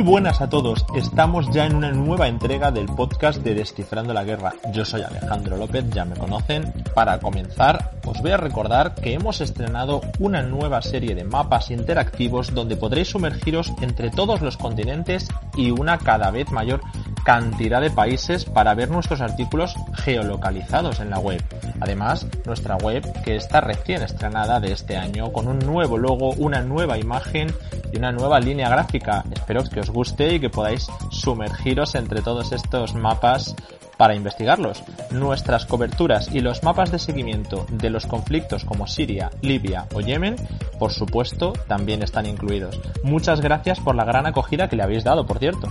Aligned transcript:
Muy 0.00 0.12
buenas 0.12 0.40
a 0.40 0.48
todos, 0.48 0.86
estamos 0.94 1.50
ya 1.50 1.66
en 1.66 1.76
una 1.76 1.92
nueva 1.92 2.26
entrega 2.26 2.70
del 2.70 2.86
podcast 2.86 3.42
de 3.42 3.54
Descifrando 3.54 4.14
la 4.14 4.24
Guerra. 4.24 4.54
Yo 4.72 4.82
soy 4.86 5.02
Alejandro 5.02 5.58
López, 5.58 5.84
ya 5.90 6.06
me 6.06 6.16
conocen. 6.16 6.72
Para 6.94 7.20
comenzar, 7.20 7.90
os 8.06 8.22
voy 8.22 8.30
a 8.30 8.38
recordar 8.38 8.94
que 8.94 9.12
hemos 9.12 9.42
estrenado 9.42 10.00
una 10.18 10.40
nueva 10.40 10.80
serie 10.80 11.14
de 11.14 11.24
mapas 11.24 11.70
interactivos 11.70 12.54
donde 12.54 12.78
podréis 12.78 13.08
sumergiros 13.08 13.74
entre 13.82 14.08
todos 14.08 14.40
los 14.40 14.56
continentes 14.56 15.28
y 15.54 15.70
una 15.70 15.98
cada 15.98 16.30
vez 16.30 16.50
mayor 16.50 16.80
cantidad 17.22 17.82
de 17.82 17.90
países 17.90 18.46
para 18.46 18.72
ver 18.72 18.90
nuestros 18.90 19.20
artículos 19.20 19.74
geolocalizados 19.96 21.00
en 21.00 21.10
la 21.10 21.18
web. 21.18 21.44
Además, 21.80 22.26
nuestra 22.46 22.76
web, 22.76 23.04
que 23.22 23.36
está 23.36 23.60
recién 23.60 24.02
estrenada 24.02 24.60
de 24.60 24.72
este 24.72 24.96
año, 24.96 25.30
con 25.30 25.46
un 25.46 25.58
nuevo 25.58 25.98
logo, 25.98 26.30
una 26.32 26.62
nueva 26.62 26.98
imagen 26.98 27.52
y 27.92 27.98
una 27.98 28.12
nueva 28.12 28.40
línea 28.40 28.68
gráfica. 28.68 29.24
Espero 29.32 29.64
que 29.64 29.80
os 29.80 29.90
guste 29.90 30.34
y 30.34 30.40
que 30.40 30.50
podáis 30.50 30.88
sumergiros 31.10 31.94
entre 31.94 32.22
todos 32.22 32.52
estos 32.52 32.94
mapas 32.94 33.54
para 34.00 34.14
investigarlos. 34.14 34.82
Nuestras 35.10 35.66
coberturas 35.66 36.34
y 36.34 36.40
los 36.40 36.62
mapas 36.62 36.90
de 36.90 36.98
seguimiento 36.98 37.66
de 37.70 37.90
los 37.90 38.06
conflictos 38.06 38.64
como 38.64 38.86
Siria, 38.86 39.30
Libia 39.42 39.86
o 39.92 40.00
Yemen, 40.00 40.36
por 40.78 40.90
supuesto, 40.90 41.52
también 41.68 42.02
están 42.02 42.24
incluidos. 42.24 42.80
Muchas 43.02 43.42
gracias 43.42 43.78
por 43.78 43.94
la 43.94 44.04
gran 44.04 44.26
acogida 44.26 44.68
que 44.68 44.76
le 44.76 44.84
habéis 44.84 45.04
dado, 45.04 45.26
por 45.26 45.38
cierto. 45.38 45.68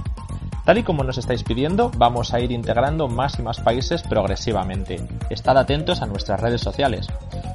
Tal 0.64 0.78
y 0.78 0.84
como 0.84 1.04
nos 1.04 1.18
estáis 1.18 1.42
pidiendo, 1.42 1.90
vamos 1.98 2.32
a 2.32 2.40
ir 2.40 2.52
integrando 2.52 3.08
más 3.08 3.40
y 3.40 3.42
más 3.42 3.60
países 3.60 4.04
progresivamente. 4.04 5.02
Estad 5.32 5.58
atentos 5.58 6.04
a 6.04 6.06
nuestras 6.06 6.40
redes 6.40 6.62
sociales. 6.62 7.08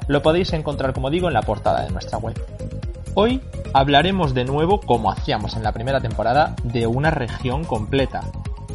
Lo 0.09 0.21
podéis 0.21 0.51
encontrar, 0.51 0.91
como 0.91 1.09
digo, 1.09 1.29
en 1.29 1.35
la 1.35 1.41
portada 1.41 1.85
de 1.85 1.91
nuestra 1.91 2.17
web. 2.17 2.35
Hoy 3.17 3.39
hablaremos 3.73 4.33
de 4.33 4.43
nuevo, 4.43 4.81
como 4.81 5.09
hacíamos 5.09 5.55
en 5.55 5.63
la 5.63 5.71
primera 5.71 6.01
temporada, 6.01 6.53
de 6.63 6.85
una 6.85 7.11
región 7.11 7.63
completa. 7.63 8.19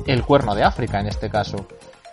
El 0.06 0.24
cuerno 0.24 0.54
de 0.54 0.64
África 0.64 0.98
en 0.98 1.08
este 1.08 1.28
caso. 1.28 1.66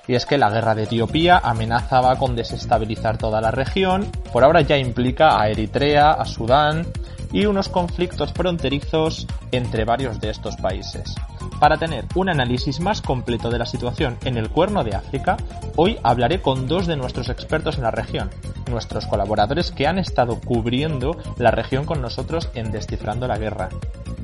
Y 0.10 0.16
es 0.16 0.26
que 0.26 0.38
la 0.38 0.50
guerra 0.50 0.76
de 0.76 0.84
Etiopía 0.84 1.38
amenazaba 1.38 2.18
con 2.18 2.36
desestabilizar 2.36 3.18
toda 3.18 3.40
la 3.40 3.52
región, 3.52 4.12
por 4.34 4.44
ahora 4.44 4.60
ya 4.60 4.78
implica 4.78 5.40
a 5.40 5.48
Eritrea, 5.48 6.12
a 6.12 6.26
Sudán 6.26 6.86
y 7.32 7.46
unos 7.46 7.70
conflictos 7.70 8.34
fronterizos 8.34 9.28
entre 9.52 9.86
varios 9.86 10.20
de 10.20 10.30
estos 10.30 10.56
países. 10.58 11.16
Para 11.60 11.78
tener 11.78 12.06
un 12.16 12.30
análisis 12.30 12.80
más 12.80 13.02
completo 13.02 13.50
de 13.50 13.58
la 13.58 13.66
situación 13.66 14.18
en 14.26 14.38
el 14.38 14.50
cuerno 14.50 14.84
de 14.84 14.96
África, 14.96 15.38
hoy 15.76 15.98
hablaré 16.04 16.42
con 16.42 16.68
dos 16.68 16.86
de 16.86 16.96
nuestros 16.96 17.30
expertos 17.30 17.78
en 17.78 17.84
la 17.84 17.92
región, 17.92 18.30
nuestros 18.70 19.08
colaboradores 19.08 19.72
que 19.72 19.88
han 19.88 19.98
estado 19.98 20.40
cubriendo 20.40 21.18
la 21.38 21.52
región 21.52 21.86
con 21.86 22.02
nosotros 22.02 22.50
en 22.54 22.72
Descifrando 22.72 23.28
la 23.28 23.38
Guerra. 23.38 23.70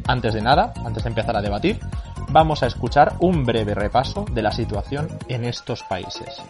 Antes 0.05 0.33
de 0.33 0.41
nada, 0.41 0.73
antes 0.85 1.03
de 1.03 1.09
empezar 1.09 1.35
a 1.35 1.41
debatir, 1.41 1.79
vamos 2.29 2.63
a 2.63 2.67
escuchar 2.67 3.15
un 3.19 3.45
breve 3.45 3.73
repaso 3.73 4.25
de 4.31 4.41
la 4.41 4.51
situación 4.51 5.07
en 5.27 5.45
estos 5.45 5.83
países. 5.83 6.41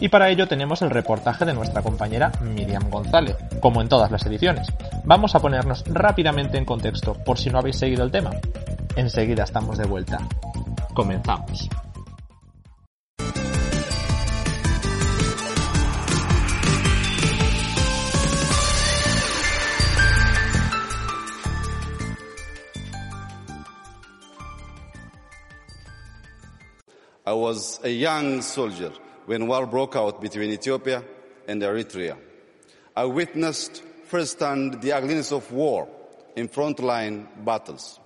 Y 0.00 0.08
para 0.08 0.28
ello 0.28 0.46
tenemos 0.46 0.82
el 0.82 0.90
reportaje 0.90 1.44
de 1.44 1.54
nuestra 1.54 1.82
compañera 1.82 2.32
Miriam 2.42 2.90
González, 2.90 3.36
como 3.60 3.80
en 3.80 3.88
todas 3.88 4.10
las 4.10 4.24
ediciones. 4.26 4.68
Vamos 5.04 5.34
a 5.34 5.40
ponernos 5.40 5.84
rápidamente 5.86 6.58
en 6.58 6.64
contexto, 6.64 7.14
por 7.14 7.38
si 7.38 7.50
no 7.50 7.58
habéis 7.58 7.78
seguido 7.78 8.04
el 8.04 8.10
tema. 8.10 8.30
Enseguida 8.96 9.44
estamos 9.44 9.78
de 9.78 9.86
vuelta. 9.86 10.18
Comenzamos. 10.94 11.68
Was 27.36 27.80
a 27.84 27.90
young 27.90 28.42
soldier 28.42 28.92
when 29.26 29.46
war 29.46 29.66
broke 29.66 29.96
out 29.96 30.20
between 30.20 30.50
Ethiopia 30.50 31.02
and 31.48 31.62
Eritrea. 31.62 32.16
I 32.96 33.04
witnessed 33.04 33.82
firsthand 34.04 34.80
the 34.80 34.92
ugliness 34.92 35.32
of 35.32 35.50
war 35.52 35.88
in 36.36 36.48
frontline 36.48 37.26
battles. 37.44 38.00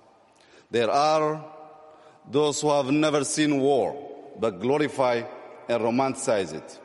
There 0.69 0.89
are 0.89 1.43
those 2.29 2.61
who 2.61 2.69
have 2.69 2.91
never 2.91 3.23
seen 3.23 3.59
war 3.59 3.95
but 4.39 4.59
glorify 4.59 5.23
and 5.67 5.83
romanticize 5.83 6.53
it. 6.53 6.79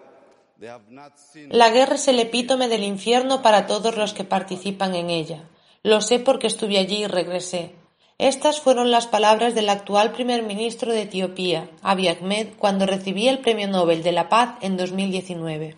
They 0.59 0.69
have 0.69 0.91
not 0.91 1.13
La 1.51 1.71
guerra 1.71 1.97
es 1.97 2.09
el 2.09 2.19
epítome 2.19 2.69
del 2.69 2.83
infierno 2.83 3.43
para 3.43 3.67
todos 3.67 3.97
los 3.97 4.15
que 4.15 4.25
participan 4.25 4.95
en 4.95 5.11
ella. 5.11 5.49
Lo 5.83 6.01
sé 6.01 6.19
porque 6.19 6.47
estuve 6.47 6.79
allí 6.79 7.05
y 7.05 7.07
regresé. 7.07 7.75
Estas 8.19 8.63
fueron 8.63 8.91
las 8.91 9.07
palabras 9.07 9.55
del 9.55 9.69
actual 9.69 10.13
primer 10.13 10.43
ministro 10.43 10.91
de 10.91 11.03
Etiopía, 11.03 11.69
Abiy 11.83 12.09
Ahmed, 12.09 12.55
cuando 12.59 12.87
recibía 12.87 13.31
el 13.31 13.41
Premio 13.41 13.69
Nobel 13.69 14.03
de 14.03 14.13
la 14.13 14.31
Paz 14.31 14.57
en 14.63 14.79
2019. 14.79 15.77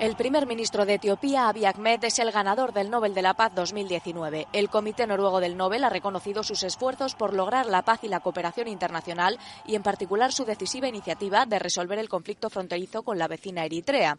El 0.00 0.16
primer 0.16 0.48
ministro 0.48 0.84
de 0.84 0.94
Etiopía, 0.94 1.48
Abiy 1.48 1.66
Ahmed, 1.66 2.02
es 2.02 2.18
el 2.18 2.32
ganador 2.32 2.72
del 2.72 2.90
Nobel 2.90 3.14
de 3.14 3.22
la 3.22 3.34
Paz 3.34 3.52
2019. 3.54 4.48
El 4.52 4.68
Comité 4.68 5.06
Noruego 5.06 5.38
del 5.38 5.56
Nobel 5.56 5.84
ha 5.84 5.90
reconocido 5.90 6.42
sus 6.42 6.64
esfuerzos 6.64 7.14
por 7.14 7.34
lograr 7.34 7.66
la 7.66 7.82
paz 7.82 8.00
y 8.02 8.08
la 8.08 8.18
cooperación 8.18 8.66
internacional 8.66 9.38
y, 9.64 9.76
en 9.76 9.84
particular, 9.84 10.32
su 10.32 10.44
decisiva 10.44 10.88
iniciativa 10.88 11.46
de 11.46 11.60
resolver 11.60 12.00
el 12.00 12.08
conflicto 12.08 12.50
fronterizo 12.50 13.04
con 13.04 13.16
la 13.16 13.28
vecina 13.28 13.64
Eritrea. 13.64 14.18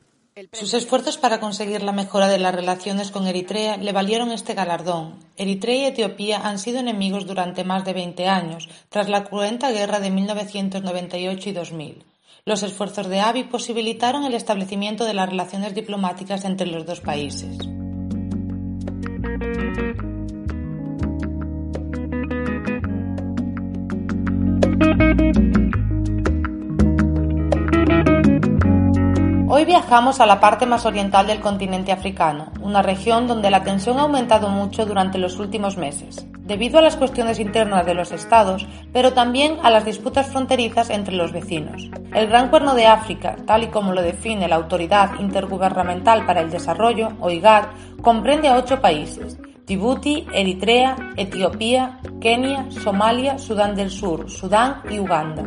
Sus 0.52 0.74
esfuerzos 0.74 1.18
para 1.18 1.40
conseguir 1.40 1.84
la 1.84 1.92
mejora 1.92 2.28
de 2.28 2.40
las 2.40 2.56
relaciones 2.56 3.12
con 3.12 3.28
Eritrea 3.28 3.78
le 3.78 3.92
valieron 3.92 4.32
este 4.32 4.56
galardón. 4.56 5.20
Eritrea 5.38 5.76
y 5.76 5.86
Etiopía 5.86 6.48
han 6.48 6.58
sido 6.58 6.80
enemigos 6.80 7.28
durante 7.28 7.64
más 7.64 7.86
de 7.86 7.94
20 7.94 8.28
años, 8.28 8.68
tras 8.90 9.10
la 9.10 9.26
cruenta 9.26 9.72
guerra 9.72 10.00
de 10.00 10.10
1998 10.10 11.50
y 11.50 11.52
2000. 11.54 12.06
Los 12.46 12.64
esfuerzos 12.64 13.08
de 13.10 13.20
Abiy 13.20 13.44
posibilitaron 13.44 14.26
el 14.26 14.34
establecimiento 14.34 15.06
de 15.06 15.14
las 15.14 15.30
relaciones 15.30 15.76
diplomáticas 15.76 16.46
entre 16.46 16.66
los 16.66 16.84
dos 16.86 17.00
países. 17.00 17.56
Hoy 29.56 29.66
viajamos 29.66 30.20
a 30.20 30.26
la 30.26 30.40
parte 30.40 30.66
más 30.66 30.84
oriental 30.84 31.28
del 31.28 31.40
continente 31.40 31.92
africano, 31.92 32.52
una 32.60 32.82
región 32.82 33.28
donde 33.28 33.52
la 33.52 33.64
tensión 33.64 34.00
ha 34.00 34.02
aumentado 34.02 34.50
mucho 34.50 34.84
durante 34.84 35.20
los 35.20 35.38
últimos 35.38 35.78
meses, 35.78 36.26
debido 36.40 36.80
a 36.80 36.82
las 36.82 36.96
cuestiones 36.96 37.40
internas 37.40 37.86
de 37.86 37.94
los 37.94 38.12
estados, 38.12 38.66
pero 38.92 39.14
también 39.14 39.60
a 39.62 39.70
las 39.70 39.86
disputas 39.86 40.26
fronterizas 40.26 40.90
entre 40.90 41.14
los 41.14 41.32
vecinos. 41.32 41.88
El 42.16 42.30
Gran 42.30 42.50
Cuerno 42.50 42.74
de 42.74 42.88
África, 42.88 43.36
tal 43.46 43.66
y 43.66 43.68
como 43.68 43.94
lo 43.94 44.02
define 44.02 44.48
la 44.48 44.56
Autoridad 44.56 45.20
Intergubernamental 45.20 46.26
para 46.26 46.42
el 46.42 46.50
Desarrollo, 46.50 47.10
OIGAD, 47.20 47.66
comprende 48.02 48.48
a 48.48 48.58
ocho 48.58 48.82
países, 48.82 49.38
Djibouti, 49.68 50.26
Eritrea, 50.34 50.96
Etiopía, 51.16 52.00
Kenia, 52.20 52.72
Somalia, 52.72 53.38
Sudán 53.38 53.76
del 53.76 53.92
Sur, 53.92 54.32
Sudán 54.32 54.82
y 54.90 54.98
Uganda. 54.98 55.44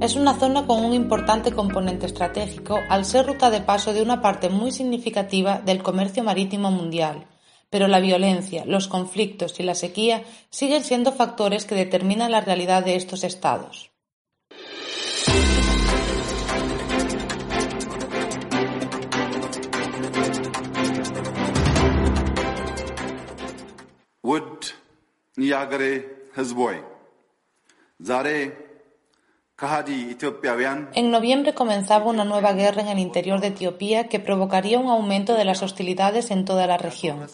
Es 0.00 0.16
una 0.16 0.34
zona 0.34 0.66
con 0.66 0.84
un 0.84 0.92
importante 0.92 1.52
componente 1.52 2.06
estratégico 2.06 2.78
al 2.88 3.04
ser 3.04 3.26
ruta 3.26 3.50
de 3.50 3.60
paso 3.60 3.94
de 3.94 4.02
una 4.02 4.20
parte 4.20 4.50
muy 4.50 4.70
significativa 4.70 5.60
del 5.60 5.82
comercio 5.82 6.22
marítimo 6.22 6.70
mundial, 6.70 7.26
pero 7.70 7.88
la 7.88 8.00
violencia, 8.00 8.64
los 8.66 8.86
conflictos 8.86 9.58
y 9.60 9.62
la 9.62 9.74
sequía 9.74 10.22
siguen 10.50 10.84
siendo 10.84 11.12
factores 11.12 11.64
que 11.64 11.74
determinan 11.74 12.32
la 12.32 12.40
realidad 12.40 12.84
de 12.84 12.96
estos 12.96 13.24
estados. 13.24 13.90
ውድ 24.30 24.62
የአገሬ 25.48 25.84
ሕዝቦይ 26.36 26.78
ዛሬ 28.08 28.28
ከሃዲ 28.48 28.52
ኢትዮጵያውያን 28.54 28.67
en 30.93 31.11
noviembre 31.11 31.53
comenzaba 31.53 32.05
una 32.05 32.23
nueva 32.23 32.53
guerra 32.53 32.81
en 32.81 32.87
el 32.87 32.99
interior 32.99 33.41
de 33.41 33.47
Etiopía 33.47 34.07
que 34.07 34.19
provocaría 34.19 34.79
un 34.79 34.89
aumento 34.89 35.35
de 35.35 35.43
las 35.43 35.61
hostilidades 35.61 36.31
en 36.31 36.45
toda 36.45 36.65
la 36.65 36.77
región. 36.77 37.27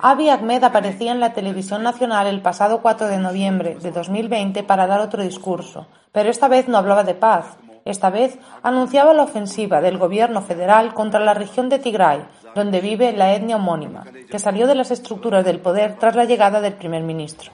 Abiy 0.00 0.28
Ahmed 0.30 0.62
aparecía 0.62 1.12
en 1.12 1.20
la 1.20 1.32
televisión 1.32 1.82
nacional 1.82 2.26
el 2.26 2.40
pasado 2.40 2.82
4 2.82 3.08
de 3.08 3.18
noviembre 3.18 3.76
de 3.76 3.90
2020 3.90 4.62
para 4.62 4.86
dar 4.86 5.00
otro 5.00 5.22
discurso, 5.22 5.86
pero 6.12 6.30
esta 6.30 6.48
vez 6.48 6.68
no 6.68 6.78
hablaba 6.78 7.04
de 7.04 7.14
paz, 7.14 7.56
esta 7.84 8.08
vez 8.08 8.38
anunciaba 8.62 9.12
la 9.12 9.24
ofensiva 9.24 9.80
del 9.80 9.98
gobierno 9.98 10.40
federal 10.40 10.94
contra 10.94 11.20
la 11.20 11.34
región 11.34 11.68
de 11.68 11.78
Tigray, 11.78 12.24
donde 12.54 12.80
vive 12.80 13.12
la 13.12 13.34
etnia 13.34 13.56
homónima, 13.56 14.04
que 14.30 14.38
salió 14.38 14.66
de 14.66 14.74
las 14.74 14.90
estructuras 14.90 15.44
del 15.44 15.60
poder 15.60 15.98
tras 15.98 16.16
la 16.16 16.24
llegada 16.24 16.60
del 16.60 16.74
primer 16.74 17.02
ministro. 17.02 17.52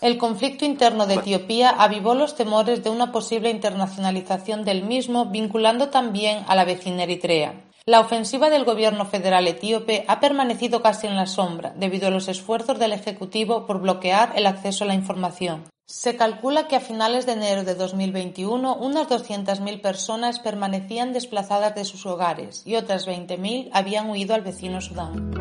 El 0.00 0.18
conflicto 0.18 0.64
interno 0.64 1.06
de 1.06 1.14
Etiopía 1.14 1.70
avivó 1.70 2.14
los 2.14 2.34
temores 2.34 2.82
de 2.82 2.90
una 2.90 3.12
posible 3.12 3.50
internacionalización 3.50 4.64
del 4.64 4.82
mismo, 4.82 5.26
vinculando 5.26 5.90
también 5.90 6.44
a 6.48 6.56
la 6.56 6.64
vecina 6.64 7.04
Eritrea. 7.04 7.54
La 7.84 7.98
ofensiva 7.98 8.48
del 8.48 8.64
gobierno 8.64 9.06
federal 9.06 9.48
etíope 9.48 10.04
ha 10.06 10.20
permanecido 10.20 10.82
casi 10.82 11.08
en 11.08 11.16
la 11.16 11.26
sombra 11.26 11.72
debido 11.76 12.06
a 12.06 12.10
los 12.10 12.28
esfuerzos 12.28 12.78
del 12.78 12.92
Ejecutivo 12.92 13.66
por 13.66 13.80
bloquear 13.80 14.32
el 14.36 14.46
acceso 14.46 14.84
a 14.84 14.86
la 14.86 14.94
información. 14.94 15.64
Se 15.86 16.16
calcula 16.16 16.68
que 16.68 16.76
a 16.76 16.80
finales 16.80 17.26
de 17.26 17.32
enero 17.32 17.64
de 17.64 17.74
2021 17.74 18.76
unas 18.76 19.08
200.000 19.08 19.80
personas 19.80 20.38
permanecían 20.38 21.12
desplazadas 21.12 21.74
de 21.74 21.84
sus 21.84 22.06
hogares 22.06 22.62
y 22.64 22.76
otras 22.76 23.08
20.000 23.08 23.70
habían 23.72 24.08
huido 24.08 24.36
al 24.36 24.42
vecino 24.42 24.80
Sudán. 24.80 25.32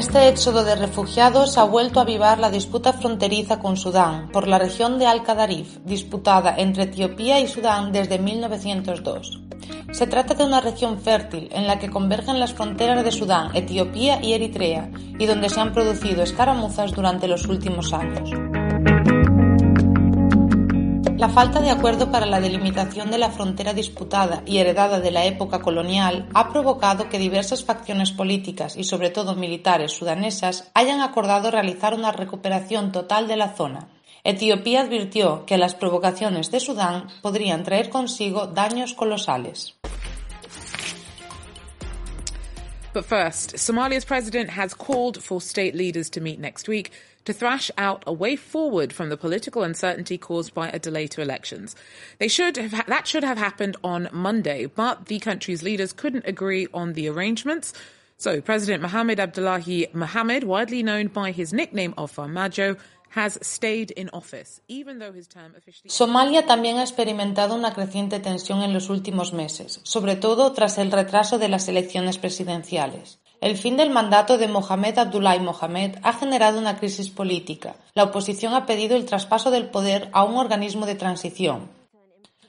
Este 0.00 0.28
éxodo 0.28 0.64
de 0.64 0.76
refugiados 0.76 1.58
ha 1.58 1.64
vuelto 1.64 1.98
a 1.98 2.04
avivar 2.04 2.38
la 2.38 2.50
disputa 2.50 2.94
fronteriza 2.94 3.58
con 3.58 3.76
Sudán 3.76 4.30
por 4.32 4.48
la 4.48 4.58
región 4.58 4.98
de 4.98 5.04
Al-Qadarif, 5.04 5.80
disputada 5.84 6.54
entre 6.56 6.84
Etiopía 6.84 7.38
y 7.38 7.46
Sudán 7.46 7.92
desde 7.92 8.18
1902. 8.18 9.42
Se 9.92 10.06
trata 10.06 10.32
de 10.32 10.44
una 10.46 10.62
región 10.62 10.98
fértil 10.98 11.50
en 11.52 11.66
la 11.66 11.78
que 11.78 11.90
convergen 11.90 12.40
las 12.40 12.54
fronteras 12.54 13.04
de 13.04 13.12
Sudán, 13.12 13.54
Etiopía 13.54 14.22
y 14.22 14.32
Eritrea, 14.32 14.90
y 15.18 15.26
donde 15.26 15.50
se 15.50 15.60
han 15.60 15.74
producido 15.74 16.22
escaramuzas 16.22 16.92
durante 16.92 17.28
los 17.28 17.46
últimos 17.46 17.92
años. 17.92 18.30
La 21.20 21.28
falta 21.28 21.60
de 21.60 21.68
acuerdo 21.68 22.10
para 22.10 22.24
la 22.24 22.40
delimitación 22.40 23.10
de 23.10 23.18
la 23.18 23.30
frontera 23.30 23.74
disputada 23.74 24.42
y 24.46 24.56
heredada 24.56 25.00
de 25.00 25.10
la 25.10 25.26
época 25.26 25.60
colonial 25.60 26.26
ha 26.32 26.48
provocado 26.48 27.10
que 27.10 27.18
diversas 27.18 27.62
facciones 27.62 28.10
políticas 28.10 28.74
y 28.74 28.84
sobre 28.84 29.10
todo 29.10 29.34
militares 29.34 29.92
sudanesas 29.92 30.70
hayan 30.72 31.02
acordado 31.02 31.50
realizar 31.50 31.92
una 31.92 32.10
recuperación 32.10 32.90
total 32.90 33.28
de 33.28 33.36
la 33.36 33.54
zona. 33.54 33.90
Etiopía 34.24 34.80
advirtió 34.80 35.44
que 35.44 35.58
las 35.58 35.74
provocaciones 35.74 36.50
de 36.50 36.58
Sudán 36.58 37.08
podrían 37.20 37.64
traer 37.64 37.90
consigo 37.90 38.46
daños 38.46 38.94
colosales. 38.94 39.74
But 42.94 43.04
first, 43.04 43.58
Somalia's 43.58 44.06
president 44.06 44.50
has 44.58 44.74
called 44.74 45.18
for 45.18 45.40
state 45.42 45.74
leaders 45.74 46.10
to 46.12 46.22
meet 46.22 46.40
next 46.40 46.66
week 46.66 46.90
to 47.24 47.32
thrash 47.32 47.70
out 47.76 48.02
a 48.06 48.12
way 48.12 48.36
forward 48.36 48.92
from 48.92 49.08
the 49.08 49.16
political 49.16 49.62
uncertainty 49.62 50.18
caused 50.18 50.54
by 50.54 50.68
a 50.68 50.78
delay 50.78 51.06
to 51.08 51.20
elections. 51.20 51.76
They 52.18 52.28
should 52.28 52.56
have, 52.56 52.86
that 52.86 53.06
should 53.06 53.24
have 53.24 53.38
happened 53.38 53.76
on 53.84 54.08
Monday, 54.12 54.66
but 54.66 55.06
the 55.06 55.18
country's 55.18 55.62
leaders 55.62 55.92
couldn't 55.92 56.26
agree 56.26 56.66
on 56.72 56.94
the 56.94 57.08
arrangements. 57.08 57.72
So 58.16 58.40
President 58.40 58.82
Mohamed 58.82 59.18
Abdullahi 59.18 59.88
Mohamed, 59.92 60.44
widely 60.44 60.82
known 60.82 61.08
by 61.08 61.30
his 61.30 61.52
nickname 61.52 61.94
of 61.96 62.14
Farmajo, 62.14 62.76
Somalia 65.86 66.46
también 66.46 66.76
ha 66.76 66.82
experimentado 66.82 67.56
una 67.56 67.72
creciente 67.72 68.20
tensión 68.20 68.62
en 68.62 68.72
los 68.72 68.88
últimos 68.88 69.32
meses, 69.32 69.80
sobre 69.82 70.14
todo 70.14 70.52
tras 70.52 70.78
el 70.78 70.92
retraso 70.92 71.38
de 71.38 71.48
las 71.48 71.68
elecciones 71.68 72.18
presidenciales. 72.18 73.18
El 73.40 73.56
fin 73.56 73.78
del 73.78 73.88
mandato 73.88 74.36
de 74.36 74.48
Mohamed 74.48 74.98
Abdullahi 74.98 75.40
Mohamed 75.40 75.96
ha 76.02 76.12
generado 76.12 76.58
una 76.58 76.76
crisis 76.76 77.08
política. 77.08 77.76
La 77.94 78.04
oposición 78.04 78.52
ha 78.52 78.66
pedido 78.66 78.96
el 78.96 79.06
traspaso 79.06 79.50
del 79.50 79.70
poder 79.70 80.10
a 80.12 80.24
un 80.24 80.36
organismo 80.36 80.84
de 80.84 80.94
transición. 80.94 81.70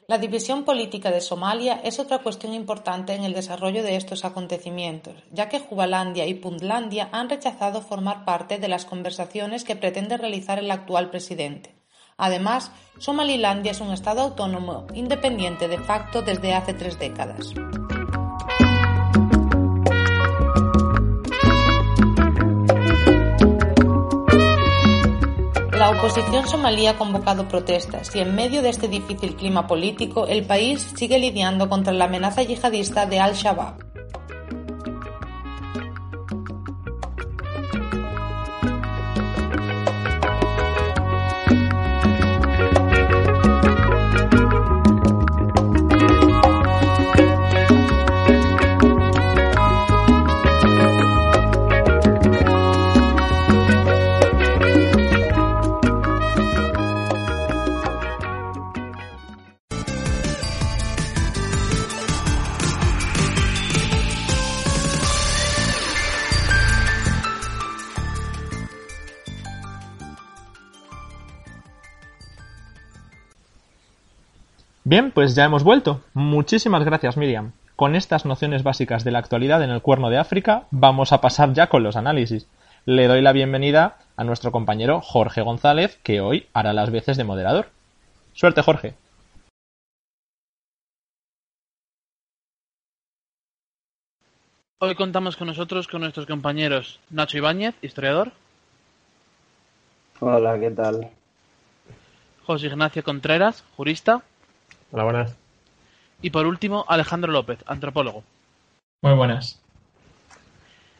La 0.07 0.17
división 0.17 0.65
política 0.65 1.09
de 1.09 1.21
Somalia 1.21 1.79
es 1.85 1.97
otra 1.99 2.17
cuestión 2.17 2.53
importante 2.53 3.13
en 3.13 3.23
el 3.23 3.33
desarrollo 3.33 3.83
de 3.83 3.95
estos 3.95 4.25
acontecimientos, 4.25 5.15
ya 5.31 5.47
que 5.47 5.61
Jubalandia 5.61 6.27
y 6.27 6.33
Puntlandia 6.33 7.07
han 7.13 7.29
rechazado 7.29 7.81
formar 7.81 8.25
parte 8.25 8.57
de 8.57 8.67
las 8.67 8.83
conversaciones 8.83 9.63
que 9.63 9.77
pretende 9.77 10.17
realizar 10.17 10.59
el 10.59 10.69
actual 10.69 11.09
presidente. 11.09 11.73
Además, 12.17 12.69
Somalilandia 12.99 13.71
es 13.71 13.79
un 13.79 13.93
Estado 13.93 14.23
autónomo 14.23 14.87
independiente 14.93 15.69
de 15.69 15.77
facto 15.77 16.21
desde 16.21 16.53
hace 16.53 16.73
tres 16.73 16.99
décadas. 16.99 17.53
La 25.81 25.89
oposición 25.89 26.47
somalí 26.47 26.85
ha 26.85 26.95
convocado 26.95 27.47
protestas 27.47 28.15
y 28.15 28.19
en 28.19 28.35
medio 28.35 28.61
de 28.61 28.69
este 28.69 28.87
difícil 28.87 29.35
clima 29.35 29.65
político 29.65 30.27
el 30.27 30.45
país 30.45 30.93
sigue 30.95 31.17
lidiando 31.17 31.69
contra 31.69 31.91
la 31.91 32.05
amenaza 32.05 32.43
yihadista 32.43 33.07
de 33.07 33.19
Al-Shabaab. 33.19 33.90
Bien, 74.91 75.09
pues 75.11 75.35
ya 75.35 75.45
hemos 75.45 75.63
vuelto. 75.63 76.01
Muchísimas 76.13 76.83
gracias, 76.83 77.15
Miriam. 77.15 77.53
Con 77.77 77.95
estas 77.95 78.25
nociones 78.25 78.61
básicas 78.61 79.05
de 79.05 79.11
la 79.11 79.19
actualidad 79.19 79.63
en 79.63 79.69
el 79.69 79.81
Cuerno 79.81 80.09
de 80.09 80.17
África, 80.17 80.67
vamos 80.69 81.13
a 81.13 81.21
pasar 81.21 81.53
ya 81.53 81.67
con 81.67 81.81
los 81.81 81.95
análisis. 81.95 82.49
Le 82.83 83.07
doy 83.07 83.21
la 83.21 83.31
bienvenida 83.31 83.99
a 84.17 84.25
nuestro 84.25 84.51
compañero 84.51 84.99
Jorge 84.99 85.43
González, 85.43 85.97
que 86.03 86.19
hoy 86.19 86.49
hará 86.51 86.73
las 86.73 86.91
veces 86.91 87.15
de 87.15 87.23
moderador. 87.23 87.69
Suerte, 88.33 88.61
Jorge. 88.63 88.95
Hoy 94.79 94.95
contamos 94.95 95.37
con 95.37 95.47
nosotros 95.47 95.87
con 95.87 96.01
nuestros 96.01 96.25
compañeros 96.25 96.99
Nacho 97.09 97.37
Ibáñez, 97.37 97.75
historiador. 97.81 98.33
Hola, 100.19 100.59
¿qué 100.59 100.71
tal? 100.71 101.11
José 102.45 102.67
Ignacio 102.67 103.05
Contreras, 103.05 103.63
jurista. 103.77 104.23
Hola, 104.93 105.05
buenas. 105.05 105.37
Y 106.21 106.31
por 106.31 106.45
último, 106.45 106.83
Alejandro 106.87 107.31
López, 107.31 107.59
antropólogo. 107.65 108.23
Muy 109.01 109.13
buenas. 109.13 109.57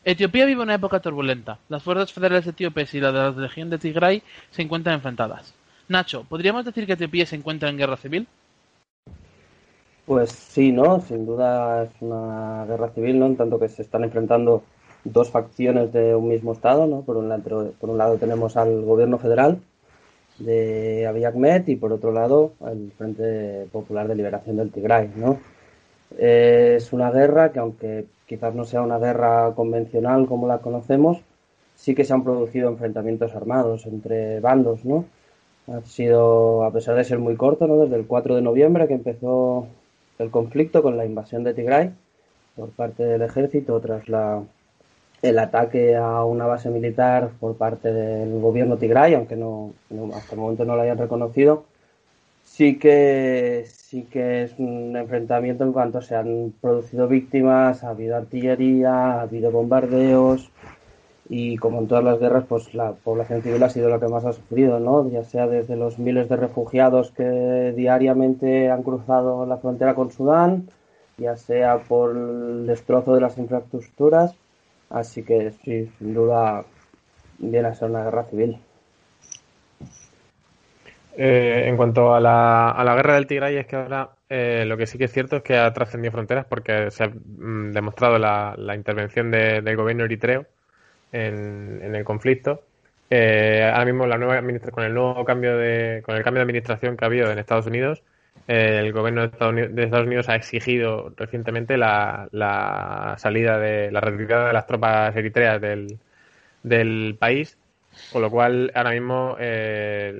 Etiopía 0.05 0.45
vive 0.45 0.63
una 0.63 0.75
época 0.75 1.01
turbulenta. 1.01 1.59
Las 1.67 1.83
fuerzas 1.83 2.13
federales 2.13 2.47
etíopes 2.47 2.93
y 2.93 3.01
las 3.01 3.13
de 3.13 3.19
la 3.19 3.31
región 3.31 3.69
de 3.69 3.77
Tigray 3.77 4.23
se 4.49 4.61
encuentran 4.61 4.95
enfrentadas. 4.95 5.53
Nacho, 5.89 6.23
¿podríamos 6.23 6.63
decir 6.63 6.85
que 6.85 6.93
Etiopía 6.93 7.25
se 7.25 7.35
encuentra 7.35 7.69
en 7.69 7.77
guerra 7.77 7.97
civil? 7.97 8.27
Pues 10.05 10.31
sí, 10.31 10.71
¿no? 10.71 11.01
Sin 11.01 11.25
duda 11.25 11.83
es 11.83 11.91
una 11.99 12.65
guerra 12.65 12.89
civil, 12.89 13.19
¿no? 13.19 13.25
En 13.25 13.35
tanto 13.35 13.59
que 13.59 13.67
se 13.67 13.81
están 13.81 14.05
enfrentando 14.05 14.63
dos 15.03 15.29
facciones 15.29 15.91
de 15.91 16.15
un 16.15 16.29
mismo 16.29 16.53
Estado, 16.53 16.87
¿no? 16.87 17.01
Por 17.01 17.17
un 17.17 17.27
lado, 17.27 17.73
por 17.77 17.89
un 17.89 17.97
lado 17.97 18.17
tenemos 18.17 18.55
al 18.55 18.83
gobierno 18.83 19.17
federal 19.17 19.59
de 20.45 21.05
Abiy 21.07 21.25
Ahmed 21.25 21.67
y 21.67 21.75
por 21.75 21.91
otro 21.93 22.11
lado 22.11 22.53
el 22.65 22.91
Frente 22.97 23.67
Popular 23.71 24.07
de 24.07 24.15
Liberación 24.15 24.57
del 24.57 24.71
Tigray, 24.71 25.11
¿no? 25.15 25.39
Es 26.17 26.91
una 26.93 27.11
guerra 27.11 27.51
que 27.51 27.59
aunque 27.59 28.05
quizás 28.25 28.53
no 28.53 28.65
sea 28.65 28.81
una 28.81 28.99
guerra 28.99 29.53
convencional 29.55 30.25
como 30.25 30.47
la 30.47 30.59
conocemos, 30.59 31.21
sí 31.75 31.95
que 31.95 32.03
se 32.03 32.13
han 32.13 32.23
producido 32.23 32.69
enfrentamientos 32.69 33.35
armados 33.35 33.85
entre 33.85 34.39
bandos, 34.39 34.85
¿no? 34.85 35.05
Ha 35.67 35.81
sido, 35.81 36.63
a 36.63 36.71
pesar 36.71 36.95
de 36.95 37.03
ser 37.03 37.19
muy 37.19 37.35
corto, 37.35 37.67
¿no? 37.67 37.77
Desde 37.77 37.95
el 37.95 38.07
4 38.07 38.35
de 38.35 38.41
noviembre 38.41 38.87
que 38.87 38.93
empezó 38.93 39.67
el 40.19 40.29
conflicto 40.29 40.81
con 40.81 40.97
la 40.97 41.05
invasión 41.05 41.43
de 41.43 41.53
Tigray 41.53 41.91
por 42.55 42.69
parte 42.69 43.03
del 43.03 43.21
ejército 43.21 43.79
tras 43.79 44.07
la 44.09 44.43
el 45.21 45.39
ataque 45.39 45.95
a 45.95 46.23
una 46.25 46.45
base 46.47 46.69
militar 46.69 47.29
por 47.39 47.55
parte 47.55 47.93
del 47.93 48.39
gobierno 48.39 48.77
Tigray, 48.77 49.13
aunque 49.13 49.35
no, 49.35 49.73
hasta 50.15 50.33
el 50.33 50.41
momento 50.41 50.65
no 50.65 50.75
lo 50.75 50.81
hayan 50.81 50.97
reconocido, 50.97 51.65
sí 52.43 52.79
que 52.79 53.65
sí 53.67 54.03
que 54.03 54.43
es 54.43 54.57
un 54.57 54.95
enfrentamiento 54.95 55.63
en 55.63 55.73
cuanto 55.73 56.01
se 56.01 56.15
han 56.15 56.53
producido 56.61 57.07
víctimas, 57.07 57.83
ha 57.83 57.89
habido 57.89 58.15
artillería, 58.15 58.93
ha 58.93 59.21
habido 59.21 59.51
bombardeos 59.51 60.49
y 61.29 61.55
como 61.57 61.79
en 61.79 61.87
todas 61.87 62.03
las 62.03 62.19
guerras, 62.19 62.45
pues 62.47 62.73
la 62.73 62.91
población 62.91 63.41
civil 63.41 63.63
ha 63.63 63.69
sido 63.69 63.89
la 63.89 63.99
que 63.99 64.07
más 64.07 64.25
ha 64.25 64.33
sufrido, 64.33 64.79
¿no? 64.81 65.09
Ya 65.09 65.23
sea 65.23 65.47
desde 65.47 65.77
los 65.77 65.97
miles 65.97 66.27
de 66.27 66.35
refugiados 66.35 67.11
que 67.11 67.73
diariamente 67.75 68.69
han 68.69 68.83
cruzado 68.83 69.45
la 69.45 69.57
frontera 69.57 69.95
con 69.95 70.11
Sudán, 70.11 70.67
ya 71.17 71.37
sea 71.37 71.79
por 71.87 72.17
el 72.17 72.67
destrozo 72.67 73.15
de 73.15 73.21
las 73.21 73.37
infraestructuras, 73.37 74.35
así 74.91 75.23
que 75.23 75.51
sí, 75.63 75.91
sin 75.97 76.13
duda 76.13 76.65
viene 77.39 77.67
a 77.67 77.75
ser 77.75 77.89
una 77.89 78.03
guerra 78.03 78.25
civil. 78.25 78.59
Eh, 81.17 81.65
en 81.67 81.75
cuanto 81.75 82.13
a 82.13 82.19
la, 82.19 82.69
a 82.69 82.83
la 82.83 82.95
guerra 82.95 83.15
del 83.15 83.27
Tigray, 83.27 83.57
es 83.57 83.67
que 83.67 83.75
ahora 83.75 84.11
eh, 84.29 84.63
lo 84.65 84.77
que 84.77 84.87
sí 84.87 84.97
que 84.97 85.05
es 85.05 85.11
cierto 85.11 85.37
es 85.37 85.43
que 85.43 85.57
ha 85.57 85.73
trascendido 85.73 86.13
fronteras 86.13 86.45
porque 86.45 86.89
se 86.89 87.03
ha 87.03 87.09
mm, 87.09 87.71
demostrado 87.73 88.17
la, 88.17 88.55
la 88.57 88.75
intervención 88.75 89.29
del 89.29 89.75
gobierno 89.75 90.05
eritreo 90.05 90.45
en, 91.11 91.93
el 91.93 92.03
conflicto. 92.05 92.63
Eh, 93.09 93.69
ahora 93.73 93.85
mismo 93.85 94.07
la 94.07 94.17
nueva 94.17 94.41
con 94.71 94.83
el 94.85 94.93
nuevo 94.93 95.25
cambio 95.25 95.57
de 95.57 96.01
con 96.05 96.15
el 96.15 96.23
cambio 96.23 96.39
de 96.39 96.43
administración 96.43 96.95
que 96.95 97.03
ha 97.03 97.07
habido 97.07 97.29
en 97.29 97.39
Estados 97.39 97.65
Unidos, 97.67 98.03
el 98.47 98.91
gobierno 98.91 99.21
de 99.21 99.83
Estados, 99.83 100.05
Unidos, 100.05 100.29
ha 100.29 100.35
exigido 100.35 101.13
recientemente 101.15 101.77
la, 101.77 103.15
salida 103.17 103.57
de 103.59 103.91
la 103.91 104.01
retirada 104.01 104.47
de 104.47 104.53
las 104.53 104.67
tropas 104.67 105.15
eritreas 105.15 105.61
del, 105.61 107.15
país, 107.17 107.57
con 108.11 108.21
lo 108.21 108.29
cual 108.29 108.71
ahora 108.75 108.91
mismo 108.91 109.35
eh, 109.39 110.13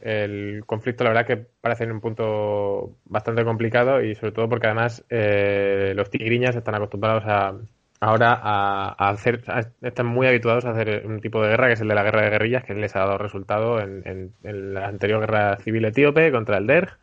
el, 0.00 0.62
conflicto 0.66 1.04
la 1.04 1.10
verdad 1.10 1.26
que 1.26 1.36
parece 1.36 1.84
en 1.84 1.92
un 1.92 2.00
punto 2.00 2.92
bastante 3.04 3.44
complicado 3.44 4.02
y 4.02 4.14
sobre 4.14 4.32
todo 4.32 4.48
porque 4.48 4.66
además 4.66 5.04
los 5.10 6.10
tigriñas 6.10 6.56
están 6.56 6.74
acostumbrados 6.74 7.24
a 7.26 7.54
ahora 8.00 8.38
a, 8.42 9.10
hacer, 9.10 9.42
están 9.82 10.06
muy 10.06 10.26
habituados 10.26 10.64
a 10.64 10.70
hacer 10.70 11.04
un 11.06 11.20
tipo 11.20 11.42
de 11.42 11.48
guerra 11.50 11.68
que 11.68 11.72
es 11.74 11.80
el 11.80 11.88
de 11.88 11.94
la 11.94 12.02
guerra 12.02 12.22
de 12.22 12.30
guerrillas 12.30 12.64
que 12.64 12.74
les 12.74 12.94
ha 12.96 13.00
dado 13.00 13.18
resultado 13.18 13.80
en, 13.80 14.32
la 14.42 14.86
anterior 14.86 15.20
guerra 15.20 15.56
civil 15.58 15.84
etíope 15.84 16.30
contra 16.30 16.58
el 16.58 16.66
DERG, 16.66 16.98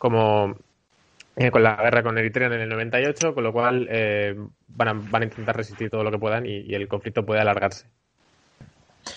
como 0.00 0.56
eh, 1.36 1.50
con 1.50 1.62
la 1.62 1.76
guerra 1.76 2.02
con 2.02 2.16
Eritrea 2.18 2.48
en 2.48 2.54
el 2.54 2.68
98, 2.70 3.34
con 3.34 3.44
lo 3.44 3.52
cual 3.52 3.86
eh, 3.90 4.34
van, 4.68 4.88
a, 4.88 4.92
van 4.94 5.22
a 5.22 5.24
intentar 5.26 5.56
resistir 5.56 5.90
todo 5.90 6.02
lo 6.02 6.10
que 6.10 6.18
puedan 6.18 6.46
y 6.46 6.74
el 6.74 6.88
conflicto 6.88 7.26
puede 7.26 7.40
alargarse. 7.40 7.86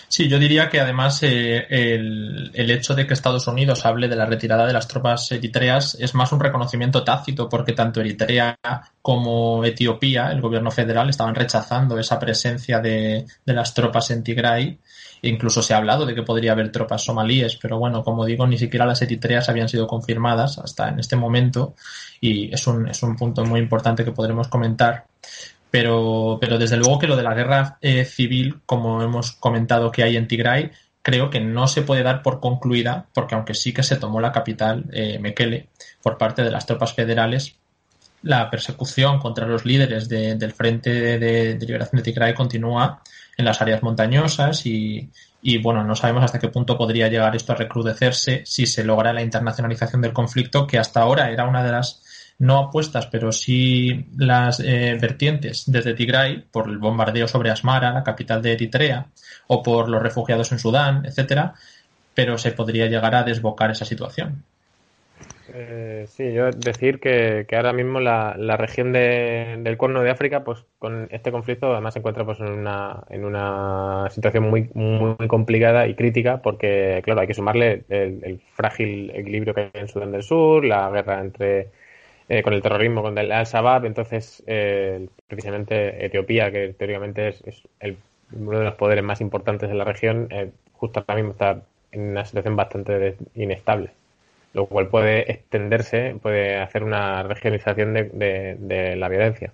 Sí, 0.08 0.28
yo 0.28 0.38
diría 0.38 0.68
que 0.70 0.80
además 0.80 1.22
eh, 1.22 1.66
el, 1.68 2.50
el, 2.54 2.70
hecho 2.70 2.94
de 2.94 3.06
que 3.06 3.14
Estados 3.14 3.46
Unidos 3.46 3.84
hable 3.84 4.08
de 4.08 4.16
la 4.16 4.26
retirada 4.26 4.66
de 4.66 4.72
las 4.72 4.88
tropas 4.88 5.30
eritreas 5.32 5.96
es 6.00 6.14
más 6.14 6.32
un 6.32 6.40
reconocimiento 6.40 7.04
tácito 7.04 7.48
porque 7.48 7.72
tanto 7.72 8.00
Eritrea 8.00 8.58
como 9.02 9.64
Etiopía, 9.64 10.30
el 10.30 10.40
gobierno 10.40 10.70
federal, 10.70 11.10
estaban 11.10 11.34
rechazando 11.34 11.98
esa 11.98 12.18
presencia 12.18 12.80
de, 12.80 13.26
de 13.44 13.52
las 13.52 13.74
tropas 13.74 14.10
en 14.10 14.22
Tigray. 14.22 14.78
E 15.22 15.28
incluso 15.28 15.62
se 15.62 15.72
ha 15.72 15.78
hablado 15.78 16.04
de 16.04 16.14
que 16.14 16.22
podría 16.22 16.52
haber 16.52 16.70
tropas 16.70 17.02
somalíes, 17.02 17.56
pero 17.56 17.78
bueno, 17.78 18.04
como 18.04 18.26
digo, 18.26 18.46
ni 18.46 18.58
siquiera 18.58 18.84
las 18.84 19.00
eritreas 19.00 19.48
habían 19.48 19.70
sido 19.70 19.86
confirmadas 19.86 20.58
hasta 20.58 20.90
en 20.90 21.00
este 21.00 21.16
momento 21.16 21.74
y 22.20 22.52
es 22.52 22.66
un, 22.66 22.88
es 22.88 23.02
un 23.02 23.16
punto 23.16 23.42
muy 23.44 23.60
importante 23.60 24.04
que 24.04 24.12
podremos 24.12 24.48
comentar 24.48 25.06
pero, 25.74 26.38
pero 26.40 26.56
desde 26.56 26.76
luego 26.76 27.00
que 27.00 27.08
lo 27.08 27.16
de 27.16 27.24
la 27.24 27.34
guerra 27.34 27.78
eh, 27.80 28.04
civil, 28.04 28.60
como 28.64 29.02
hemos 29.02 29.32
comentado 29.32 29.90
que 29.90 30.04
hay 30.04 30.16
en 30.16 30.28
Tigray, 30.28 30.70
creo 31.02 31.30
que 31.30 31.40
no 31.40 31.66
se 31.66 31.82
puede 31.82 32.04
dar 32.04 32.22
por 32.22 32.38
concluida, 32.38 33.08
porque 33.12 33.34
aunque 33.34 33.54
sí 33.54 33.72
que 33.72 33.82
se 33.82 33.96
tomó 33.96 34.20
la 34.20 34.30
capital, 34.30 34.84
eh, 34.92 35.18
Mekele, 35.18 35.70
por 36.00 36.16
parte 36.16 36.44
de 36.44 36.52
las 36.52 36.64
tropas 36.64 36.94
federales, 36.94 37.56
la 38.22 38.48
persecución 38.50 39.18
contra 39.18 39.48
los 39.48 39.64
líderes 39.64 40.08
del 40.08 40.52
Frente 40.52 41.18
de, 41.18 41.58
Liberación 41.58 41.96
de 41.96 42.02
Tigray 42.04 42.34
continúa 42.34 43.02
en 43.36 43.44
las 43.44 43.60
áreas 43.60 43.82
montañosas 43.82 44.66
y, 44.66 45.10
y, 45.42 45.58
bueno, 45.58 45.82
no 45.82 45.96
sabemos 45.96 46.22
hasta 46.22 46.38
qué 46.38 46.50
punto 46.50 46.78
podría 46.78 47.08
llegar 47.08 47.34
esto 47.34 47.52
a 47.52 47.56
recrudecerse 47.56 48.44
si 48.46 48.66
se 48.66 48.84
logra 48.84 49.12
la 49.12 49.22
internacionalización 49.22 50.02
del 50.02 50.12
conflicto, 50.12 50.68
que 50.68 50.78
hasta 50.78 51.00
ahora 51.00 51.32
era 51.32 51.48
una 51.48 51.64
de 51.64 51.72
las 51.72 52.03
no 52.38 52.58
apuestas, 52.58 53.06
pero 53.06 53.32
sí 53.32 54.06
las 54.16 54.60
eh, 54.60 54.96
vertientes 55.00 55.64
desde 55.66 55.94
Tigray 55.94 56.44
por 56.50 56.68
el 56.68 56.78
bombardeo 56.78 57.28
sobre 57.28 57.50
Asmara, 57.50 57.92
la 57.92 58.02
capital 58.02 58.42
de 58.42 58.52
Eritrea, 58.52 59.06
o 59.46 59.62
por 59.62 59.88
los 59.88 60.02
refugiados 60.02 60.50
en 60.52 60.58
Sudán, 60.58 61.06
etcétera, 61.06 61.54
pero 62.14 62.38
se 62.38 62.52
podría 62.52 62.86
llegar 62.86 63.14
a 63.14 63.22
desbocar 63.22 63.70
esa 63.70 63.84
situación. 63.84 64.44
Eh, 65.56 66.06
sí, 66.08 66.32
yo 66.32 66.50
decir 66.50 66.98
que, 66.98 67.46
ahora 67.54 67.72
mismo 67.72 68.00
la, 68.00 68.34
la 68.36 68.56
región 68.56 68.92
del 68.92 69.76
Cuerno 69.76 70.02
de 70.02 70.10
África, 70.10 70.42
pues 70.42 70.64
con 70.78 71.06
este 71.10 71.30
conflicto 71.30 71.70
además 71.70 71.94
se 71.94 72.00
encuentra 72.00 72.24
pues 72.24 72.40
en 72.40 72.48
una, 72.48 73.04
en 73.10 73.24
una 73.24 74.08
situación 74.10 74.50
muy, 74.50 74.70
muy, 74.74 75.28
complicada 75.28 75.86
y 75.86 75.94
crítica 75.94 76.40
porque, 76.42 77.00
claro, 77.04 77.20
hay 77.20 77.26
que 77.26 77.34
sumarle 77.34 77.84
el 77.88 78.40
frágil 78.54 79.10
equilibrio 79.14 79.54
que 79.54 79.60
hay 79.60 79.70
en 79.74 79.88
Sudán 79.88 80.12
del 80.12 80.22
Sur, 80.22 80.64
la 80.64 80.90
guerra 80.90 81.20
entre 81.20 81.68
eh, 82.28 82.42
con 82.42 82.54
el 82.54 82.62
terrorismo, 82.62 83.02
con 83.02 83.18
el 83.18 83.30
Al-Shabaab. 83.30 83.84
Entonces, 83.84 84.42
eh, 84.46 85.08
precisamente 85.26 86.06
Etiopía, 86.06 86.50
que 86.50 86.68
teóricamente 86.72 87.28
es, 87.28 87.62
uno 88.32 88.58
de 88.58 88.64
los 88.64 88.74
poderes 88.74 89.04
más 89.04 89.20
importantes 89.20 89.68
de 89.68 89.74
la 89.74 89.84
región, 89.84 90.28
eh, 90.30 90.50
justo 90.72 91.00
ahora 91.00 91.16
mismo 91.16 91.32
está 91.32 91.60
en 91.92 92.00
una 92.00 92.24
situación 92.24 92.56
bastante 92.56 93.16
inestable, 93.34 93.90
lo 94.54 94.66
cual 94.66 94.88
puede 94.88 95.30
extenderse, 95.30 96.16
puede 96.20 96.58
hacer 96.58 96.82
una 96.82 97.22
regionalización 97.24 97.92
de, 97.92 98.94
la 98.96 99.08
violencia. 99.08 99.52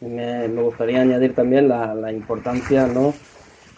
Me, 0.00 0.46
gustaría 0.48 1.02
añadir 1.02 1.34
también 1.34 1.68
la, 1.68 2.12
importancia 2.12 2.86
¿no? 2.86 3.12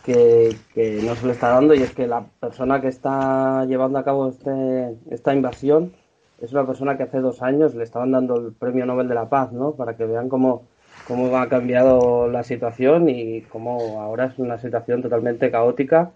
que, 0.04 0.54
no 1.02 1.16
se 1.16 1.26
le 1.26 1.32
está 1.32 1.48
dando 1.48 1.74
y 1.74 1.82
es 1.82 1.92
que 1.94 2.06
la 2.06 2.26
persona 2.38 2.80
que 2.80 2.88
está 2.88 3.64
llevando 3.64 3.98
a 3.98 4.04
cabo 4.04 4.28
este, 4.28 4.94
esta 5.10 5.34
invasión 5.34 5.92
es 6.42 6.52
una 6.52 6.66
persona 6.66 6.96
que 6.96 7.04
hace 7.04 7.20
dos 7.20 7.40
años 7.40 7.74
le 7.74 7.84
estaban 7.84 8.10
dando 8.10 8.36
el 8.36 8.52
premio 8.52 8.84
Nobel 8.84 9.08
de 9.08 9.14
la 9.14 9.28
Paz, 9.28 9.52
¿no? 9.52 9.72
Para 9.72 9.96
que 9.96 10.04
vean 10.04 10.28
cómo, 10.28 10.64
cómo 11.06 11.36
ha 11.38 11.48
cambiado 11.48 12.28
la 12.28 12.42
situación 12.42 13.08
y 13.08 13.42
cómo 13.42 14.00
ahora 14.00 14.26
es 14.26 14.38
una 14.38 14.58
situación 14.58 15.02
totalmente 15.02 15.52
caótica. 15.52 16.10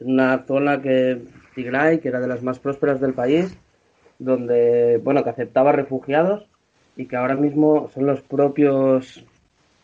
Una 0.00 0.44
zona 0.46 0.82
que 0.82 1.22
Tigray, 1.54 2.00
que 2.00 2.08
era 2.08 2.20
de 2.20 2.28
las 2.28 2.42
más 2.42 2.58
prósperas 2.58 3.00
del 3.00 3.14
país, 3.14 3.56
donde, 4.18 5.00
bueno, 5.02 5.24
que 5.24 5.30
aceptaba 5.30 5.72
refugiados 5.72 6.46
y 6.94 7.06
que 7.06 7.16
ahora 7.16 7.36
mismo 7.36 7.88
son 7.94 8.06
los 8.06 8.20
propios 8.20 9.24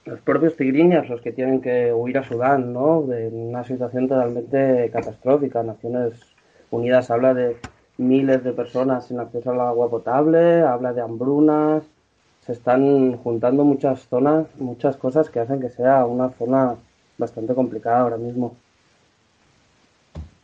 los 0.05 0.21
propios 0.21 0.57
tigriñas 0.57 1.09
los 1.09 1.21
que 1.21 1.33
tienen 1.33 1.61
que 1.61 1.93
huir 1.93 2.17
a 2.17 2.25
Sudán, 2.25 2.73
¿no? 2.73 3.03
De 3.03 3.29
una 3.29 3.63
situación 3.65 4.09
totalmente 4.09 4.91
catastrófica. 4.91 5.63
Naciones 5.63 6.15
Unidas 6.71 7.11
habla 7.11 7.35
de 7.35 7.57
miles 7.99 8.43
de 8.43 8.53
personas 8.53 9.07
sin 9.07 9.21
acceso 9.21 9.51
al 9.51 9.61
agua 9.61 9.91
potable, 9.91 10.63
habla 10.63 10.93
de 10.93 11.03
hambrunas, 11.03 11.83
se 12.47 12.53
están 12.53 13.17
juntando 13.19 13.65
muchas 13.65 14.09
zonas, 14.09 14.47
muchas 14.59 14.97
cosas 14.97 15.29
que 15.29 15.41
hacen 15.41 15.61
que 15.61 15.69
sea 15.69 16.07
una 16.07 16.31
zona 16.31 16.77
bastante 17.19 17.55
complicada 17.55 18.01
ahora 18.01 18.17
mismo. 18.17 18.57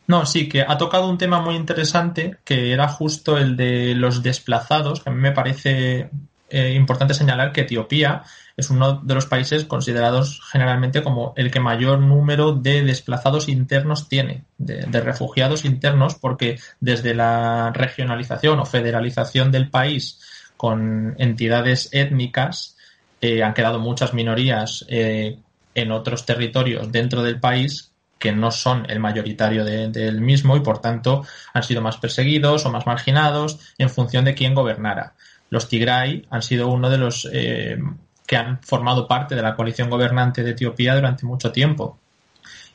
No, 0.07 0.25
sí, 0.25 0.47
que 0.47 0.61
ha 0.61 0.77
tocado 0.77 1.09
un 1.09 1.17
tema 1.17 1.41
muy 1.41 1.55
interesante, 1.55 2.37
que 2.43 2.71
era 2.71 2.87
justo 2.87 3.37
el 3.37 3.57
de 3.57 3.95
los 3.95 4.21
desplazados, 4.21 5.01
que 5.01 5.09
a 5.09 5.13
mí 5.13 5.19
me 5.19 5.31
parece 5.31 6.11
eh, 6.49 6.73
importante 6.73 7.13
señalar 7.13 7.51
que 7.51 7.61
Etiopía 7.61 8.23
es 8.55 8.69
uno 8.69 9.01
de 9.01 9.15
los 9.15 9.25
países 9.25 9.65
considerados 9.65 10.41
generalmente 10.51 11.03
como 11.03 11.33
el 11.35 11.51
que 11.51 11.59
mayor 11.59 11.99
número 11.99 12.53
de 12.53 12.83
desplazados 12.83 13.49
internos 13.49 14.07
tiene, 14.07 14.43
de, 14.57 14.85
refugiados 15.01 15.65
internos, 15.65 16.15
porque 16.15 16.59
desde 16.79 17.13
la 17.13 17.71
regionalización 17.73 18.59
o 18.59 18.65
federalización 18.65 19.51
del 19.51 19.69
país 19.69 20.21
con 20.55 21.15
entidades 21.17 21.89
étnicas 21.91 22.77
eh, 23.21 23.43
han 23.43 23.53
quedado 23.53 23.79
muchas 23.79 24.13
minorías 24.13 24.85
eh, 24.87 25.39
en 25.73 25.91
otros 25.91 26.25
territorios 26.25 26.91
dentro 26.91 27.23
del 27.23 27.39
país 27.39 27.91
que 28.19 28.31
no 28.31 28.49
son 28.51 28.89
el 28.89 28.99
mayoritario 28.99 29.65
del 29.65 30.21
mismo 30.21 30.55
y 30.55 30.61
por 30.61 30.79
tanto 30.79 31.25
han 31.53 31.63
sido 31.63 31.81
más 31.81 31.97
perseguidos 31.97 32.65
o 32.65 32.71
más 32.71 32.85
marginados 32.85 33.59
en 33.77 33.89
función 33.89 34.23
de 34.25 34.33
quién 34.33 34.55
gobernara. 34.55 35.15
Los 35.55 35.69
Tigray 35.69 36.27
han 36.29 36.41
sido 36.41 36.67
uno 36.67 36.89
de 36.89 36.97
los 36.97 37.29
eh, 37.31 37.81
que 38.27 38.35
han 38.35 38.61
formado 38.61 39.07
parte 39.07 39.35
de 39.35 39.41
la 39.41 39.55
coalición 39.55 39.89
gobernante 39.89 40.43
de 40.43 40.51
Etiopía 40.51 40.93
durante 40.95 41.25
mucho 41.25 41.53
tiempo. 41.53 41.97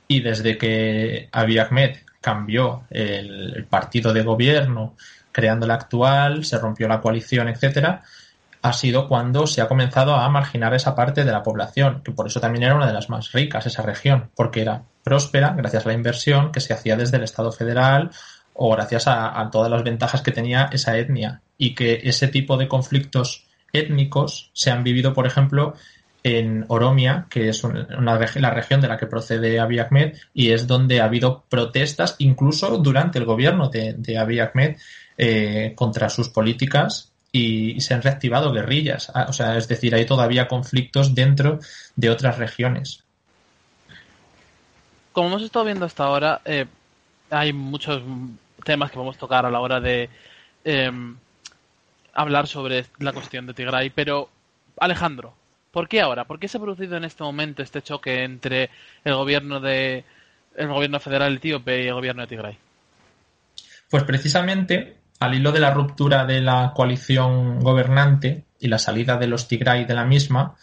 Y 0.09 0.21
desde 0.21 0.57
que 0.57 1.29
Abiy 1.31 1.59
Ahmed 1.59 1.99
cambió 2.23 2.85
el, 2.89 3.67
partido 3.69 4.15
de 4.15 4.23
gobierno, 4.23 4.97
creando 5.31 5.67
el 5.67 5.73
actual, 5.73 6.43
se 6.47 6.57
rompió 6.59 6.89
la 6.89 7.03
coalición, 7.03 7.49
etcétera, 7.49 8.03
ha 8.63 8.73
sido 8.73 9.07
cuando 9.07 9.47
se 9.47 9.61
ha 9.61 9.69
comenzado 9.69 10.15
a 10.15 10.27
marginar 10.31 10.73
esa 10.73 10.95
parte 10.95 11.27
de 11.27 11.33
la 11.33 11.43
población, 11.43 12.01
que 12.03 12.13
por 12.13 12.29
eso 12.29 12.41
también 12.41 12.63
era 12.63 12.77
una 12.77 12.87
de 12.87 12.95
las 12.95 13.11
más 13.11 13.33
ricas, 13.33 13.67
esa 13.67 13.83
región, 13.83 14.31
porque 14.35 14.63
era 14.63 14.85
próspera 15.05 15.53
gracias 15.55 15.85
a 15.85 15.89
la 15.89 15.95
inversión 15.95 16.51
que 16.51 16.61
se 16.61 16.73
hacía 16.73 16.97
desde 16.97 17.19
el 17.19 17.25
Estado 17.25 17.53
federal 17.53 18.11
o 18.55 18.71
gracias 18.71 19.05
a 19.07 19.49
todas 19.51 19.71
las 19.71 19.83
ventajas 19.83 20.23
que 20.23 20.33
tenía 20.33 20.69
esa 20.73 20.99
etnia 20.99 21.41
y 21.57 21.75
que 21.75 22.01
ese 22.05 22.29
tipo 22.29 22.57
de 22.57 22.69
conflictos 22.69 23.47
étnicos 23.73 24.51
se 24.53 24.71
han 24.71 24.85
vivido, 24.85 25.15
por 25.15 25.27
ejemplo, 25.27 25.75
en 26.23 26.65
Oromia, 26.69 27.27
que 27.31 27.49
es 27.49 27.65
una, 27.65 27.87
la 27.89 28.51
región 28.51 28.81
de 28.81 28.89
la 28.89 28.97
que 28.99 29.07
procede 29.07 29.59
Abiy 29.59 29.79
Ahmed, 29.79 30.17
y 30.35 30.51
es 30.51 30.67
donde 30.67 31.01
ha 31.01 31.05
habido 31.05 31.45
protestas, 31.49 32.17
incluso 32.19 32.79
durante 32.79 33.19
el 33.19 33.25
gobierno 33.25 33.69
de, 33.69 33.95
de 33.95 34.19
Abiy 34.19 34.41
Ahmed, 34.41 34.77
eh, 35.17 35.73
contra 35.75 36.09
sus 36.09 36.29
políticas 36.29 37.13
y, 37.33 37.81
se 37.81 37.95
han 37.95 38.03
reactivado 38.03 38.53
guerrillas. 38.53 39.11
Ah, 39.15 39.27
o 39.29 39.33
sea, 39.33 39.57
es 39.57 39.69
decir, 39.69 39.95
hay 39.95 40.05
todavía 40.05 40.49
conflictos 40.49 41.15
dentro 41.15 41.59
de 41.97 42.11
otras 42.11 42.39
regiones. 42.39 43.05
Como 45.13 45.29
hemos 45.29 45.43
estado 45.43 45.65
viendo 45.65 45.87
hasta 45.87 46.05
ahora, 46.05 46.41
eh, 46.45 46.67
hay 47.31 47.53
muchos 47.53 48.03
temas 48.65 48.91
que 48.91 48.99
vamos 48.99 49.17
a 49.17 49.21
tocar 49.21 49.47
a 49.47 49.51
la 49.51 49.61
hora 49.61 49.81
de 49.81 50.11
em, 50.65 51.17
hablar 52.13 52.47
sobre 52.47 52.87
la 52.99 53.13
cuestión 53.13 53.47
de 53.47 53.55
Tigray, 53.55 53.91
pero 53.91 54.29
Alejandro, 54.79 55.35
¿Por 55.71 55.89
qué 55.89 56.01
ahora? 56.01 56.25
¿Por 56.25 56.39
qué 56.39 56.49
se 56.49 56.59
ha 56.59 56.61
producido 56.61 56.97
en 56.97 57.05
este 57.05 57.23
momento 57.23 57.63
este 57.63 57.83
choque 57.83 58.25
entre 58.25 58.71
el 59.05 59.15
gobierno 59.15 59.61
de 59.61 60.05
el 60.57 60.67
gobierno 60.67 60.99
federal 60.99 61.37
etíope 61.37 61.85
y 61.85 61.87
el 61.87 61.95
gobierno 61.95 62.23
de 62.23 62.29
Tigray? 62.29 62.59
Pues 63.89 64.03
precisamente 64.05 64.97
al 65.21 65.35
hilo 65.35 65.53
de 65.53 65.61
la 65.61 65.73
ruptura 65.73 66.25
de 66.25 66.41
la 66.41 66.73
coalición 66.75 67.61
gobernante 67.61 68.45
y 68.59 68.69
la 68.69 68.79
salida 68.79 69.17
de 69.17 69.29
los 69.29 69.47
Tigray 69.47 69.85
de 69.85 69.95
la 69.95 70.05
misma, 70.05 70.57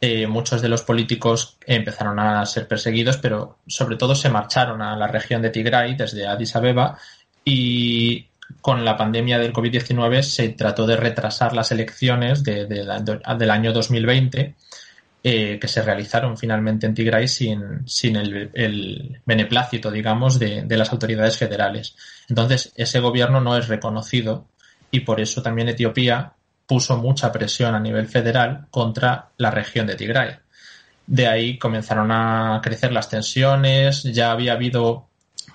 eh, 0.00 0.26
muchos 0.26 0.62
de 0.62 0.68
los 0.68 0.82
políticos 0.82 1.56
empezaron 1.66 2.18
a 2.20 2.44
ser 2.46 2.68
perseguidos, 2.68 3.16
pero 3.16 3.58
sobre 3.66 3.96
todo 3.96 4.14
se 4.14 4.28
marcharon 4.28 4.80
a 4.80 4.96
la 4.96 5.08
región 5.08 5.42
de 5.42 5.50
Tigray 5.50 5.96
desde 5.96 6.26
Addis 6.26 6.54
Abeba 6.54 6.98
y 7.44 8.28
con 8.60 8.84
la 8.84 8.96
pandemia 8.96 9.38
del 9.38 9.52
COVID-19 9.52 10.22
se 10.22 10.50
trató 10.50 10.86
de 10.86 10.96
retrasar 10.96 11.54
las 11.54 11.70
elecciones 11.72 12.42
del 12.44 13.50
año 13.50 13.72
2020 13.72 14.54
eh, 15.24 15.58
que 15.60 15.68
se 15.68 15.82
realizaron 15.82 16.38
finalmente 16.38 16.86
en 16.86 16.94
Tigray 16.94 17.26
sin, 17.26 17.86
sin 17.88 18.14
el, 18.16 19.20
beneplácito, 19.26 19.90
digamos, 19.90 20.38
de, 20.38 20.64
las 20.70 20.92
autoridades 20.92 21.36
federales. 21.36 21.96
Entonces, 22.28 22.72
ese 22.76 23.00
gobierno 23.00 23.40
no 23.40 23.56
es 23.56 23.66
reconocido 23.66 24.46
y 24.92 25.00
por 25.00 25.20
eso 25.20 25.42
también 25.42 25.68
Etiopía 25.68 26.34
puso 26.68 26.98
mucha 26.98 27.32
presión 27.32 27.74
a 27.74 27.80
nivel 27.80 28.06
federal 28.06 28.66
contra 28.70 29.30
la 29.38 29.50
región 29.50 29.86
de 29.86 29.96
Tigray. 29.96 30.36
De 31.06 31.26
ahí 31.26 31.58
comenzaron 31.58 32.12
a 32.12 32.60
crecer 32.62 32.92
las 32.92 33.08
tensiones, 33.08 34.02
ya 34.02 34.30
había 34.30 34.52
habido 34.52 35.06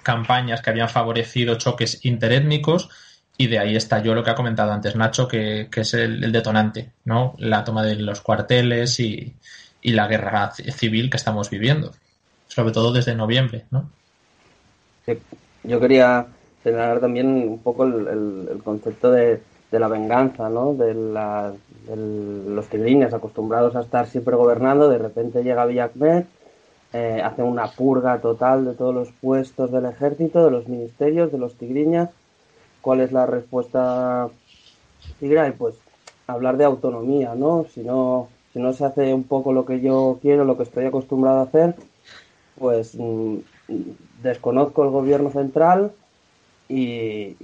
campañas 0.02 0.62
que 0.62 0.72
habían 0.72 0.90
favorecido 0.90 1.56
choques 1.56 2.04
interétnicos 2.04 2.90
y 3.38 3.48
de 3.48 3.60
ahí 3.60 3.76
estalló 3.76 4.16
lo 4.16 4.24
que 4.24 4.32
ha 4.32 4.36
comentado 4.36 4.72
antes 4.72 4.96
Nacho, 4.96 5.28
que, 5.28 5.70
es 5.72 5.94
el, 5.94 6.32
detonante, 6.32 6.92
¿no? 7.06 7.36
La 7.38 7.64
toma 7.64 7.84
de 7.84 7.96
los 7.96 8.22
cuarteles 8.22 9.00
y, 9.00 9.36
la 9.84 10.08
guerra 10.08 10.52
civil 10.52 11.10
que 11.10 11.18
estamos 11.18 11.50
viviendo, 11.50 11.92
sobre 12.48 12.72
todo 12.72 12.92
desde 12.92 13.16
noviembre, 13.16 13.66
¿no? 13.70 13.90
Yo 15.64 15.80
quería 15.80 16.26
señalar 16.64 17.02
también 17.02 17.28
un 17.28 17.60
poco 17.60 17.84
el, 17.84 18.62
concepto 18.64 19.12
de, 19.12 19.42
la 19.80 19.88
venganza, 19.88 20.50
¿no? 20.50 20.74
De, 20.74 20.94
los 20.96 22.68
tigriñas 22.68 23.14
acostumbrados 23.14 23.76
a 23.76 23.82
estar 23.82 24.08
siempre 24.08 24.36
gobernando, 24.36 24.88
de 24.88 24.98
repente 24.98 25.44
llega 25.44 25.66
Villacmet 25.66 26.26
eh, 26.94 27.22
hacen 27.24 27.46
una 27.46 27.72
purga 27.72 28.22
total 28.22 28.66
de 28.66 28.76
todos 28.76 28.94
los 28.94 29.10
puestos 29.14 29.72
del 29.72 29.86
ejército, 29.86 30.46
de 30.46 30.52
los 30.52 30.68
ministerios, 30.68 31.32
de 31.32 31.40
los 31.40 31.56
tigriñas. 31.56 32.12
¿Cuál 32.82 33.02
es 33.02 33.12
la 33.12 33.26
respuesta 33.26 34.30
tigray? 35.20 35.54
Pues 35.54 35.74
hablar 36.28 36.58
de 36.58 36.66
autonomía, 36.66 37.34
¿no? 37.34 37.66
Si 37.74 37.82
no, 37.82 38.28
si 38.54 38.60
no 38.60 38.74
se 38.74 38.86
hace 38.86 39.12
un 39.12 39.24
poco 39.24 39.54
lo 39.54 39.66
que 39.66 39.82
yo 39.82 40.20
quiero, 40.22 40.46
lo 40.46 40.56
que 40.56 40.64
estoy 40.64 40.86
acostumbrado 40.86 41.40
a 41.40 41.44
hacer, 41.44 41.76
pues 42.60 42.96
mm, 42.96 43.38
desconozco 44.22 44.84
el 44.84 44.92
gobierno 44.92 45.32
central 45.32 45.94
y, 46.70 47.36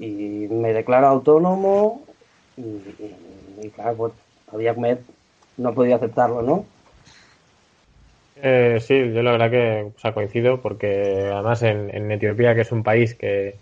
me 0.52 0.74
declaro 0.74 1.08
autónomo 1.08 2.02
y, 2.60 3.70
claro, 3.70 3.96
pues 3.96 4.14
Abiy 4.54 4.68
Ahmed 4.68 4.98
no 5.58 5.74
podía 5.74 5.96
aceptarlo, 5.96 6.42
¿no? 6.42 6.66
Eh, 8.42 8.80
sí, 8.82 9.12
yo 9.14 9.22
la 9.22 9.32
verdad 9.32 9.52
que 9.52 9.92
o 10.02 10.14
coincido 10.14 10.62
porque 10.62 11.30
además 11.32 11.62
en, 11.64 12.12
Etiopía, 12.12 12.56
que 12.56 12.62
es 12.62 12.72
un 12.72 12.84
país 12.84 13.16
que, 13.16 13.56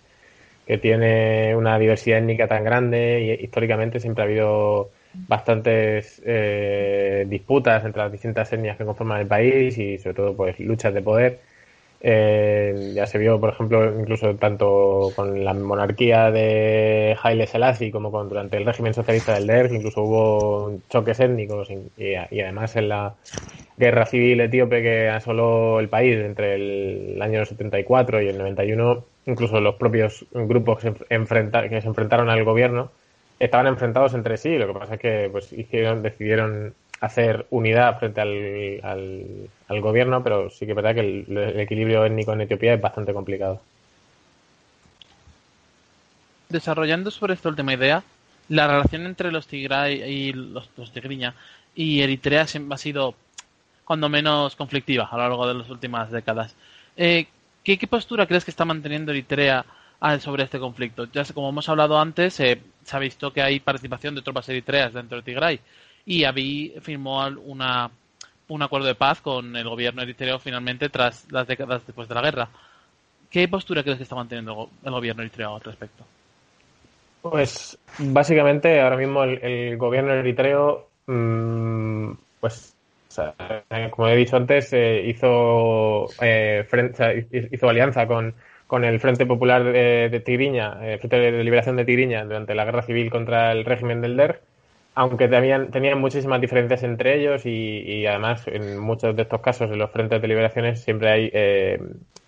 que, 0.67 0.77
tiene 0.77 1.55
una 1.55 1.79
diversidad 1.79 2.19
étnica 2.19 2.47
tan 2.47 2.63
grande 2.63 3.21
y 3.39 3.43
históricamente 3.43 3.99
siempre 3.99 4.23
ha 4.23 4.27
habido 4.27 4.91
bastantes 5.27 6.21
eh, 6.25 7.25
disputas 7.27 7.83
entre 7.85 8.03
las 8.03 8.11
distintas 8.11 8.53
etnias 8.53 8.77
que 8.77 8.85
conforman 8.85 9.21
el 9.21 9.27
país 9.27 9.77
y 9.79 9.97
sobre 9.97 10.13
todo 10.15 10.35
pues 10.35 10.59
luchas 10.59 10.93
de 10.93 11.01
poder. 11.01 11.39
Eh, 11.99 12.91
ya 12.93 13.07
se 13.07 13.17
vio, 13.17 13.39
por 13.39 13.49
ejemplo, 13.49 13.99
incluso 13.99 14.35
tanto 14.35 15.11
con 15.15 15.43
la 15.43 15.53
monarquía 15.53 16.29
de 16.29 17.17
Haile 17.21 17.47
Selassie 17.47 17.91
como 17.91 18.11
con, 18.11 18.29
durante 18.29 18.57
el 18.57 18.65
régimen 18.65 18.93
socialista 18.93 19.33
del 19.33 19.47
DER, 19.47 19.73
incluso 19.73 20.03
hubo 20.03 20.79
choques 20.89 21.19
étnicos 21.19 21.69
y, 21.97 22.15
además 22.15 22.75
en 22.75 22.89
la 22.89 23.15
guerra 23.77 24.05
civil 24.05 24.41
etíope 24.41 24.81
que 24.81 25.09
asoló 25.09 25.79
el 25.79 25.89
país 25.89 26.17
entre 26.17 26.55
el 26.55 27.21
año 27.21 27.45
74 27.45 28.21
y 28.21 28.27
el 28.27 28.37
91, 28.37 29.03
incluso 29.25 29.59
los 29.59 29.75
propios 29.75 30.25
grupos 30.31 30.79
que 30.79 30.91
se, 30.91 31.69
que 31.69 31.81
se 31.81 31.87
enfrentaron 31.87 32.29
al 32.29 32.43
gobierno 32.43 32.91
estaban 33.39 33.67
enfrentados 33.67 34.13
entre 34.13 34.37
sí. 34.37 34.57
Lo 34.57 34.67
que 34.67 34.79
pasa 34.79 34.95
es 34.95 34.99
que 34.99 35.29
pues 35.31 35.51
hicieron, 35.53 36.01
decidieron 36.01 36.73
hacer 36.99 37.45
unidad 37.51 37.99
frente 37.99 38.21
al, 38.21 39.49
al, 39.67 39.81
gobierno, 39.81 40.23
pero 40.23 40.49
sí 40.49 40.65
que 40.65 40.71
es 40.71 40.75
verdad 40.75 40.95
que 40.95 41.01
el, 41.01 41.59
equilibrio 41.59 42.05
étnico 42.05 42.33
en 42.33 42.41
Etiopía 42.41 42.73
es 42.73 42.81
bastante 42.81 43.13
complicado. 43.13 43.61
Desarrollando 46.49 47.11
sobre 47.11 47.33
esta 47.33 47.49
última 47.49 47.73
idea, 47.73 48.03
la 48.49 48.67
relación 48.67 49.05
entre 49.05 49.31
los 49.31 49.47
Tigray 49.47 50.01
y 50.01 50.33
los, 50.33 50.69
Tigriña 50.93 51.35
y 51.75 52.01
Eritrea 52.01 52.43
ha 52.43 52.77
sido 52.77 53.15
cuando 53.83 54.09
menos 54.09 54.55
conflictiva 54.55 55.07
a 55.11 55.15
lo 55.17 55.23
largo 55.23 55.47
de 55.47 55.53
las 55.53 55.69
últimas 55.69 56.11
décadas. 56.11 56.55
Eh, 56.95 57.27
¿qué, 57.63 57.77
postura 57.87 58.25
crees 58.25 58.45
que 58.45 58.51
está 58.51 58.65
manteniendo 58.65 59.11
Eritrea 59.11 59.65
ah, 59.99 60.17
sobre 60.19 60.43
este 60.43 60.59
conflicto? 60.59 61.05
Ya 61.11 61.23
como 61.25 61.49
hemos 61.49 61.69
hablado 61.69 61.99
antes, 61.99 62.39
eh, 62.39 62.61
se 62.83 62.95
ha 62.95 62.99
visto 62.99 63.31
que 63.31 63.41
hay 63.41 63.59
participación 63.59 64.15
de 64.15 64.21
tropas 64.21 64.49
eritreas 64.49 64.93
dentro 64.93 65.17
de 65.17 65.23
Tigray 65.23 65.59
y 66.07 66.23
Abiy 66.23 66.73
firmó 66.81 67.27
una, 67.27 67.91
un 68.47 68.63
acuerdo 68.63 68.87
de 68.87 68.95
paz 68.95 69.19
con 69.19 69.53
el 69.57 69.67
gobierno 69.67 70.01
eritreo 70.01 70.39
finalmente 70.39 70.87
tras 70.87 71.29
las 71.31 71.45
décadas 71.45 71.85
después 71.85 72.07
de 72.07 72.15
la 72.15 72.21
guerra. 72.21 72.49
¿Qué 73.29 73.45
postura 73.49 73.83
crees 73.83 73.97
que 73.97 74.03
está 74.03 74.15
manteniendo 74.15 74.69
el 74.85 74.91
gobierno 74.91 75.21
eritreo 75.21 75.55
al 75.55 75.61
respecto? 75.61 76.05
Pues 77.21 77.77
básicamente 77.99 78.79
ahora 78.79 78.95
mismo 78.95 79.23
el, 79.23 79.77
gobierno 79.77 80.13
eritreo, 80.13 80.87
mm, 81.07 82.11
pues 82.39 82.73
como 83.91 84.07
he 84.07 84.15
dicho 84.15 84.37
antes, 84.37 84.71
eh, 84.71 85.03
hizo, 85.07 86.05
eh, 86.21 86.65
hizo 87.51 87.67
alianza 87.67 88.07
con, 88.07 88.33
con 88.65 88.85
el 88.85 89.01
Frente 89.01 89.25
Popular 89.25 89.61
de, 89.65 90.07
de 90.07 90.19
Tigriña, 90.21 90.77
el 90.83 90.93
eh, 90.93 90.97
Frente 90.99 91.17
de 91.17 91.43
Liberación 91.43 91.75
de 91.75 91.83
Tigriña 91.83 92.23
durante 92.23 92.55
la 92.55 92.63
guerra 92.63 92.83
civil 92.83 93.09
contra 93.09 93.51
el 93.51 93.65
régimen 93.65 93.99
del 93.99 94.15
DER 94.15 94.41
aunque 94.97 95.27
tenían, 95.27 95.69
tenían 95.69 96.01
muchísimas 96.01 96.41
diferencias 96.41 96.81
entre 96.81 97.19
ellos 97.19 97.45
y, 97.45 98.07
además 98.07 98.47
en 98.47 98.79
muchos 98.79 99.15
de 99.15 99.21
estos 99.21 99.41
casos 99.41 99.69
en 99.69 99.77
los 99.77 99.91
frentes 99.91 100.19
de 100.19 100.27
liberaciones 100.27 100.81
siempre 100.81 101.11
hay 101.11 101.29
eh, 101.31 101.79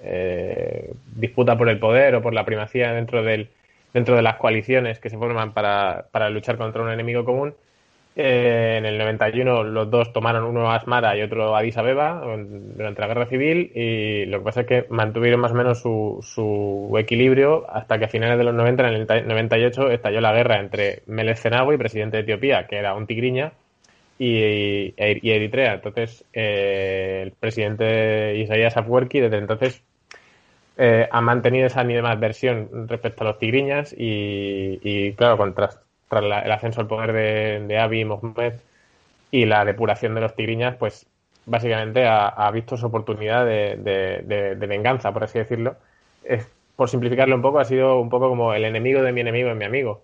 eh, 0.02 0.94
disputa 1.16 1.58
por 1.58 1.68
el 1.68 1.80
poder 1.80 2.14
o 2.14 2.22
por 2.22 2.36
la 2.36 2.46
primacía 2.46 2.94
dentro 2.94 3.24
del 3.24 3.50
dentro 3.92 4.16
de 4.16 4.22
las 4.22 4.36
coaliciones 4.36 5.00
que 5.00 5.10
se 5.10 5.18
forman 5.18 5.52
para, 5.52 6.06
para 6.12 6.30
luchar 6.30 6.58
contra 6.58 6.84
un 6.84 6.92
enemigo 6.92 7.26
común 7.26 7.56
eh, 8.22 8.76
en 8.78 8.86
el 8.86 8.98
91 8.98 9.64
los 9.64 9.90
dos 9.90 10.12
tomaron 10.12 10.44
uno 10.44 10.70
a 10.70 10.76
Asmara 10.76 11.16
y 11.16 11.22
otro 11.22 11.56
a 11.56 11.60
Addis 11.60 11.78
Abeba 11.78 12.22
durante 12.22 13.00
la 13.00 13.08
guerra 13.08 13.28
civil 13.28 13.72
y 13.74 14.26
lo 14.26 14.40
que 14.40 14.44
pasa 14.44 14.62
es 14.62 14.68
que 14.68 14.86
mantuvieron 14.90 15.40
más 15.40 15.54
o 15.54 15.56
menos 15.56 15.80
su, 15.80 16.20
su 16.22 16.94
equilibrio 17.00 17.66
hasta 17.72 17.98
que 17.98 18.06
a 18.06 18.08
finales 18.10 18.38
de 18.38 18.44
los 18.44 18.54
90, 18.54 18.90
en 18.90 18.94
el 19.10 19.28
98, 19.28 19.90
estalló 19.92 20.20
la 20.20 20.34
guerra 20.34 20.60
entre 20.60 21.02
Meles 21.06 21.40
Zenawi, 21.42 21.78
presidente 21.78 22.18
de 22.18 22.24
Etiopía, 22.24 22.68
que 22.68 22.76
era 22.76 22.94
un 22.94 23.08
tigriña, 23.08 23.54
y, 24.18 24.94
Eritrea. 24.98 25.76
Entonces, 25.76 26.26
eh, 26.34 27.22
el 27.24 27.32
presidente 27.32 28.36
Isaías 28.36 28.76
Afwerki 28.76 29.22
desde 29.22 29.38
entonces 29.38 29.82
eh, 30.78 31.08
ha 31.10 31.22
mantenido 31.22 31.68
esa 31.68 31.84
versión 32.16 32.90
respecto 32.90 33.24
a 33.24 33.28
los 33.28 33.40
tigriñas 33.40 33.94
y, 33.98 34.80
y 34.84 35.14
claro, 35.14 35.38
contraste 35.38 35.89
tras 36.10 36.24
el 36.24 36.52
ascenso 36.52 36.82
al 36.82 36.88
poder 36.88 37.14
de, 37.14 37.66
de 37.68 37.80
Abiy 37.80 38.04
Mohamed 38.06 38.54
y 39.32 39.46
la 39.46 39.64
depuración 39.64 40.16
de 40.16 40.22
los 40.22 40.36
tigriñas, 40.36 40.76
pues 40.76 41.08
básicamente 41.50 42.06
ha, 42.08 42.50
visto 42.52 42.78
su 42.78 42.86
oportunidad 42.86 43.46
de, 43.46 44.56
venganza, 44.60 45.12
por 45.12 45.24
así 45.24 45.40
decirlo. 45.40 45.76
Es, 46.24 46.48
por 46.76 46.90
simplificarlo 46.90 47.36
un 47.36 47.42
poco, 47.42 47.60
ha 47.60 47.66
sido 47.66 48.00
un 48.00 48.10
poco 48.10 48.30
como 48.30 48.54
el 48.54 48.64
enemigo 48.64 49.02
de 49.02 49.12
mi 49.12 49.22
enemigo 49.22 49.50
es 49.50 49.56
mi 49.56 49.66
amigo. 49.66 50.04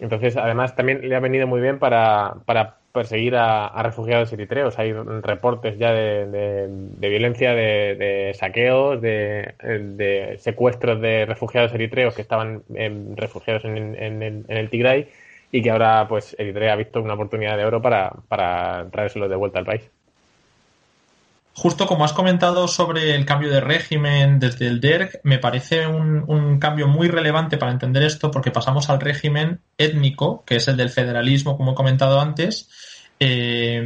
entonces, 0.00 0.36
además, 0.36 0.74
también 0.76 1.08
le 1.08 1.14
ha 1.14 1.20
venido 1.20 1.46
muy 1.46 1.60
bien 1.60 1.78
para, 1.78 2.36
para 2.46 2.76
perseguir 2.92 3.36
a, 3.36 3.82
refugiados 3.82 4.32
eritreos. 4.32 4.78
Hay 4.78 4.92
reportes 4.92 5.78
ya 5.78 5.92
de, 5.92 6.68
violencia, 6.98 7.54
de, 7.54 8.34
saqueos, 8.38 9.00
de, 9.00 10.36
secuestros 10.40 11.00
de 11.00 11.26
refugiados 11.26 11.72
eritreos 11.74 12.14
que 12.14 12.22
estaban 12.22 12.62
refugiados 13.14 13.64
en, 13.64 13.94
en, 13.94 14.44
el 14.48 14.70
Tigray 14.70 15.08
y 15.50 15.62
que 15.62 15.70
ahora 15.70 16.06
pues 16.08 16.36
Eritrea 16.38 16.74
ha 16.74 16.76
visto 16.76 17.00
una 17.00 17.14
oportunidad 17.14 17.56
de 17.56 17.64
oro 17.64 17.80
para, 17.80 18.10
para 18.28 18.88
traérselos 18.90 19.30
de 19.30 19.36
vuelta 19.36 19.58
al 19.58 19.64
país. 19.64 19.90
Justo 21.58 21.88
como 21.88 22.04
has 22.04 22.12
comentado 22.12 22.68
sobre 22.68 23.16
el 23.16 23.26
cambio 23.26 23.50
de 23.50 23.60
régimen 23.60 24.38
desde 24.38 24.68
el 24.68 24.80
DERC, 24.80 25.18
me 25.24 25.40
parece 25.40 25.88
un, 25.88 26.60
cambio 26.60 26.86
muy 26.86 27.08
relevante 27.08 27.58
para 27.58 27.72
entender 27.72 28.04
esto 28.04 28.30
porque 28.30 28.52
pasamos 28.52 28.88
al 28.90 29.00
régimen 29.00 29.60
étnico, 29.76 30.44
que 30.46 30.54
es 30.56 30.68
el 30.68 30.76
del 30.76 30.90
federalismo, 30.90 31.56
como 31.56 31.72
he 31.72 31.74
comentado 31.74 32.20
antes, 32.20 32.68
eh, 33.18 33.76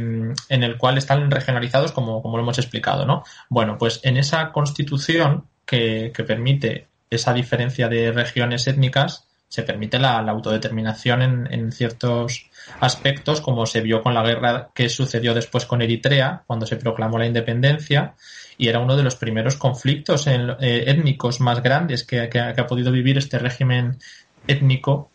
en 0.49 0.63
el 0.63 0.77
cual 0.77 0.99
están 0.99 1.31
regionalizados 1.31 1.91
como, 1.91 2.21
como 2.21 2.37
lo 2.37 2.43
hemos 2.43 2.59
explicado, 2.59 3.07
¿no? 3.07 3.23
Bueno, 3.49 3.79
pues 3.79 4.01
en 4.03 4.17
esa 4.17 4.51
constitución 4.51 5.47
que, 5.65 6.11
que 6.15 6.23
permite 6.23 6.85
esa 7.09 7.33
diferencia 7.33 7.89
de 7.89 8.11
regiones 8.11 8.67
étnicas, 8.67 9.27
se 9.53 9.61
permite 9.61 9.99
la, 9.99 10.17
autodeterminación 10.17 11.21
en, 11.21 11.71
ciertos 11.71 12.49
aspectos, 12.79 13.39
como 13.39 13.67
se 13.67 13.81
vio 13.81 14.01
con 14.01 14.15
la 14.15 14.23
guerra 14.23 14.69
que 14.73 14.89
sucedió 14.89 15.35
después 15.35 15.67
con 15.67 15.83
Eritrea, 15.83 16.41
cuando 16.47 16.65
se 16.65 16.77
proclamó 16.77 17.19
la 17.19 17.27
independencia, 17.27 18.15
y 18.57 18.67
era 18.67 18.79
uno 18.79 18.97
de 18.97 19.03
los 19.03 19.15
primeros 19.15 19.55
conflictos 19.55 20.25
eh, 20.25 20.55
étnicos 20.59 21.39
más 21.39 21.61
grandes 21.61 22.03
que, 22.03 22.19
ha 22.19 22.65
podido 22.65 22.91
vivir 22.91 23.19
este 23.19 23.37
régimen 23.37 23.99
étnico 24.47 25.11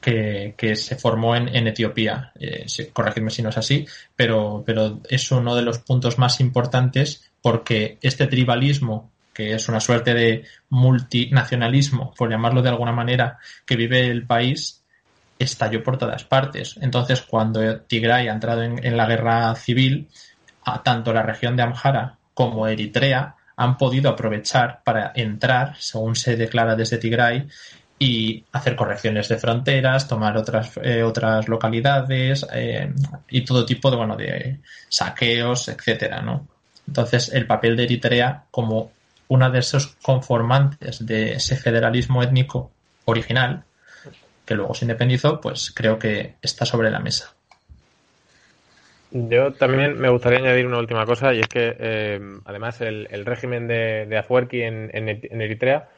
que, 0.00 0.74
se 0.74 0.96
formó 0.96 1.36
en, 1.36 1.68
Etiopía. 1.68 2.32
Eh, 2.40 2.66
corregidme 2.92 3.30
si 3.30 3.42
no 3.42 3.50
es 3.50 3.58
así, 3.58 3.86
pero, 4.16 4.64
pero 4.66 4.98
es 5.08 5.30
uno 5.30 5.54
de 5.54 5.62
los 5.62 5.78
puntos 5.78 6.18
más 6.18 6.40
importantes 6.40 7.30
porque 7.40 7.98
este 8.02 8.26
tribalismo 8.26 9.12
que 9.36 9.52
es 9.52 9.68
una 9.68 9.80
suerte 9.80 10.14
de 10.14 10.44
multinacionalismo, 10.70 12.14
por 12.16 12.30
llamarlo 12.30 12.62
de 12.62 12.70
alguna 12.70 12.92
manera, 12.92 13.38
que 13.66 13.76
vive 13.76 14.06
el 14.06 14.26
país, 14.26 14.82
estalló 15.38 15.82
por 15.82 15.98
todas 15.98 16.24
partes. 16.24 16.78
Entonces, 16.80 17.20
cuando 17.20 17.80
Tigray 17.80 18.28
ha 18.28 18.32
entrado 18.32 18.62
en, 18.62 18.96
la 18.96 19.04
guerra 19.04 19.54
civil, 19.54 20.08
tanto 20.82 21.12
la 21.12 21.22
región 21.22 21.54
de 21.54 21.64
Amhara 21.64 22.16
como 22.32 22.66
Eritrea 22.66 23.34
han 23.56 23.76
podido 23.76 24.08
aprovechar 24.08 24.80
para 24.82 25.12
entrar, 25.14 25.76
según 25.78 26.16
se 26.16 26.36
declara 26.36 26.74
desde 26.74 26.96
Tigray, 26.96 27.46
y 27.98 28.42
hacer 28.52 28.74
correcciones 28.74 29.28
de 29.28 29.36
fronteras, 29.36 30.08
tomar 30.08 30.38
otras, 30.38 30.72
eh, 30.82 31.02
otras 31.02 31.46
localidades 31.46 32.46
eh, 32.54 32.90
y 33.28 33.42
todo 33.42 33.66
tipo 33.66 33.90
de, 33.90 33.96
bueno, 33.98 34.16
de 34.16 34.60
saqueos, 34.88 35.68
etcétera, 35.68 36.22
¿no? 36.22 36.48
Entonces, 36.86 37.30
el 37.34 37.46
papel 37.46 37.76
de 37.76 37.84
Eritrea 37.84 38.44
como 38.50 38.95
una 39.28 39.50
de 39.50 39.58
esos 39.58 39.96
conformantes 40.02 41.04
de 41.04 41.34
ese 41.34 41.56
federalismo 41.56 42.22
étnico 42.22 42.70
original, 43.04 43.64
que 44.44 44.54
luego 44.54 44.74
se 44.74 44.84
independizó, 44.84 45.40
pues 45.40 45.72
creo 45.74 45.98
que 45.98 46.36
está 46.42 46.64
sobre 46.64 46.90
la 46.90 47.00
mesa. 47.00 47.34
Yo 49.10 49.52
también 49.52 49.98
me 49.98 50.08
gustaría 50.08 50.40
añadir 50.40 50.66
una 50.66 50.78
última 50.78 51.06
cosa 51.06 51.32
y 51.32 51.40
es 51.40 51.48
que 51.48 51.76
eh, 51.78 52.20
además 52.44 52.80
el, 52.80 53.24
régimen 53.24 53.66
de, 53.66 54.06
de 54.06 54.24
en, 54.66 55.40
Eritrea 55.40 55.88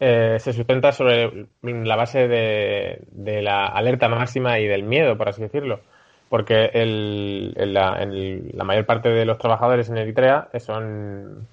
eh, 0.00 0.36
se 0.38 0.52
sustenta 0.52 0.92
sobre 0.92 1.46
la 1.62 1.96
base 1.96 2.28
de, 2.28 3.42
la 3.42 3.66
alerta 3.66 4.08
máxima 4.08 4.58
y 4.60 4.66
del 4.66 4.84
miedo, 4.84 5.16
por 5.18 5.28
así 5.28 5.42
decirlo. 5.42 5.80
Porque 6.28 6.70
la, 7.54 8.06
la, 8.06 8.64
mayor 8.64 8.86
parte 8.86 9.10
de 9.10 9.24
los 9.24 9.38
trabajadores 9.38 9.88
en 9.88 9.98
Eritrea 9.98 10.48
son 10.58 11.46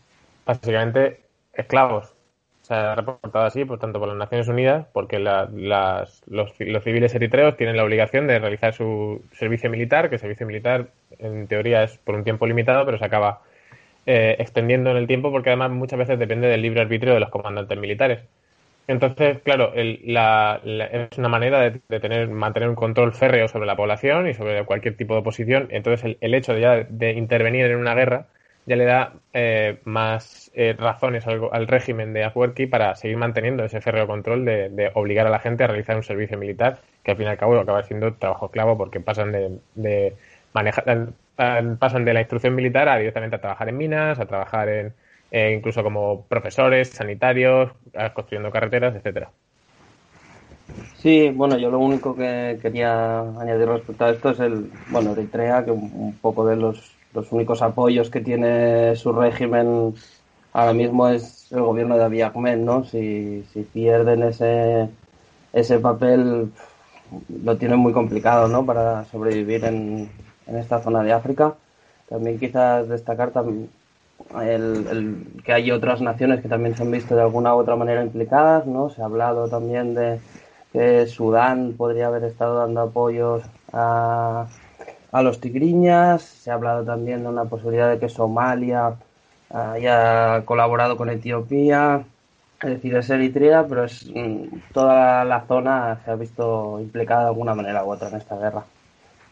básicamente 0.51 1.21
esclavos. 1.53 2.13
Se 2.61 2.73
ha 2.73 2.95
reportado 2.95 3.45
así, 3.45 3.65
por 3.65 3.79
tanto, 3.79 3.99
por 3.99 4.07
las 4.07 4.17
Naciones 4.17 4.47
Unidas, 4.47 4.85
porque 4.93 5.19
los, 5.19 6.83
civiles 6.83 7.15
eritreos 7.15 7.57
tienen 7.57 7.75
la 7.75 7.83
obligación 7.83 8.27
de 8.27 8.39
realizar 8.39 8.73
su 8.73 9.23
servicio 9.33 9.69
militar, 9.69 10.09
que 10.09 10.15
el 10.15 10.21
servicio 10.21 10.45
militar, 10.45 10.89
en 11.17 11.47
teoría, 11.47 11.83
es 11.83 11.97
por 11.97 12.15
un 12.15 12.23
tiempo 12.23 12.45
limitado, 12.45 12.85
pero 12.85 12.97
se 12.97 13.05
acaba 13.05 13.41
eh, 14.05 14.35
extendiendo 14.39 14.91
en 14.91 14.97
el 14.97 15.07
tiempo, 15.07 15.31
porque 15.31 15.49
además 15.49 15.71
muchas 15.71 15.99
veces 15.99 16.19
depende 16.19 16.47
del 16.47 16.61
libre 16.61 16.81
arbitrio 16.81 17.13
de 17.13 17.19
los 17.19 17.29
comandantes 17.29 17.77
militares. 17.77 18.23
Entonces, 18.87 19.39
claro, 19.43 19.73
es 19.73 21.17
una 21.17 21.29
manera 21.29 21.69
de, 21.69 21.99
tener, 21.99 22.27
mantener 22.29 22.69
un 22.69 22.75
control 22.75 23.13
férreo 23.13 23.47
sobre 23.47 23.65
la 23.65 23.75
población 23.75 24.27
y 24.27 24.33
sobre 24.33 24.65
cualquier 24.65 24.97
tipo 24.97 25.13
de 25.13 25.21
oposición. 25.21 25.67
Entonces, 25.71 26.17
el, 26.19 26.33
hecho 26.33 26.53
de, 26.53 26.61
ya 26.61 26.83
de 26.83 27.13
intervenir 27.13 27.65
en 27.67 27.77
una 27.77 27.95
guerra 27.95 28.27
ya 28.65 28.75
le 28.75 28.85
da 28.85 29.13
eh, 29.33 29.79
más 29.85 30.51
eh, 30.53 30.75
razones 30.77 31.25
al, 31.27 31.67
régimen 31.67 32.13
de 32.13 32.23
Afwerki 32.23 32.67
para 32.67 32.95
seguir 32.95 33.17
manteniendo 33.17 33.63
ese 33.63 33.81
férreo 33.81 34.07
control 34.07 34.45
de, 34.45 34.91
obligar 34.93 35.27
a 35.27 35.29
la 35.29 35.39
gente 35.39 35.63
a 35.63 35.67
realizar 35.67 35.95
un 35.95 36.03
servicio 36.03 36.37
militar, 36.37 36.79
que 37.03 37.11
al 37.11 37.17
fin 37.17 37.25
y 37.27 37.29
al 37.29 37.37
cabo 37.37 37.59
acaba 37.59 37.83
siendo 37.83 38.13
trabajo 38.13 38.45
esclavo 38.45 38.77
porque 38.77 38.99
pasan 38.99 39.31
de, 39.31 39.59
de 39.75 40.15
manejar, 40.53 41.09
pasan 41.79 42.05
de 42.05 42.13
la 42.13 42.21
instrucción 42.21 42.55
militar 42.55 42.87
a 42.87 42.97
directamente 42.97 43.35
a 43.37 43.41
trabajar 43.41 43.69
en 43.69 43.77
minas, 43.77 44.19
a 44.19 44.25
trabajar 44.25 44.69
en 44.69 44.93
eh, 45.31 45.53
incluso 45.57 45.81
como 45.81 46.25
profesores, 46.25 46.89
sanitarios, 46.89 47.71
construyendo 48.13 48.51
carreteras, 48.51 48.95
etcétera. 48.95 49.31
Sí, 50.97 51.29
bueno, 51.29 51.57
yo 51.57 51.71
lo 51.71 51.79
único 51.79 52.15
que 52.15 52.59
quería 52.61 53.21
añadir 53.21 53.67
respecto 53.67 54.05
a 54.05 54.11
esto 54.11 54.29
es 54.29 54.39
el, 54.39 54.69
bueno, 54.89 55.13
Eritrea, 55.13 55.65
que 55.65 55.71
un 55.71 56.17
poco 56.21 56.45
de 56.45 56.57
los 56.57 57.00
los 57.13 57.31
únicos 57.31 57.61
apoyos 57.61 58.09
que 58.09 58.21
tiene 58.21 58.95
su 58.95 59.11
régimen 59.11 59.93
ahora 60.53 60.73
mismo 60.73 61.07
es 61.07 61.51
el 61.51 61.61
gobierno 61.61 61.97
de 61.97 62.03
Abiy 62.03 62.21
Ahmed, 62.21 62.57
¿no? 62.57 62.83
Si, 62.83 63.43
si 63.53 63.63
pierden 63.63 64.23
ese, 64.23 64.89
ese 65.53 65.79
papel, 65.79 66.51
lo 67.43 67.57
tienen 67.57 67.79
muy 67.79 67.93
complicado, 67.93 68.47
¿no? 68.47 68.65
Para 68.65 69.05
sobrevivir 69.05 69.65
en, 69.65 70.09
en 70.47 70.57
esta 70.57 70.81
zona 70.81 71.03
de 71.03 71.13
África. 71.13 71.55
También 72.09 72.39
quizás 72.39 72.87
destacar 72.89 73.31
también 73.31 73.69
el, 74.41 75.41
que 75.43 75.53
hay 75.53 75.71
otras 75.71 76.01
naciones 76.01 76.41
que 76.41 76.47
también 76.47 76.75
se 76.75 76.83
han 76.83 76.91
visto 76.91 77.15
de 77.15 77.21
alguna 77.21 77.55
u 77.55 77.59
otra 77.59 77.75
manera 77.75 78.03
implicadas, 78.03 78.65
¿no? 78.65 78.89
Se 78.89 79.01
ha 79.01 79.05
hablado 79.05 79.47
también 79.47 79.93
de 79.93 80.19
que 80.71 81.05
Sudán 81.07 81.73
podría 81.77 82.07
haber 82.07 82.23
estado 82.23 82.55
dando 82.55 82.81
apoyos 82.81 83.43
a, 83.73 84.47
a 85.11 85.21
los 85.21 85.39
tigriñas. 85.39 86.21
Se 86.21 86.51
ha 86.51 86.55
hablado 86.55 86.83
también 86.83 87.23
de 87.23 87.29
una 87.29 87.45
posibilidad 87.45 87.89
de 87.89 87.99
que 87.99 88.09
Somalia 88.09 88.95
haya 89.49 90.43
colaborado 90.45 90.97
con 90.97 91.09
Etiopía. 91.09 92.03
Es 92.61 92.69
decir, 92.69 92.95
es 92.95 93.09
Eritrea, 93.09 93.65
pero 93.67 93.85
es 93.85 94.05
mm, 94.13 94.71
toda 94.73 95.23
la 95.25 95.41
zona 95.47 95.99
se 96.05 96.11
ha 96.11 96.15
visto 96.15 96.79
implicada 96.79 97.23
de 97.23 97.27
alguna 97.29 97.55
manera 97.55 97.83
u 97.83 97.91
otra 97.91 98.09
en 98.09 98.17
esta 98.17 98.37
guerra. 98.37 98.63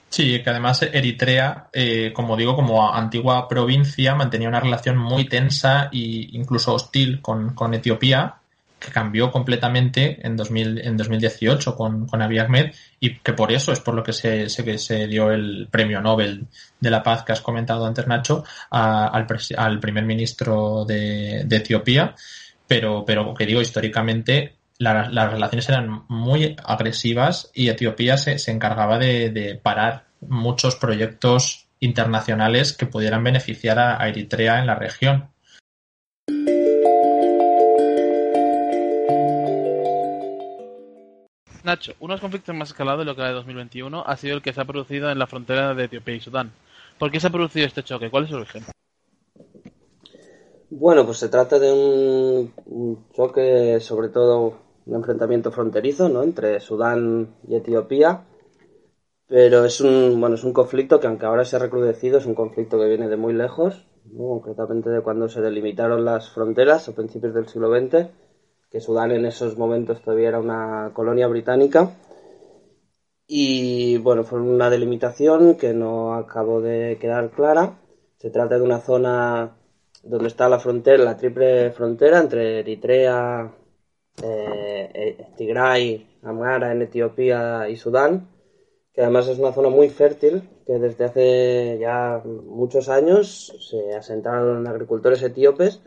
Sí, 0.10 0.42
que 0.42 0.50
además 0.50 0.82
Eritrea, 0.82 1.68
eh, 1.72 2.12
como 2.16 2.36
digo, 2.36 2.56
como 2.56 2.92
antigua 2.92 3.48
provincia, 3.48 4.16
mantenía 4.16 4.50
una 4.50 4.60
relación 4.60 4.98
muy 4.98 5.26
tensa 5.30 5.90
e 5.94 6.30
incluso 6.32 6.74
hostil 6.74 7.22
con, 7.22 7.54
con 7.54 7.76
Etiopía, 7.76 8.39
que 8.80 8.92
cambió 8.92 9.30
completamente 9.32 10.26
en, 10.26 10.38
2000, 10.38 10.80
en 10.80 10.98
2018 10.98 11.76
con, 11.76 12.08
Abiy 12.12 12.40
Ahmed 12.40 12.72
y 13.00 13.20
que 13.20 13.34
por 13.34 13.52
eso 13.52 13.72
es 13.72 13.80
por 13.80 13.94
lo 13.94 14.04
que 14.04 14.14
se, 14.14 14.50
se, 14.50 14.78
se 14.78 15.08
dio 15.08 15.32
el 15.32 15.68
premio 15.70 16.02
Nobel 16.02 16.48
de 16.80 16.90
la 16.90 17.04
Paz 17.04 17.24
que 17.24 17.34
has 17.34 17.42
comentado 17.42 17.86
antes, 17.86 18.08
Nacho, 18.08 18.44
al, 18.70 19.28
al, 19.58 19.80
primer 19.80 20.06
ministro 20.06 20.86
de, 20.86 21.42
Etiopía. 21.42 22.16
Pero, 22.68 23.04
pero 23.06 23.34
que 23.34 23.46
digo, 23.46 23.62
históricamente 23.62 24.56
las 24.78 25.32
relaciones 25.32 25.68
eran 25.68 26.06
muy 26.08 26.56
agresivas 26.64 27.52
y 27.54 27.68
Etiopía 27.68 28.16
se, 28.18 28.40
se 28.40 28.52
encargaba 28.52 28.98
de, 28.98 29.60
parar 29.62 30.06
muchos 30.22 30.76
proyectos 30.78 31.68
internacionales 31.82 32.74
que 32.74 32.86
pudieran 32.86 33.24
beneficiar 33.24 33.80
a 33.80 34.08
Eritrea 34.08 34.60
en 34.60 34.68
la 34.68 34.76
región. 34.76 35.30
Nacho, 41.70 41.94
uno 42.00 42.14
de 42.14 42.16
los 42.16 42.22
conflictos 42.22 42.56
más 42.56 42.70
escalados 42.70 43.02
de 43.02 43.06
lo 43.06 43.14
que 43.14 43.22
era 43.22 43.30
de 43.30 43.36
2021 43.36 44.04
ha 44.04 44.18
sido 44.18 44.36
el 44.36 44.42
que 44.42 44.54
se 44.54 44.60
ha 44.60 44.66
producido 44.66 45.12
en 45.12 45.20
la 45.20 45.28
frontera 45.28 45.76
de 45.76 45.84
Etiopía 45.84 46.16
y 46.16 46.20
Sudán. 46.20 46.52
¿Por 46.98 47.12
qué 47.12 47.20
se 47.20 47.28
ha 47.28 47.30
producido 47.30 47.68
este 47.68 47.84
choque? 47.84 48.10
¿Cuál 48.10 48.24
es 48.24 48.32
su 48.32 48.38
origen? 48.38 48.64
Bueno, 50.72 51.06
pues 51.06 51.20
se 51.20 51.30
trata 51.30 51.60
de 51.60 51.72
un, 51.72 53.06
choque, 53.14 53.80
sobre 53.82 54.10
todo 54.10 54.58
un 54.88 54.96
enfrentamiento 54.96 55.52
fronterizo, 55.52 56.10
¿no? 56.10 56.24
Entre 56.24 56.60
Sudán 56.60 57.36
y 57.48 57.56
Etiopía. 57.56 58.24
Pero 59.28 59.64
es 59.64 59.80
un, 59.80 60.20
bueno, 60.20 60.38
es 60.38 60.44
un 60.44 60.54
conflicto 60.54 61.00
que 61.00 61.06
aunque 61.06 61.28
ahora 61.28 61.46
se 61.46 61.56
ha 61.56 61.60
recrudecido, 61.60 62.18
es 62.18 62.26
un 62.26 62.34
conflicto 62.34 62.80
que 62.80 62.88
viene 62.88 63.08
de 63.10 63.16
muy 63.16 63.34
lejos, 63.34 63.86
concretamente 64.18 64.90
de 64.90 65.02
cuando 65.02 65.30
se 65.30 65.42
delimitaron 65.42 66.04
las 66.04 66.32
fronteras 66.32 66.90
a 66.90 66.96
principios 66.96 67.36
del 67.36 67.48
siglo 67.48 67.70
XX 67.70 68.10
que 68.70 68.82
Sudán 68.82 69.12
en 69.12 69.26
esos 69.26 69.58
momentos 69.58 70.02
todavía 70.02 70.30
era 70.30 70.40
una 70.40 70.92
colonia 70.94 71.28
británica. 71.28 71.92
y 73.32 73.98
bueno, 74.00 74.24
fue 74.24 74.42
una 74.42 74.70
delimitación 74.72 75.56
que 75.56 75.74
no 75.74 76.16
acabó 76.16 76.62
de 76.62 76.98
quedar 77.00 77.30
clara. 77.32 77.80
Se 78.18 78.32
trata 78.32 78.58
de 78.58 78.64
una 78.64 78.80
zona 78.80 79.56
donde 80.04 80.28
está 80.28 80.50
la 80.50 80.60
frontera, 80.60 81.04
la 81.04 81.18
triple 81.18 81.72
frontera 81.72 82.20
entre 82.20 82.60
Eritrea, 82.60 83.52
eh, 84.24 84.92
eh, 84.94 85.28
Tigray, 85.38 86.20
Amhara 86.24 86.72
en 86.72 86.82
Etiopía 86.82 87.70
y 87.70 87.78
Sudán, 87.78 88.28
que 88.94 89.02
además 89.02 89.28
es 89.28 89.40
una 89.40 89.54
zona 89.54 89.70
muy 89.70 89.90
fértil, 89.90 90.50
que 90.66 90.80
desde 90.80 91.06
hace 91.06 91.78
ya 91.80 92.22
muchos 92.26 92.90
años 92.90 93.54
se 93.70 93.96
asentaron 93.96 94.68
agricultores 94.68 95.22
etíopes 95.24 95.82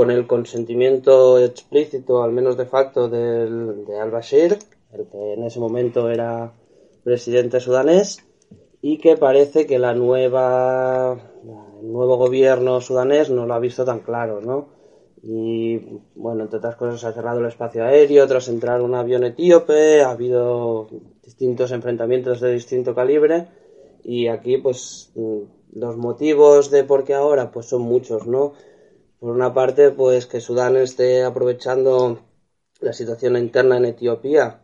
con 0.00 0.10
el 0.10 0.26
consentimiento 0.26 1.38
explícito, 1.38 2.22
al 2.22 2.32
menos 2.32 2.56
de 2.56 2.64
facto, 2.64 3.10
del, 3.10 3.84
de 3.84 4.00
al-Bashir, 4.00 4.56
el 4.94 5.06
que 5.08 5.34
en 5.34 5.44
ese 5.44 5.60
momento 5.60 6.08
era 6.08 6.54
presidente 7.04 7.60
sudanés, 7.60 8.24
y 8.80 8.96
que 8.96 9.18
parece 9.18 9.66
que 9.66 9.78
la 9.78 9.92
nueva, 9.92 11.18
el 11.82 11.92
nuevo 11.92 12.16
gobierno 12.16 12.80
sudanés 12.80 13.28
no 13.28 13.44
lo 13.44 13.52
ha 13.52 13.58
visto 13.58 13.84
tan 13.84 14.00
claro, 14.00 14.40
¿no? 14.40 14.68
Y 15.22 15.76
bueno, 16.14 16.44
entre 16.44 16.60
otras 16.60 16.76
cosas, 16.76 16.98
se 16.98 17.06
ha 17.06 17.12
cerrado 17.12 17.40
el 17.40 17.46
espacio 17.48 17.84
aéreo 17.84 18.26
tras 18.26 18.48
entrar 18.48 18.80
un 18.80 18.94
avión 18.94 19.24
etíope, 19.24 20.00
ha 20.00 20.12
habido 20.12 20.88
distintos 21.22 21.72
enfrentamientos 21.72 22.40
de 22.40 22.54
distinto 22.54 22.94
calibre, 22.94 23.48
y 24.02 24.28
aquí, 24.28 24.56
pues, 24.56 25.12
los 25.74 25.96
motivos 25.98 26.70
de 26.70 26.84
por 26.84 27.04
qué 27.04 27.12
ahora, 27.12 27.50
pues 27.50 27.66
son 27.66 27.82
muchos, 27.82 28.26
¿no? 28.26 28.54
Por 29.20 29.32
una 29.32 29.52
parte, 29.52 29.90
pues 29.90 30.26
que 30.26 30.40
Sudán 30.40 30.76
esté 30.78 31.24
aprovechando 31.24 32.20
la 32.80 32.94
situación 32.94 33.36
interna 33.36 33.76
en 33.76 33.84
Etiopía 33.84 34.62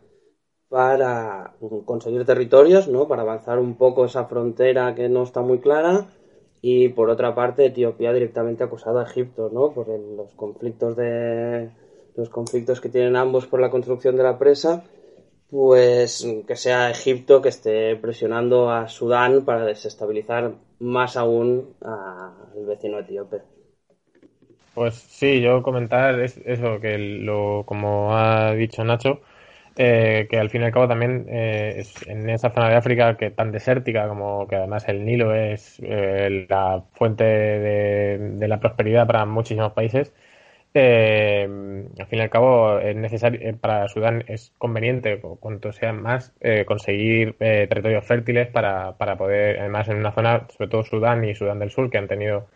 para 0.67 1.53
conseguir 1.85 2.25
territorios, 2.25 2.87
¿no? 2.87 3.07
Para 3.07 3.21
avanzar 3.21 3.59
un 3.59 3.77
poco 3.77 4.05
esa 4.05 4.25
frontera 4.25 4.95
que 4.95 5.09
no 5.09 5.21
está 5.21 5.41
muy 5.41 5.59
clara. 5.59 6.07
Y 6.59 6.89
por 6.89 7.11
otra 7.11 7.35
parte, 7.35 7.67
Etiopía 7.67 8.11
directamente 8.11 8.63
acusado 8.63 8.97
a 8.97 9.03
Egipto, 9.03 9.51
¿no? 9.53 9.73
Por 9.73 9.89
los 9.89 10.33
conflictos 10.33 10.95
de 10.95 11.69
los 12.15 12.29
conflictos 12.29 12.81
que 12.81 12.89
tienen 12.89 13.15
ambos 13.15 13.45
por 13.45 13.61
la 13.61 13.69
construcción 13.69 14.17
de 14.17 14.23
la 14.23 14.39
presa, 14.39 14.83
pues 15.51 16.27
que 16.47 16.55
sea 16.55 16.89
Egipto 16.89 17.43
que 17.43 17.49
esté 17.49 17.95
presionando 17.95 18.71
a 18.71 18.87
Sudán 18.87 19.45
para 19.45 19.65
desestabilizar 19.65 20.55
más 20.79 21.15
aún 21.15 21.75
al 21.81 22.65
vecino 22.65 22.97
etíope. 22.97 23.56
Pues 24.77 24.93
sí, 24.93 25.41
yo 25.41 25.63
comentar 25.63 26.19
es 26.19 26.37
eso, 26.45 26.79
que 26.79 26.99
lo, 26.99 27.63
como 27.65 28.15
ha 28.15 28.53
dicho 28.53 28.83
Nacho, 28.83 29.21
eh, 29.75 30.27
que 30.29 30.37
al 30.37 30.51
fin 30.51 30.61
y 30.61 30.65
al 30.65 30.71
cabo 30.71 30.87
también 30.87 31.25
eh, 31.29 31.83
en 32.05 32.29
esa 32.29 32.51
zona 32.51 32.69
de 32.69 32.75
África 32.75 33.17
que 33.17 33.31
tan 33.31 33.51
desértica 33.51 34.07
como 34.07 34.47
que 34.47 34.55
además 34.55 34.87
el 34.87 35.03
Nilo 35.03 35.33
es 35.33 35.79
eh, 35.81 36.45
la 36.47 36.83
fuente 36.93 37.23
de, 37.23 38.47
la 38.47 38.59
prosperidad 38.59 39.07
para 39.07 39.25
muchísimos 39.25 39.73
países, 39.73 40.13
al 40.75 42.07
fin 42.07 42.19
y 42.19 42.21
al 42.21 42.29
cabo 42.29 42.77
es 42.79 42.95
necesario 42.95 43.57
para 43.57 43.87
Sudán 43.87 44.25
es 44.27 44.53
conveniente 44.59 45.19
cuanto 45.39 45.71
sea 45.73 45.91
más 45.93 46.33
conseguir 46.67 47.35
territorios 47.39 48.05
fértiles 48.05 48.47
para, 48.49 48.95
para 48.97 49.17
poder 49.17 49.59
además 49.59 49.87
en 49.87 49.97
una 49.97 50.11
zona 50.11 50.45
sobre 50.55 50.69
todo 50.69 50.83
Sudán 50.83 51.25
y 51.25 51.33
Sudán 51.35 51.59
del 51.59 51.71
Sur 51.71 51.89
que 51.89 51.97
han 51.97 52.07
tenido 52.07 52.47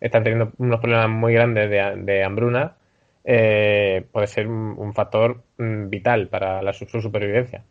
están 0.00 0.24
teniendo 0.24 0.52
unos 0.58 0.80
problemas 0.80 1.08
muy 1.08 1.34
grandes 1.34 1.70
de, 1.70 2.24
hambruna, 2.24 2.76
eh, 3.24 4.06
puede 4.12 4.26
ser 4.26 4.46
un, 4.48 4.92
factor 4.94 5.42
mm, 5.58 5.88
vital 5.88 6.28
para 6.28 6.62
la, 6.62 6.72
su, 6.72 6.86
supervivencia. 6.86 7.64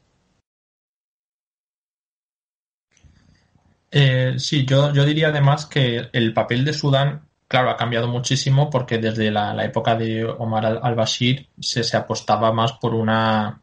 Eh, 3.89 4.35
sí, 4.37 4.65
yo, 4.65 4.93
yo 4.93 5.05
diría 5.05 5.29
además 5.29 5.65
que 5.65 6.09
el 6.11 6.33
papel 6.33 6.65
de 6.65 6.73
Sudán, 6.73 7.21
claro, 7.47 7.69
ha 7.69 7.77
cambiado 7.77 8.07
muchísimo 8.07 8.69
porque 8.69 8.97
desde 8.97 9.31
la, 9.31 9.63
época 9.63 9.95
de 9.95 10.25
Omar 10.25 10.65
al-Bashir 10.65 11.47
se, 11.59 11.83
se 11.83 11.97
apostaba 11.97 12.51
más 12.51 12.73
por 12.73 12.93
una 12.93 13.61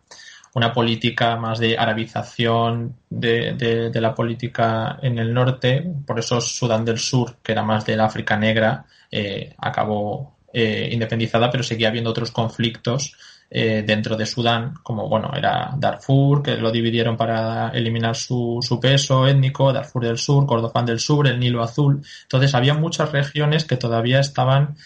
una 0.54 0.72
política 0.72 1.36
más 1.36 1.58
de 1.58 1.76
arabización 1.76 2.96
de, 3.10 3.90
la 3.94 4.14
política 4.14 4.98
en 5.02 5.18
el 5.18 5.34
norte, 5.34 5.84
por 6.06 6.18
eso 6.18 6.40
Sudán 6.40 6.84
del 6.84 6.98
Sur, 6.98 7.36
que 7.42 7.52
era 7.52 7.64
más 7.64 7.84
del 7.84 8.00
África 8.00 8.36
negra, 8.36 8.86
eh, 9.10 9.52
acabó 9.58 10.36
eh, 10.52 10.88
independizada, 10.92 11.50
pero 11.50 11.64
seguía 11.64 11.88
habiendo 11.88 12.10
otros 12.10 12.30
conflictos 12.30 13.16
eh, 13.50 13.82
dentro 13.84 14.16
de 14.16 14.26
Sudán, 14.26 14.74
como 14.84 15.08
bueno, 15.08 15.32
era 15.36 15.74
Darfur, 15.76 16.40
que 16.44 16.56
lo 16.56 16.70
dividieron 16.70 17.16
para 17.16 17.70
eliminar 17.70 18.14
su, 18.14 18.60
peso 18.80 19.26
étnico, 19.26 19.72
Darfur 19.72 20.04
del 20.04 20.18
Sur, 20.18 20.46
Kordofán 20.46 20.86
del 20.86 21.00
Sur, 21.00 21.26
el 21.26 21.40
Nilo 21.40 21.64
Azul. 21.64 22.00
Entonces 22.22 22.54
había 22.54 22.74
muchas 22.74 23.10
regiones 23.10 23.64
que 23.64 23.76
todavía 23.76 24.20
estaban 24.20 24.76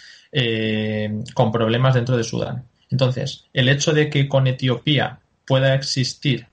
con 1.34 1.52
problemas 1.52 1.94
dentro 1.94 2.16
de 2.16 2.24
Sudán. 2.24 2.64
Entonces, 2.90 3.46
el 3.54 3.68
hecho 3.68 3.92
de 3.92 4.10
que 4.10 4.28
con 4.28 4.46
Etiopía 4.46 5.20
pueda 5.48 5.74
existir 5.74 6.46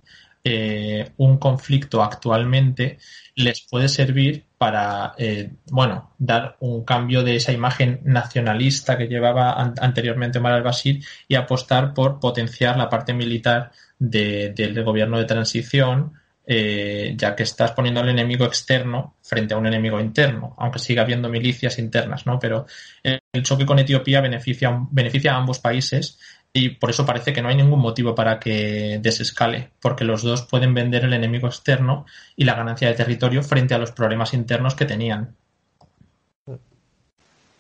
eh, 0.48 1.10
un 1.18 1.40
conflicto 1.40 2.04
actualmente 2.04 3.00
les 3.36 3.62
puede 3.62 3.90
servir 3.90 4.46
para, 4.60 5.16
eh, 5.18 5.50
bueno, 5.72 6.14
dar 6.20 6.56
un 6.60 6.86
cambio 6.86 7.24
de 7.24 7.36
esa 7.36 7.52
imagen 7.52 8.02
nacionalista 8.04 8.96
que 8.96 9.08
llevaba 9.08 9.60
anteriormente 9.60 10.38
Omar 10.38 10.54
al-Bashir 10.54 11.04
y 11.28 11.34
apostar 11.34 11.96
por 11.96 12.20
potenciar 12.20 12.78
la 12.78 12.90
parte 12.90 13.12
militar 13.14 13.72
del 13.98 14.84
gobierno 14.84 15.18
de 15.18 15.26
transición, 15.26 16.14
eh, 16.46 17.16
ya 17.18 17.36
que 17.36 17.42
estás 17.42 17.72
poniendo 17.72 18.02
al 18.02 18.10
enemigo 18.10 18.46
externo 18.46 19.16
frente 19.24 19.56
a 19.56 19.58
un 19.58 19.66
enemigo 19.66 20.00
interno, 20.00 20.56
aunque 20.60 20.78
siga 20.78 21.02
habiendo 21.02 21.28
milicias 21.28 21.80
internas, 21.80 22.28
¿no? 22.28 22.38
Pero 22.38 22.68
el, 23.02 23.20
choque 23.42 23.66
con 23.66 23.80
Etiopía 23.80 24.22
beneficia, 24.22 24.80
beneficia 24.92 25.34
a 25.34 25.38
ambos 25.38 25.58
países 25.58 26.20
y 26.58 26.70
por 26.70 26.90
eso 26.90 27.06
parece 27.06 27.34
que 27.34 27.42
no 27.42 27.50
hay 27.50 27.58
ningún 27.58 27.82
motivo 27.82 28.16
para 28.16 28.40
que 28.40 28.98
desescale, 29.02 29.72
porque 29.82 30.06
los 30.06 30.24
dos 30.24 30.44
pueden 30.44 30.74
vender 30.74 31.04
el 31.04 31.12
enemigo 31.12 31.48
externo 31.48 32.06
y 32.38 32.46
la 32.46 32.56
ganancia 32.56 32.88
de 32.88 32.94
territorio 32.94 33.44
frente 33.44 33.74
a 33.74 33.78
los 33.78 33.92
problemas 33.92 34.34
internos 34.34 34.74
que 34.74 34.86
tenían. 34.86 35.36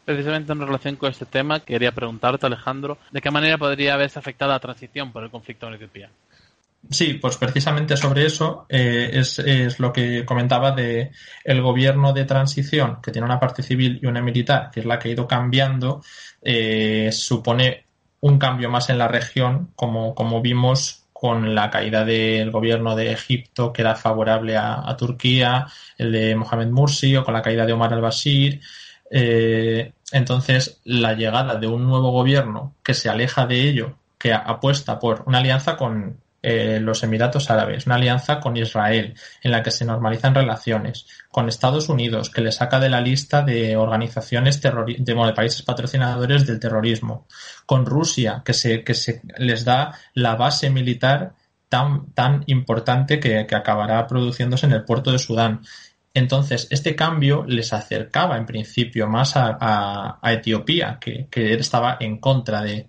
Precisamente 0.05 0.53
en 0.53 0.61
relación 0.61 0.95
con 0.95 1.11
este 1.11 1.25
tema, 1.25 1.59
quería 1.59 1.91
preguntarte, 1.91 2.45
Alejandro, 2.45 2.97
¿de 3.11 3.19
qué 3.19 3.31
manera 3.31 3.57
podría 3.57 3.95
haberse 3.95 4.17
afectado 4.17 4.53
la 4.53 4.59
transición 4.61 5.11
por 5.11 5.25
el 5.25 5.29
conflicto 5.29 5.67
en 5.67 5.73
Etiopía? 5.73 6.09
Sí, 6.89 7.15
pues 7.15 7.35
precisamente 7.35 7.97
sobre 7.97 8.25
eso 8.25 8.65
eh, 8.69 9.09
es, 9.11 9.39
es, 9.39 9.77
lo 9.77 9.91
que 9.91 10.23
comentaba 10.23 10.71
de 10.71 11.11
el 11.43 11.61
gobierno 11.61 12.13
de 12.13 12.23
transición, 12.23 13.01
que 13.01 13.11
tiene 13.11 13.25
una 13.25 13.41
parte 13.41 13.61
civil 13.61 13.99
y 14.01 14.05
una 14.05 14.21
militar, 14.21 14.69
que 14.71 14.79
es 14.79 14.85
la 14.85 14.99
que 14.99 15.09
ha 15.09 15.11
ido 15.11 15.27
cambiando, 15.27 16.01
eh, 16.41 17.11
supone 17.11 17.84
un 18.21 18.39
cambio 18.39 18.69
más 18.69 18.89
en 18.89 18.97
la 18.97 19.07
región, 19.07 19.71
como, 19.75 20.15
como 20.15 20.41
vimos 20.41 21.05
con 21.13 21.55
la 21.55 21.69
caída 21.69 22.03
del 22.03 22.51
gobierno 22.51 22.95
de 22.95 23.11
Egipto, 23.11 23.71
que 23.71 23.81
era 23.81 23.95
favorable 23.95 24.57
a, 24.57 24.95
Turquía, 24.97 25.67
el 25.97 26.11
de 26.11 26.35
Mohamed 26.35 26.67
Mursi, 26.67 27.15
o 27.15 27.23
con 27.23 27.33
la 27.33 27.41
caída 27.41 27.65
de 27.65 27.73
Omar 27.73 27.93
al-Bashir. 27.93 28.59
Eh, 29.09 29.93
entonces, 30.11 30.81
la 30.83 31.13
llegada 31.13 31.55
de 31.55 31.67
un 31.67 31.85
nuevo 31.87 32.11
gobierno 32.11 32.75
que 32.83 32.93
se 32.93 33.09
aleja 33.09 33.47
de 33.47 33.61
ello, 33.61 33.97
que 34.17 34.33
apuesta 34.33 34.99
por 34.99 35.23
una 35.25 35.37
alianza 35.37 35.77
con, 35.77 36.17
eh, 36.45 36.79
los 36.79 37.03
Emiratos 37.03 37.49
Árabes, 37.49 37.85
una 37.85 37.95
alianza 37.95 38.39
con 38.39 38.55
Israel 38.55 39.15
en 39.41 39.51
la 39.51 39.63
que 39.63 39.71
se 39.71 39.85
normalizan 39.85 40.35
relaciones, 40.35 41.07
con 41.29 41.49
Estados 41.49 41.89
Unidos 41.89 42.29
que 42.29 42.41
le 42.41 42.51
saca 42.51 42.79
de 42.79 42.89
la 42.89 43.01
lista 43.01 43.41
de 43.41 43.75
organizaciones 43.75 44.61
de, 44.61 44.95
de 44.99 45.33
países 45.33 45.61
patrocinadores 45.63 46.45
del 46.45 46.59
terrorismo, 46.59 47.27
con 47.65 47.85
Rusia 47.85 48.43
que 48.45 48.53
se, 48.53 48.83
que 48.83 48.93
se 48.93 49.21
les 49.37 49.65
da 49.65 49.93
la 50.13 50.35
base 50.35 50.69
militar 50.69 51.33
tan, 51.69 52.11
tan 52.13 52.43
importante 52.47 53.19
que, 53.19 53.39
acabará 53.39 54.07
produciéndose 54.07 54.65
en 54.65 54.73
el 54.73 54.85
puerto 54.85 55.11
de 55.11 55.19
Sudán. 55.19 55.61
Entonces, 56.13 56.67
este 56.69 56.95
cambio 56.95 57.43
les 57.45 57.73
acercaba 57.73 58.37
en 58.37 58.45
principio 58.45 59.07
más 59.07 59.33
a, 59.35 60.19
Etiopía, 60.23 60.99
que, 60.99 61.27
estaba 61.55 61.97
en 61.99 62.19
contra 62.19 62.61
de, 62.61 62.87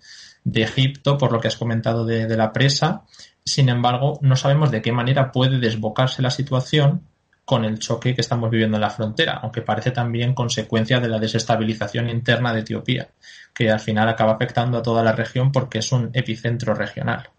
Egipto, 0.55 1.19
por 1.19 1.33
lo 1.33 1.40
que 1.40 1.49
has 1.49 1.57
comentado 1.57 2.05
de, 2.05 2.37
la 2.37 2.53
presa, 2.53 3.03
sin 3.46 3.68
embargo, 3.68 4.18
no 4.22 4.35
sabemos 4.35 4.72
de 4.72 4.82
qué 4.82 4.90
manera 4.90 5.30
puede 5.30 5.59
desbocarse 5.61 6.20
la 6.20 6.30
situación 6.30 7.02
con 7.44 7.64
el 7.64 7.78
choque 7.78 8.12
que 8.12 8.20
estamos 8.20 8.50
viviendo 8.50 8.76
en 8.76 8.80
la 8.80 8.90
frontera, 8.90 9.38
aunque 9.40 9.62
parece 9.62 9.92
también 9.92 10.35
consecuencia 10.35 10.98
de 10.98 11.09
la 11.09 11.20
desestabilización 11.20 12.11
interna 12.11 12.52
de 12.52 12.61
Etiopía, 12.61 13.09
que 13.54 13.70
al 13.70 13.78
final 13.78 14.09
acaba 14.09 14.32
afectando 14.32 14.78
a 14.78 14.82
toda 14.82 15.04
la 15.04 15.12
región 15.12 15.52
porque 15.52 15.78
es 15.78 15.92
un 15.92 16.11
epicentro 16.12 16.74
regional. 16.74 17.30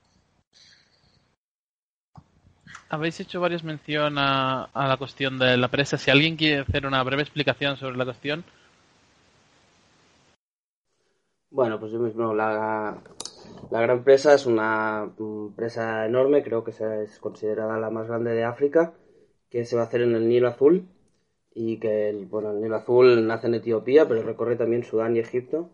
Habéis 2.90 3.20
hecho 3.20 3.42
varias 3.42 3.66
mención 3.66 4.18
a, 4.18 4.70
la 4.74 4.96
cuestión 4.96 5.38
de 5.38 5.58
la 5.58 5.68
presa. 5.68 5.98
Si 5.98 6.10
alguien 6.10 6.38
quiere 6.38 6.62
hacer 6.62 6.88
una 6.88 7.04
breve 7.04 7.24
explicación 7.24 7.76
sobre 7.76 7.98
la 7.98 8.06
cuestión. 8.06 8.46
Bueno, 11.52 11.78
pues 11.78 11.92
yo 11.92 12.00
mismo 12.00 12.34
la, 12.34 12.98
La 13.72 13.82
gran 13.82 14.04
presa 14.04 14.34
es 14.34 14.46
una 14.46 15.14
presa 15.56 16.06
enorme, 16.06 16.44
creo 16.44 16.64
que 16.64 16.72
es 16.72 17.20
considerada 17.20 17.78
la 17.78 17.90
más 17.90 18.08
grande 18.08 18.32
de 18.32 18.44
África, 18.44 18.94
que 19.50 19.66
se 19.66 19.76
va 19.76 19.84
a 19.84 19.86
hacer 19.86 20.02
en 20.02 20.16
el 20.16 20.28
Nilo 20.30 20.48
Azul 20.48 20.88
y 21.54 21.80
que 21.80 22.10
el, 22.10 22.26
bueno, 22.28 22.52
el 22.52 22.62
Nilo 22.62 22.76
Azul 22.78 23.26
nace 23.28 23.48
en 23.48 23.56
Etiopía, 23.56 24.08
pero 24.08 24.24
recorre 24.24 24.56
también 24.56 24.84
Sudán 24.84 25.16
y 25.16 25.20
Egipto. 25.20 25.70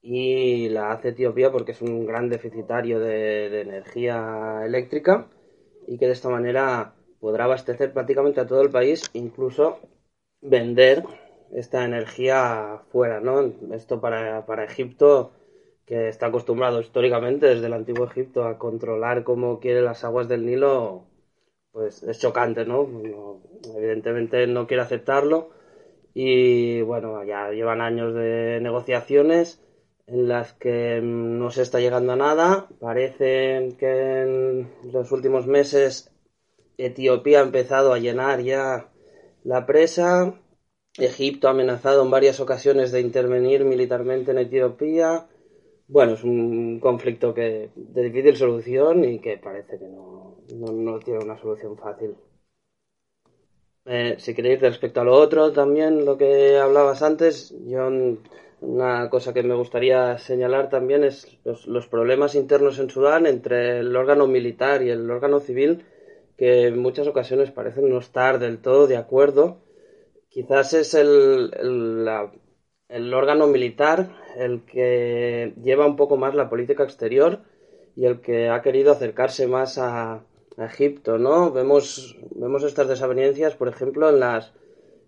Y 0.00 0.68
la 0.70 0.92
hace 0.92 1.10
Etiopía 1.10 1.52
porque 1.52 1.72
es 1.72 1.82
un 1.82 2.06
gran 2.06 2.28
deficitario 2.28 2.98
de, 2.98 3.60
energía 3.60 4.62
eléctrica 4.64 5.28
y 5.86 5.98
que 5.98 6.06
de 6.06 6.12
esta 6.12 6.28
manera 6.28 6.94
podrá 7.20 7.44
abastecer 7.44 7.92
prácticamente 7.92 8.40
a 8.40 8.46
todo 8.46 8.62
el 8.62 8.70
país, 8.70 9.02
incluso 9.12 9.78
vender 10.40 11.04
esta 11.52 11.84
energía 11.84 12.82
fuera, 12.90 13.20
¿no? 13.20 13.52
Esto 13.72 14.00
para, 14.00 14.44
para 14.46 14.64
Egipto, 14.64 15.32
que 15.92 16.08
está 16.08 16.28
acostumbrado 16.28 16.80
históricamente 16.80 17.44
desde 17.44 17.66
el 17.66 17.74
antiguo 17.74 18.06
Egipto 18.06 18.44
a 18.44 18.56
controlar 18.56 19.24
cómo 19.24 19.60
quiere 19.60 19.82
las 19.82 20.04
aguas 20.04 20.26
del 20.26 20.46
Nilo, 20.46 21.04
pues 21.70 22.02
es 22.02 22.18
chocante, 22.18 22.64
¿no? 22.64 22.88
Evidentemente 23.76 24.46
no 24.46 24.66
quiere 24.66 24.84
aceptarlo 24.84 25.50
y 26.14 26.80
bueno, 26.80 27.22
ya 27.24 27.50
llevan 27.50 27.82
años 27.82 28.14
de 28.14 28.58
negociaciones 28.62 29.62
en 30.06 30.28
las 30.28 30.54
que 30.54 31.02
no 31.02 31.50
se 31.50 31.60
está 31.60 31.78
llegando 31.78 32.14
a 32.14 32.16
nada. 32.16 32.68
Parece 32.80 33.76
que 33.78 34.22
en 34.22 34.72
los 34.94 35.12
últimos 35.12 35.46
meses 35.46 36.10
Etiopía 36.78 37.40
ha 37.40 37.42
empezado 37.42 37.92
a 37.92 37.98
llenar 37.98 38.40
ya 38.40 38.88
la 39.44 39.66
presa. 39.66 40.40
Egipto 40.96 41.48
ha 41.48 41.50
amenazado 41.50 42.02
en 42.02 42.10
varias 42.10 42.40
ocasiones 42.40 42.92
de 42.92 43.02
intervenir 43.02 43.66
militarmente 43.66 44.30
en 44.30 44.38
Etiopía. 44.38 45.26
Bueno, 45.88 46.12
es 46.12 46.24
un 46.24 46.80
conflicto 46.80 47.34
que 47.34 47.70
de 47.74 48.02
difícil 48.02 48.36
solución 48.36 49.04
y 49.04 49.18
que 49.18 49.38
parece 49.38 49.78
que 49.78 49.86
no, 49.86 50.36
no, 50.54 50.98
tiene 51.00 51.24
una 51.24 51.38
solución 51.38 51.76
fácil. 51.76 52.14
Eh, 53.84 54.14
si 54.18 54.34
queréis, 54.34 54.60
respecto 54.60 55.00
a 55.00 55.04
lo 55.04 55.14
otro, 55.14 55.52
también 55.52 56.04
lo 56.04 56.16
que 56.16 56.56
hablabas 56.56 57.02
antes, 57.02 57.54
yo 57.66 57.90
una 58.60 59.10
cosa 59.10 59.32
que 59.32 59.42
me 59.42 59.56
gustaría 59.56 60.18
señalar 60.18 60.70
también 60.70 61.02
es 61.02 61.26
los, 61.44 61.88
problemas 61.88 62.36
internos 62.36 62.78
en 62.78 62.90
Sudán 62.90 63.26
entre 63.26 63.80
el 63.80 63.94
órgano 63.96 64.28
militar 64.28 64.82
y 64.82 64.90
el 64.90 65.10
órgano 65.10 65.40
civil, 65.40 65.84
que 66.36 66.68
en 66.68 66.78
muchas 66.78 67.08
ocasiones 67.08 67.50
parecen 67.50 67.90
no 67.90 67.98
estar 67.98 68.38
del 68.38 68.58
todo 68.58 68.86
de 68.86 68.96
acuerdo. 68.96 69.58
Quizás 70.28 70.74
es 70.74 70.94
el, 70.94 71.52
el 71.58 72.08
órgano 73.14 73.46
militar 73.46 74.10
el 74.36 74.62
que 74.64 75.54
lleva 75.62 75.86
un 75.86 75.96
poco 75.96 76.16
más 76.16 76.34
la 76.34 76.48
política 76.48 76.84
exterior 76.84 77.40
y 77.96 78.06
el 78.06 78.20
que 78.20 78.48
ha 78.48 78.62
querido 78.62 78.92
acercarse 78.92 79.46
más 79.46 79.78
a, 79.78 80.24
Egipto, 80.58 81.16
¿no? 81.16 81.50
Vemos, 81.50 82.18
vemos 82.34 82.62
estas 82.62 82.86
desavenencias, 82.86 83.54
por 83.54 83.68
ejemplo, 83.68 84.10
en 84.10 84.20
las 84.20 84.52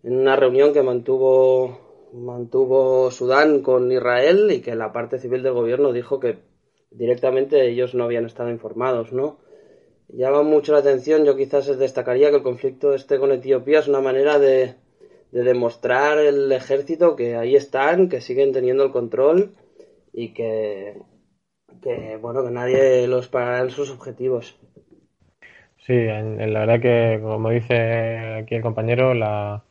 en 0.03 0.16
una 0.16 0.37
reunión 0.37 0.73
que 0.73 0.83
mantuvo 0.83 1.79
mantuvo 2.14 3.11
Sudán 3.11 3.61
con 3.61 3.92
Israel 3.92 4.51
y 4.51 4.61
que 4.61 4.75
la 4.75 4.90
parte 4.92 5.18
civil 5.18 5.42
del 5.42 5.53
gobierno 5.53 5.92
dijo 5.92 6.18
que 6.18 6.38
directamente 6.90 7.68
ellos 7.68 7.94
no 7.94 8.05
habían 8.05 8.25
estado 8.25 8.49
informados, 8.49 9.12
¿no? 9.12 9.38
Llama 10.09 10.42
mucho 10.42 10.73
la 10.73 10.79
atención, 10.79 11.25
yo 11.25 11.37
quizás 11.37 11.66
destacaría 11.79 12.31
que 12.31 12.37
el 12.37 12.42
conflicto 12.42 12.94
este 12.94 13.18
con 13.18 13.33
Etiopía 13.33 13.81
es 13.81 13.88
una 13.88 14.01
manera 14.01 14.38
de, 14.38 14.77
de 15.35 15.42
demostrar 15.42 16.18
el 16.18 16.51
ejército 16.53 17.16
que 17.16 17.35
ahí 17.35 17.57
están, 17.57 18.09
que 18.09 18.20
siguen 18.20 18.53
teniendo 18.53 18.85
el 18.85 18.92
control 18.92 19.57
y 20.12 20.33
que, 20.33 20.97
que 21.83 22.16
bueno, 22.23 22.44
que 22.44 22.53
nadie 22.53 23.09
los 23.09 23.27
parará 23.27 23.59
en 23.62 23.70
sus 23.70 23.90
objetivos. 23.90 24.57
Sí, 25.79 25.92
en, 25.92 26.53
la 26.53 26.61
verdad 26.61 26.81
que, 26.81 27.18
como 27.20 27.51
dice 27.51 28.37
aquí 28.38 28.55
el 28.55 28.62
compañero, 28.62 29.12
la, 29.12 29.64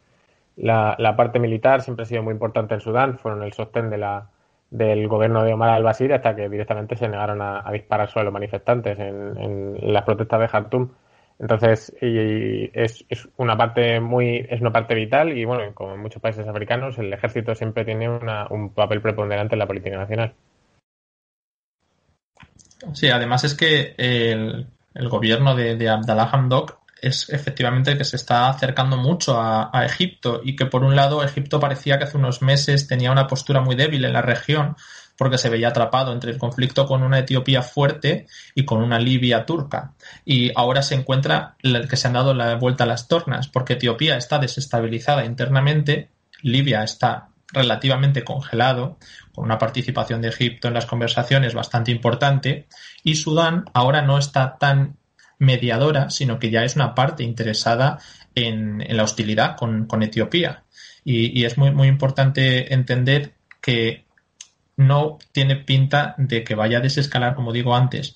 la, 0.58 1.15
parte 1.15 1.39
militar 1.39 1.82
siempre 1.82 2.04
ha 2.04 2.08
sido 2.08 2.23
muy 2.23 2.34
importante 2.34 2.73
en 2.73 2.82
Sudán, 2.82 3.17
fueron 3.17 3.41
el 3.41 3.54
sostén 3.54 3.89
de 3.89 3.99
la, 3.99 4.32
del 4.69 5.08
gobierno 5.08 5.45
de 5.45 5.54
Omar 5.54 5.69
al-Bashir 5.69 6.12
hasta 6.12 6.36
que 6.36 6.49
directamente 6.49 6.97
se 6.97 7.08
negaron 7.08 7.41
a, 7.41 7.63
disparar 7.71 8.10
sobre 8.10 8.26
los 8.26 8.34
manifestantes 8.34 8.99
en, 8.99 9.38
en, 9.38 9.93
las 9.93 10.04
protestas 10.04 10.41
de 10.41 10.47
Khartoum. 10.49 10.89
Entonces, 11.39 11.93
y 12.01 12.69
es, 12.73 13.05
una 13.37 13.57
parte 13.57 13.99
muy, 13.99 14.45
es 14.49 14.61
una 14.61 14.71
parte 14.71 14.95
vital 14.95 15.37
y 15.37 15.45
bueno, 15.45 15.73
como 15.73 15.93
en 15.93 16.01
muchos 16.01 16.21
países 16.21 16.47
africanos, 16.47 16.97
el 16.99 17.11
ejército 17.11 17.55
siempre 17.55 17.85
tiene 17.85 18.09
una, 18.09 18.47
un 18.49 18.73
papel 18.73 19.01
preponderante 19.01 19.55
en 19.55 19.59
la 19.59 19.67
política 19.67 19.97
nacional. 19.97 20.33
Sí, 22.93 23.09
además 23.09 23.43
es 23.43 23.55
que 23.55 23.95
el, 23.97 24.67
el 24.93 25.09
gobierno 25.09 25.55
de, 25.55 25.75
de, 25.75 25.89
Abdallah 25.89 26.29
Hamdok 26.31 26.83
es 27.01 27.29
efectivamente 27.29 27.97
que 27.97 28.05
se 28.05 28.15
está 28.15 28.49
acercando 28.49 28.95
mucho 28.95 29.39
a, 29.39 29.85
Egipto 29.85 30.39
y 30.43 30.55
que 30.55 30.65
por 30.65 30.83
un 30.83 30.95
lado 30.95 31.23
Egipto 31.23 31.59
parecía 31.59 31.97
que 31.97 32.05
hace 32.05 32.17
unos 32.17 32.41
meses 32.41 32.87
tenía 32.87 33.11
una 33.11 33.27
postura 33.27 33.59
muy 33.59 33.75
débil 33.75 34.05
en 34.05 34.13
la 34.13 34.21
región 34.21 34.77
porque 35.17 35.38
se 35.38 35.49
veía 35.49 35.69
atrapado 35.69 36.12
entre 36.12 36.32
el 36.32 36.38
conflicto 36.38 36.86
con 36.86 37.04
una 37.04 37.19
Etiopía 37.19 37.62
fuerte 37.62 38.28
y 38.56 38.65
con 38.65 38.82
una 38.82 38.99
Libia 38.99 39.45
turca. 39.45 39.93
Y 40.26 40.52
ahora 40.56 40.82
se 40.82 40.95
encuentra 40.95 41.56
que 41.62 41.97
se 41.97 42.08
han 42.08 42.13
dado 42.13 42.34
la 42.34 42.56
vuelta 42.56 42.84
a 42.84 42.88
las 42.88 43.08
tornas, 43.08 43.47
porque 43.47 43.73
Etiopía 43.73 44.17
está 44.17 44.39
desestabilizada 44.39 45.26
internamente, 45.26 46.10
Libia 46.41 46.84
está 46.84 47.30
relativamente 47.52 48.23
congelado, 48.23 48.97
con 49.34 49.45
una 49.45 49.60
participación 49.60 50.21
de 50.21 50.30
Egipto 50.30 50.67
en 50.67 50.73
las 50.73 50.88
conversaciones 50.88 51.54
bastante 51.54 51.91
importante, 51.91 52.67
y 53.04 53.15
Sudán 53.15 53.65
ahora 53.73 54.02
no 54.02 54.17
está 54.17 54.58
tan 54.58 54.97
mediadora, 55.38 56.10
sino 56.10 56.39
que 56.39 56.49
ya 56.49 56.63
es 56.63 56.76
una 56.76 56.95
parte 56.95 57.23
interesada 57.23 57.99
en, 58.34 58.84
la 58.89 59.04
hostilidad 59.04 59.56
con, 59.58 59.88
Etiopía. 60.02 60.63
Y, 61.06 61.39
y, 61.39 61.45
es 61.45 61.58
muy, 61.58 61.71
muy 61.71 61.88
importante 61.88 62.73
entender 62.73 63.34
que 63.62 64.06
no 64.77 65.19
tiene 65.31 65.55
pinta 65.55 66.15
de 66.17 66.43
que 66.43 66.55
vaya 66.55 66.79
a 66.79 66.81
desescalar, 66.81 67.36
como 67.36 67.51
digo 67.51 67.75
antes, 67.75 68.15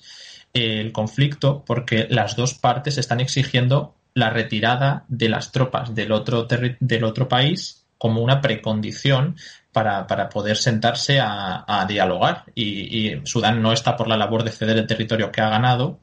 el 0.52 0.92
conflicto, 0.92 1.64
porque 1.64 2.06
las 2.10 2.36
dos 2.36 2.54
partes 2.54 2.98
están 2.98 3.20
exigiendo 3.20 3.94
la 4.14 4.30
retirada 4.30 5.04
de 5.08 5.28
las 5.28 5.52
tropas 5.52 5.94
del 5.94 6.12
otro, 6.12 6.46
del 6.80 7.04
otro 7.04 7.28
país 7.28 7.84
como 7.98 8.22
una 8.22 8.40
precondición 8.40 9.36
para, 9.72 10.28
poder 10.28 10.56
sentarse 10.56 11.20
a, 11.20 11.84
dialogar. 11.88 12.44
Y, 12.54 13.20
Sudán 13.24 13.62
no 13.62 13.72
está 13.72 13.96
por 13.96 14.08
la 14.08 14.16
labor 14.16 14.42
de 14.42 14.50
ceder 14.50 14.76
el 14.76 14.86
territorio 14.86 15.30
que 15.30 15.40
ha 15.40 15.50
ganado 15.50 16.00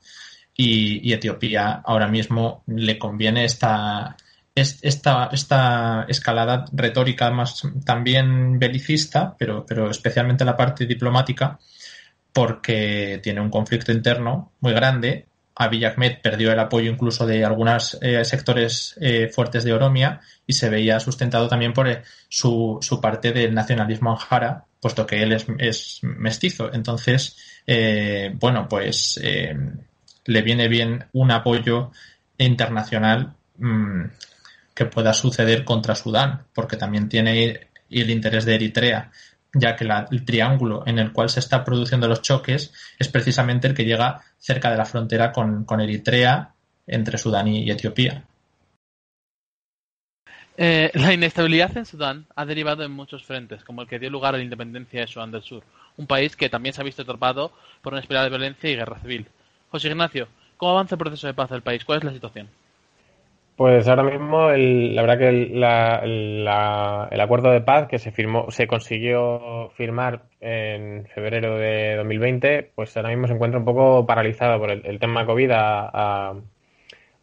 y 0.57 1.11
Etiopía 1.11 1.81
ahora 1.83 2.07
mismo 2.07 2.63
le 2.67 2.97
conviene 2.97 3.43
esta, 3.43 4.15
esta, 4.55 5.29
esta 5.33 6.05
escalada 6.07 6.65
retórica 6.71 7.29
más 7.29 7.61
también 7.83 8.57
belicista, 8.57 9.35
pero, 9.37 9.65
pero 9.65 9.89
especialmente 9.89 10.45
la 10.45 10.55
parte 10.55 10.85
diplomática, 10.85 11.59
porque 12.31 13.19
tiene 13.21 13.41
un 13.41 13.49
conflicto 13.49 13.91
interno 13.91 14.53
muy 14.61 14.73
grande. 14.73 15.27
Abiy 15.55 15.85
Ahmed 15.85 16.19
perdió 16.21 16.51
el 16.51 16.59
apoyo 16.59 16.91
incluso 16.91 17.25
de 17.25 17.45
algunos 17.45 17.97
eh, 18.01 18.23
sectores 18.25 18.95
eh, 18.99 19.29
fuertes 19.33 19.63
de 19.63 19.73
Oromia 19.73 20.19
y 20.45 20.53
se 20.53 20.69
veía 20.69 20.99
sustentado 20.99 21.47
también 21.47 21.71
por 21.71 21.87
eh, 21.87 22.03
su, 22.27 22.77
su, 22.81 22.99
parte 22.99 23.31
del 23.31 23.53
nacionalismo 23.53 24.11
anjara, 24.11 24.65
puesto 24.81 25.05
que 25.05 25.23
él 25.23 25.31
es, 25.33 25.45
es 25.59 25.99
mestizo. 26.01 26.73
Entonces, 26.73 27.37
bueno, 28.35 28.67
pues 28.69 29.19
le 30.25 30.41
viene 30.41 30.67
bien 30.67 31.05
un 31.13 31.31
apoyo 31.31 31.91
internacional 32.37 33.33
mm, 33.57 34.03
que 34.75 34.85
pueda 34.85 35.13
suceder 35.13 35.63
contra 35.63 35.95
Sudán, 35.95 36.43
porque 36.53 36.75
también 36.75 37.09
tiene 37.09 37.69
el 37.89 38.09
interés 38.09 38.45
de 38.45 38.55
Eritrea, 38.55 39.09
ya 39.53 39.75
que 39.75 39.85
el 39.85 40.25
triángulo 40.25 40.83
en 40.85 40.99
el 40.99 41.13
cual 41.13 41.29
se 41.29 41.39
están 41.39 41.63
produciendo 41.63 42.09
los 42.09 42.21
choques 42.21 42.73
es 42.99 43.07
precisamente 43.07 43.67
el 43.67 43.73
que 43.73 43.85
llega 43.85 44.21
cerca 44.37 44.69
de 44.69 44.77
la 44.77 44.85
frontera 44.85 45.31
con, 45.31 45.65
Eritrea, 45.79 46.53
entre 46.85 47.17
Sudán 47.17 47.47
y 47.47 47.71
Etiopía. 47.71 48.25
Eh, 50.57 50.91
la 50.93 51.13
inestabilidad 51.13 51.75
en 51.77 51.85
Sudán 51.85 52.27
ha 52.35 52.45
derivado 52.45 52.83
en 52.83 52.91
muchos 52.91 53.23
frentes, 53.23 53.63
como 53.63 53.81
el 53.81 53.87
que 53.87 53.99
dio 53.99 54.09
lugar 54.09 54.35
a 54.35 54.37
la 54.37 54.43
independencia 54.43 55.01
de 55.01 55.07
Sudán 55.07 55.31
del 55.31 55.41
Sur, 55.41 55.63
un 55.97 56.07
país 56.07 56.35
que 56.35 56.49
también 56.49 56.73
se 56.73 56.81
ha 56.81 56.85
visto 56.85 57.01
atrapado 57.01 57.51
por 57.81 57.93
una 57.93 58.01
espiral 58.01 58.25
de 58.25 58.29
violencia 58.29 58.69
y 58.69 58.75
guerra 58.75 58.99
civil. 58.99 59.27
José 59.69 59.87
Ignacio, 59.87 60.27
¿cómo 60.57 60.71
avanza 60.71 60.95
el 60.95 60.99
proceso 60.99 61.27
de 61.27 61.33
paz 61.33 61.49
del 61.49 61.61
país? 61.61 61.83
¿Cuál 61.83 61.99
es 61.99 62.03
la 62.05 62.13
situación? 62.13 62.49
Pues 63.55 63.87
ahora 63.87 64.03
mismo, 64.03 64.49
la 64.51 65.01
verdad 65.01 65.17
que 65.17 65.29
el, 65.29 67.21
acuerdo 67.21 67.51
de 67.51 67.61
paz 67.61 67.87
que 67.87 67.99
se 67.99 68.11
firmó, 68.11 68.51
se 68.51 68.67
consiguió 68.67 69.69
firmar 69.77 70.23
en 70.41 71.05
febrero 71.07 71.57
de 71.57 71.95
2020, 71.95 72.71
pues 72.75 72.97
ahora 72.97 73.09
mismo 73.09 73.27
se 73.27 73.33
encuentra 73.33 73.57
un 73.59 73.65
poco 73.65 74.05
paralizado 74.05 74.59
por 74.59 74.71
el, 74.71 74.99
tema 74.99 75.25
COVID. 75.25 75.51
Ha, 75.51 76.35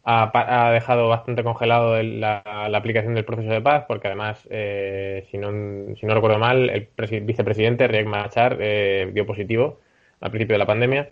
ha, 0.05 0.71
dejado 0.71 1.07
bastante 1.07 1.43
congelado 1.43 2.01
la, 2.01 2.41
aplicación 2.73 3.13
del 3.13 3.25
proceso 3.25 3.51
de 3.51 3.61
paz, 3.61 3.85
porque 3.87 4.07
además, 4.07 4.47
eh, 4.49 5.27
si, 5.29 5.37
no, 5.37 5.51
si 5.95 6.05
no 6.07 6.15
recuerdo 6.15 6.39
mal, 6.39 6.69
el 6.69 6.89
vicepresidente 7.21 7.87
Riek 7.87 8.07
Machar 8.07 8.57
eh, 8.59 9.09
dio 9.13 9.25
positivo 9.27 9.79
al 10.19 10.31
principio 10.31 10.55
de 10.55 10.59
la 10.59 10.65
pandemia. 10.65 11.09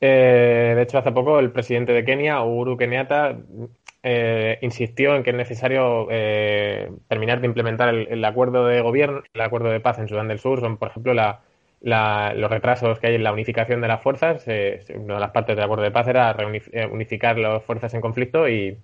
Eh, 0.00 0.72
de 0.74 0.82
hecho, 0.82 0.98
hace 0.98 1.12
poco 1.12 1.38
el 1.38 1.52
presidente 1.52 1.92
de 1.92 2.04
Kenia, 2.04 2.42
Uhuru 2.42 2.76
Kenyatta, 2.76 3.36
eh, 4.04 4.58
insistió 4.62 5.14
en 5.14 5.22
que 5.22 5.30
es 5.30 5.36
necesario 5.36 6.08
eh, 6.10 6.90
terminar 7.08 7.40
de 7.40 7.46
implementar 7.46 7.88
el, 7.94 8.24
acuerdo 8.24 8.66
de 8.66 8.80
gobierno, 8.80 9.22
el 9.32 9.40
acuerdo 9.40 9.70
de 9.70 9.80
paz 9.80 9.98
en 9.98 10.08
Sudán 10.08 10.28
del 10.28 10.40
Sur. 10.40 10.60
Son, 10.60 10.76
por 10.76 10.88
ejemplo, 10.88 11.14
los 11.14 12.50
retrasos 12.50 12.98
que 12.98 13.06
hay 13.08 13.14
en 13.14 13.24
la 13.24 13.32
unificación 13.32 13.80
de 13.80 13.88
las 13.88 14.02
fuerzas. 14.02 14.44
una 14.46 15.14
de 15.14 15.20
las 15.20 15.30
partes 15.30 15.54
del 15.56 15.64
acuerdo 15.64 15.84
de 15.84 15.92
paz 15.92 16.08
era 16.08 16.36
unificar 16.90 17.38
las 17.38 17.62
fuerzas 17.62 17.94
en 17.94 18.00
conflicto 18.00 18.48
y, 18.48 18.78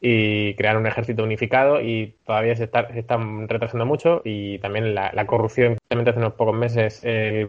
crear 0.00 0.76
un 0.76 0.86
ejército 0.86 1.24
unificado 1.24 1.80
y 1.80 2.14
todavía 2.26 2.54
se, 2.54 2.64
está, 2.64 2.86
se 2.92 2.98
están 2.98 3.48
retrasando 3.48 3.86
mucho 3.86 4.20
y 4.24 4.58
también 4.58 4.94
la, 4.94 5.26
corrupción. 5.26 5.78
Hace 5.90 6.18
unos 6.18 6.34
pocos 6.34 6.54
meses 6.54 7.00
eh, 7.04 7.48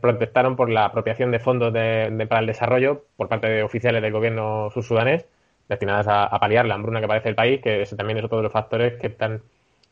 protestaron 0.00 0.54
por 0.54 0.70
la 0.70 0.84
apropiación 0.86 1.30
de 1.30 1.38
fondos 1.38 1.72
de, 1.72 2.26
para 2.28 2.42
el 2.42 2.46
desarrollo 2.46 3.06
por 3.16 3.28
parte 3.28 3.48
de 3.48 3.62
oficiales 3.62 4.02
del 4.02 4.12
gobierno 4.12 4.70
subsudanés 4.72 5.26
destinadas 5.68 6.06
a, 6.08 6.38
paliar 6.38 6.66
la 6.66 6.74
hambruna 6.74 7.00
que 7.00 7.08
padece 7.08 7.28
el 7.30 7.34
país, 7.34 7.60
que 7.62 7.82
ese 7.82 7.96
también 7.96 8.18
es 8.18 8.24
otro 8.24 8.38
de 8.38 8.44
los 8.44 8.52
factores 8.52 9.00
que 9.00 9.08
están 9.08 9.42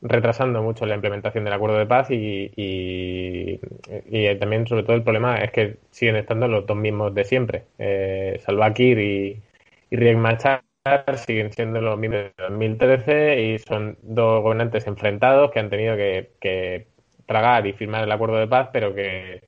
retrasando 0.02 0.62
mucho 0.62 0.84
la 0.84 0.96
implementación 0.96 1.44
del 1.44 1.52
acuerdo 1.52 1.78
de 1.78 1.86
paz 1.86 2.10
y, 2.10 2.52
y, 2.56 3.60
también 4.38 4.66
sobre 4.66 4.82
todo 4.82 4.96
el 4.96 5.04
problema 5.04 5.36
es 5.38 5.52
que 5.52 5.76
siguen 5.90 6.16
estando 6.16 6.48
los 6.48 6.66
dos 6.66 6.76
mismos 6.76 7.14
de 7.14 7.24
siempre, 7.24 7.64
eh, 7.78 8.40
Salva 8.44 8.72
Kiir 8.74 8.98
y, 8.98 9.42
y 9.90 9.96
Riek 9.96 10.16
Machar 10.16 10.62
siguen 11.16 11.52
siendo 11.52 11.80
los 11.80 11.98
mismos 11.98 12.20
de 12.20 12.32
2013 12.38 13.40
y 13.40 13.58
son 13.58 13.96
dos 14.02 14.42
gobernantes 14.42 14.86
enfrentados 14.86 15.50
que 15.52 15.60
han 15.60 15.70
tenido 15.70 15.96
que, 15.96 16.86
tragar 17.26 17.66
y 17.66 17.72
firmar 17.72 18.04
el 18.04 18.12
acuerdo 18.12 18.36
de 18.36 18.48
paz, 18.48 18.70
pero 18.72 18.94
que 18.94 19.42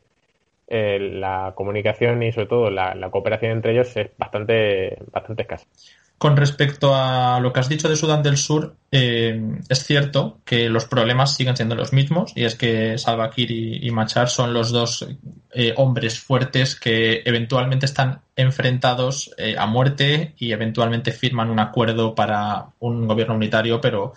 eh, 0.69 0.99
la 1.01 1.53
comunicación 1.57 2.23
y 2.23 2.33
sobre 2.33 2.47
todo 2.47 2.71
la, 2.71 2.95
la, 2.95 3.11
cooperación 3.11 3.53
entre 3.53 3.73
ellos 3.73 3.95
es 3.97 4.11
bastante, 4.17 4.97
bastante 5.13 5.43
escasa. 5.43 5.67
Con 6.19 6.37
respecto 6.37 6.95
a 6.95 7.39
lo 7.41 7.53
que 7.53 7.61
has 7.61 7.69
dicho 7.69 7.89
de 7.89 7.97
Sudán 7.97 8.23
del 8.23 8.39
Sur, 8.39 8.77
eh, 8.91 9.59
es 9.69 9.85
cierto 9.85 10.39
que 10.45 10.71
los 10.71 10.87
problemas 10.87 11.35
siguen 11.35 11.57
siendo 11.57 11.75
los 11.75 11.93
mismos 11.93 12.33
y 12.35 12.45
es 12.45 12.55
que 12.55 12.97
Salva 12.97 13.31
Kiir 13.31 13.51
y, 13.51 13.91
Machar 13.91 14.31
son 14.31 14.55
los 14.55 14.71
dos 14.71 15.07
eh, 15.53 15.75
hombres 15.77 16.19
fuertes 16.19 16.77
que 16.77 17.23
eventualmente 17.25 17.87
están 17.87 18.21
enfrentados 18.37 19.33
eh, 19.37 19.57
a 19.59 19.67
muerte 19.67 20.35
y 20.39 20.53
eventualmente 20.53 21.13
firman 21.13 21.51
un 21.51 21.59
acuerdo 21.59 22.15
para 22.15 22.67
un 22.79 23.07
gobierno 23.07 23.35
unitario, 23.35 23.81
pero 23.81 24.15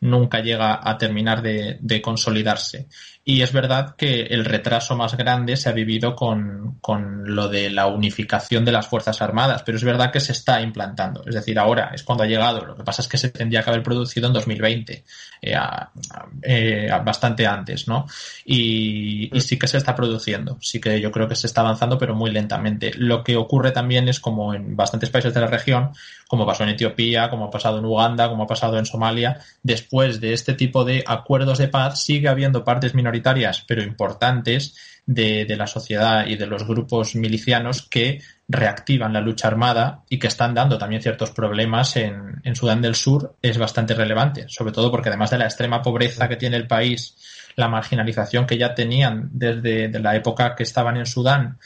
nunca 0.00 0.40
llega 0.40 0.80
a 0.82 0.96
terminar 0.98 1.42
de, 1.42 2.00
consolidarse. 2.02 2.88
Y 3.30 3.42
es 3.42 3.52
verdad 3.52 3.94
que 3.94 4.22
el 4.22 4.44
retraso 4.44 4.96
más 4.96 5.16
grande 5.16 5.56
se 5.56 5.68
ha 5.68 5.72
vivido 5.72 6.16
con, 6.16 6.78
con, 6.80 7.32
lo 7.32 7.48
de 7.48 7.70
la 7.70 7.86
unificación 7.86 8.64
de 8.64 8.72
las 8.72 8.88
Fuerzas 8.88 9.22
Armadas, 9.22 9.62
pero 9.62 9.78
es 9.78 9.84
verdad 9.84 10.10
que 10.10 10.18
se 10.18 10.32
está 10.32 10.60
implantando. 10.60 11.22
Es 11.24 11.36
decir, 11.36 11.56
ahora 11.56 11.92
es 11.94 12.02
cuando 12.02 12.24
ha 12.24 12.26
llegado. 12.26 12.66
Lo 12.66 12.76
que 12.76 12.82
pasa 12.82 13.02
es 13.02 13.06
que 13.08 13.18
se 13.18 13.28
tendría 13.28 13.62
que 13.62 13.70
haber 13.70 13.84
producido 13.84 14.26
en 14.26 14.32
2020, 14.32 15.04
eh, 15.42 15.56
eh, 16.42 16.90
bastante 17.04 17.46
antes, 17.46 17.86
¿no? 17.86 18.04
Y, 18.44 19.30
y 19.32 19.40
sí 19.42 19.56
que 19.56 19.68
se 19.68 19.76
está 19.76 19.94
produciendo. 19.94 20.58
Sí 20.60 20.80
que 20.80 21.00
yo 21.00 21.12
creo 21.12 21.28
que 21.28 21.36
se 21.36 21.46
está 21.46 21.60
avanzando, 21.60 21.98
pero 21.98 22.16
muy 22.16 22.32
lentamente. 22.32 22.90
Lo 22.96 23.22
que 23.22 23.36
ocurre 23.36 23.70
también 23.70 24.08
es 24.08 24.18
como 24.18 24.54
en 24.54 24.74
bastantes 24.74 25.08
países 25.08 25.32
de 25.32 25.40
la 25.40 25.46
región, 25.46 25.92
como 26.30 26.46
pasó 26.46 26.62
en 26.62 26.68
Etiopía, 26.68 27.28
como 27.28 27.46
ha 27.46 27.50
pasado 27.50 27.78
en 27.78 27.84
Uganda, 27.84 28.28
como 28.28 28.44
ha 28.44 28.46
pasado 28.46 28.78
en 28.78 28.86
Somalia, 28.86 29.40
después 29.64 30.20
de 30.20 30.32
este 30.32 30.54
tipo 30.54 30.84
de 30.84 31.02
acuerdos 31.04 31.58
de 31.58 31.66
paz 31.66 32.04
sigue 32.04 32.28
habiendo 32.28 32.62
partes 32.62 32.94
minoritarias, 32.94 33.19
pero 33.66 33.82
importantes, 33.82 34.74
de, 35.14 35.56
la 35.56 35.66
sociedad 35.66 36.26
y 36.26 36.36
de 36.36 36.46
los 36.46 36.66
grupos 36.66 37.16
milicianos 37.16 37.82
que 37.82 38.22
reactivan 38.48 39.12
la 39.12 39.20
lucha 39.20 39.48
armada 39.48 40.04
y 40.08 40.18
que 40.18 40.28
están 40.28 40.54
dando 40.54 40.78
también 40.78 41.02
ciertos 41.02 41.30
problemas 41.30 41.96
en, 41.96 42.40
Sudán 42.54 42.82
del 42.82 42.94
Sur 42.94 43.36
es 43.42 43.58
bastante 43.58 43.94
relevante, 43.94 44.46
sobre 44.48 44.72
todo 44.72 44.90
porque 44.90 45.08
además 45.08 45.30
de 45.30 45.38
la 45.38 45.44
extrema 45.44 45.82
pobreza 45.82 46.28
que 46.28 46.36
tiene 46.36 46.56
el 46.56 46.66
país, 46.66 47.16
la 47.56 47.68
marginalización 47.68 48.46
que 48.46 48.58
ya 48.58 48.74
tenían 48.74 49.30
desde 49.32 49.88
la 50.00 50.14
época 50.16 50.54
que 50.54 50.62
estaban 50.62 50.96
en 50.96 51.06
Sudán 51.06 51.58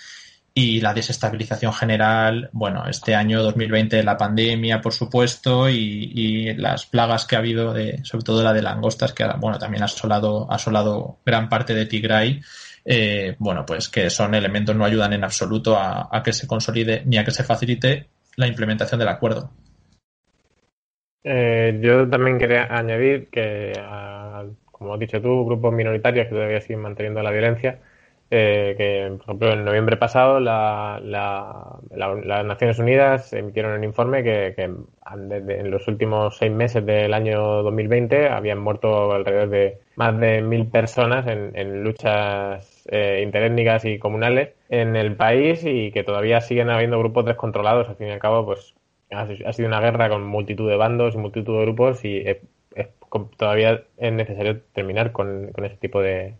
y 0.56 0.80
la 0.80 0.94
desestabilización 0.94 1.72
general, 1.72 2.48
bueno, 2.52 2.84
este 2.88 3.16
año 3.16 3.42
2020 3.42 4.04
la 4.04 4.16
pandemia, 4.16 4.80
por 4.80 4.92
supuesto, 4.92 5.68
y, 5.68 6.54
las 6.54 6.86
plagas 6.86 7.26
que 7.26 7.34
ha 7.34 7.40
habido, 7.40 7.72
de, 7.72 8.04
sobre 8.04 8.24
todo 8.24 8.44
la 8.44 8.52
de 8.52 8.62
langostas, 8.62 9.12
que 9.12 9.26
bueno, 9.38 9.58
también 9.58 9.82
ha 9.82 9.86
asolado, 9.86 10.46
ha 10.50 10.54
asolado 10.54 11.18
gran 11.26 11.48
parte 11.48 11.74
de 11.74 11.86
Tigray, 11.86 12.40
eh, 12.84 13.34
bueno, 13.38 13.66
pues 13.66 13.88
que 13.88 14.08
son 14.10 14.34
elementos 14.34 14.76
no 14.76 14.84
ayudan 14.84 15.12
en 15.12 15.24
absoluto 15.24 15.76
a, 15.76 16.22
que 16.24 16.32
se 16.32 16.46
consolide 16.46 17.02
ni 17.04 17.18
a 17.18 17.24
que 17.24 17.32
se 17.32 17.42
facilite 17.42 18.06
la 18.36 18.46
implementación 18.46 19.00
del 19.00 19.08
acuerdo. 19.08 19.50
Eh, 21.24 21.80
yo 21.82 22.08
también 22.08 22.38
quería 22.38 22.68
añadir 22.70 23.28
que, 23.28 23.72
como 24.70 24.94
has 24.94 25.00
dicho 25.00 25.20
tú, 25.20 25.44
grupos 25.46 25.74
minoritarios 25.74 26.28
que 26.28 26.34
todavía 26.34 26.60
siguen 26.60 26.82
manteniendo 26.82 27.22
la 27.22 27.32
violencia, 27.32 27.80
eh, 28.30 28.74
que, 28.78 29.10
por 29.18 29.22
ejemplo, 29.22 29.52
en 29.52 29.64
noviembre 29.64 29.96
pasado 29.96 30.40
la, 30.40 31.00
las 31.04 32.44
Naciones 32.44 32.78
Unidas 32.78 33.32
emitieron 33.32 33.72
un 33.72 33.84
informe 33.84 34.22
que, 34.22 34.54
en 34.56 35.70
los 35.70 35.86
últimos 35.88 36.38
seis 36.38 36.50
meses 36.50 36.84
del 36.86 37.12
año 37.12 37.62
2020 37.62 38.28
habían 38.30 38.58
muerto 38.58 39.12
alrededor 39.12 39.50
de 39.50 39.78
más 39.96 40.18
de 40.18 40.40
mil 40.40 40.66
personas 40.66 41.26
en, 41.26 41.84
luchas 41.84 42.84
eh, 42.90 43.20
interétnicas 43.22 43.84
y 43.84 43.98
comunales 43.98 44.54
en 44.70 44.96
el 44.96 45.16
país 45.16 45.62
y 45.64 45.92
que 45.92 46.02
todavía 46.02 46.40
siguen 46.40 46.70
habiendo 46.70 46.98
grupos 46.98 47.26
descontrolados. 47.26 47.88
Al 47.88 47.96
fin 47.96 48.08
y 48.08 48.12
al 48.12 48.20
cabo, 48.20 48.46
pues 48.46 48.74
ha, 49.10 49.52
sido 49.52 49.68
una 49.68 49.80
guerra 49.80 50.08
con 50.08 50.24
multitud 50.26 50.68
de 50.68 50.76
bandos 50.76 51.14
y 51.14 51.18
multitud 51.18 51.58
de 51.58 51.64
grupos 51.66 52.04
y 52.04 52.24
todavía 53.36 53.84
es 53.98 54.12
necesario 54.12 54.60
terminar 54.72 55.12
con 55.12 55.52
ese 55.62 55.76
tipo 55.76 56.00
de, 56.00 56.34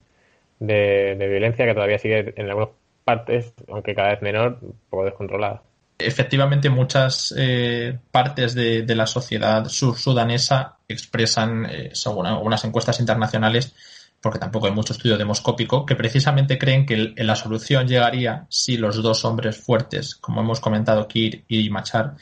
de, 0.59 1.17
violencia 1.29 1.67
que 1.67 1.75
todavía 1.75 1.99
sigue 1.99 2.35
en 2.37 2.49
algunas 2.49 2.71
partes, 3.05 3.53
aunque 3.69 3.95
cada 3.95 4.11
vez 4.11 4.23
menor, 4.23 4.59
un 4.63 4.79
poco 4.89 5.05
descontrolada. 5.05 5.63
Efectivamente, 5.99 6.71
muchas 6.71 7.33
eh, 7.37 7.99
partes 8.11 8.55
de, 8.55 8.85
la 8.95 9.07
sociedad 9.07 9.67
sur-sudanesa 9.67 10.79
expresan, 10.89 11.67
eh, 11.67 11.91
según 11.93 12.27
algunas 12.27 12.65
encuestas 12.65 12.99
internacionales, 12.99 13.75
porque 14.21 14.39
tampoco 14.39 14.67
hay 14.67 14.73
mucho 14.73 14.95
estudio 14.95 15.19
demoscópico, 15.19 15.85
que 15.87 15.95
precisamente 15.95 16.59
creen 16.59 16.87
que 16.87 17.13
la 17.17 17.37
solución 17.37 17.87
llegaría 17.87 18.47
si 18.49 18.77
los 18.77 19.03
dos 19.03 19.25
hombres 19.25 19.59
fuertes, 19.59 20.15
como 20.17 20.41
hemos 20.41 20.61
comentado, 20.61 21.07
Kir 21.07 21.45
y 21.47 21.69
Machar, 21.71 22.15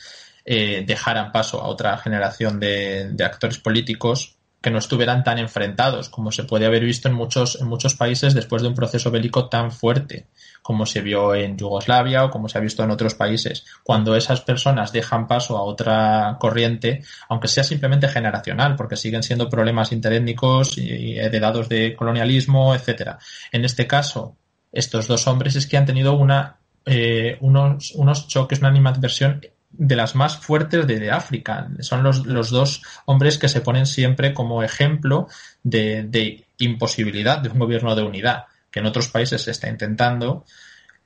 eh, 0.45 0.83
dejaran 0.85 1.31
paso 1.31 1.63
a 1.63 1.69
otra 1.69 1.97
generación 1.99 2.59
de 2.59 3.25
actores 3.25 3.59
políticos 3.59 4.37
que 4.63 4.71
no 4.71 4.79
estuvieran 4.79 5.25
tan 5.25 5.39
enfrentados 5.39 6.09
como 6.09 6.31
se 6.31 6.45
puede 6.45 6.67
haber 6.67 6.85
visto 6.85 7.09
en 7.09 7.15
muchos, 7.15 7.61
en 7.61 7.67
muchos 7.67 7.95
países 7.95 8.33
después 8.33 8.63
de 8.63 8.69
un 8.69 8.75
proceso 8.75 9.11
bélico 9.11 9.49
tan 9.49 9.73
fuerte 9.73 10.27
como 10.63 10.87
se 10.87 11.01
vio 11.01 11.35
en 11.35 11.59
Yugoslavia 11.59 12.25
o 12.25 12.31
como 12.31 12.49
se 12.49 12.57
ha 12.57 12.61
visto 12.61 12.85
en 12.85 12.91
otros 12.93 13.15
países. 13.15 13.65
Cuando 13.83 14.15
esas 14.15 14.41
personas 14.41 14.93
dejan 14.93 15.27
paso 15.27 15.57
a 15.57 15.63
otra 15.63 16.37
corriente, 16.39 17.03
aunque 17.29 17.49
sea 17.49 17.65
simplemente 17.65 18.07
generacional, 18.07 18.77
porque 18.77 18.97
siguen 18.97 19.25
siendo 19.25 19.49
problemas 19.49 19.91
interétnicos 19.91 20.79
y 20.79 21.19
heredados 21.19 21.69
de 21.69 21.97
colonialismo, 21.97 22.75
etcétera. 22.75 23.19
En 23.51 23.65
este 23.65 23.89
caso, 23.89 24.37
estos 24.71 25.09
dos 25.09 25.27
hombres 25.27 25.57
es 25.57 25.67
que 25.67 25.77
han 25.77 25.87
tenido 25.87 26.15
una 26.15 26.59
eh, 26.85 27.37
unos, 27.41 27.93
unos 27.95 28.27
choques, 28.27 28.59
una 28.59 28.69
animadversión 28.69 29.41
de 29.73 29.97
las 29.97 30.15
más 30.15 30.39
fuertes 30.39 30.87
de, 30.87 31.11
África. 31.11 31.69
Son 31.81 32.03
los, 32.03 32.27
los, 32.27 32.51
dos 32.51 32.83
hombres 33.07 33.39
que 33.39 33.49
se 33.49 33.61
ponen 33.61 33.87
siempre 33.87 34.35
como 34.35 34.63
ejemplo 34.63 35.29
de, 35.63 36.05
de, 36.05 36.45
imposibilidad 36.59 37.39
de 37.39 37.49
un 37.49 37.59
gobierno 37.59 37.97
de 37.97 38.03
unidad, 38.03 38.45
que 38.71 38.81
en 38.81 38.87
otros 38.87 39.09
países 39.09 39.43
se 39.43 39.51
está 39.51 39.69
intentando, 39.69 40.45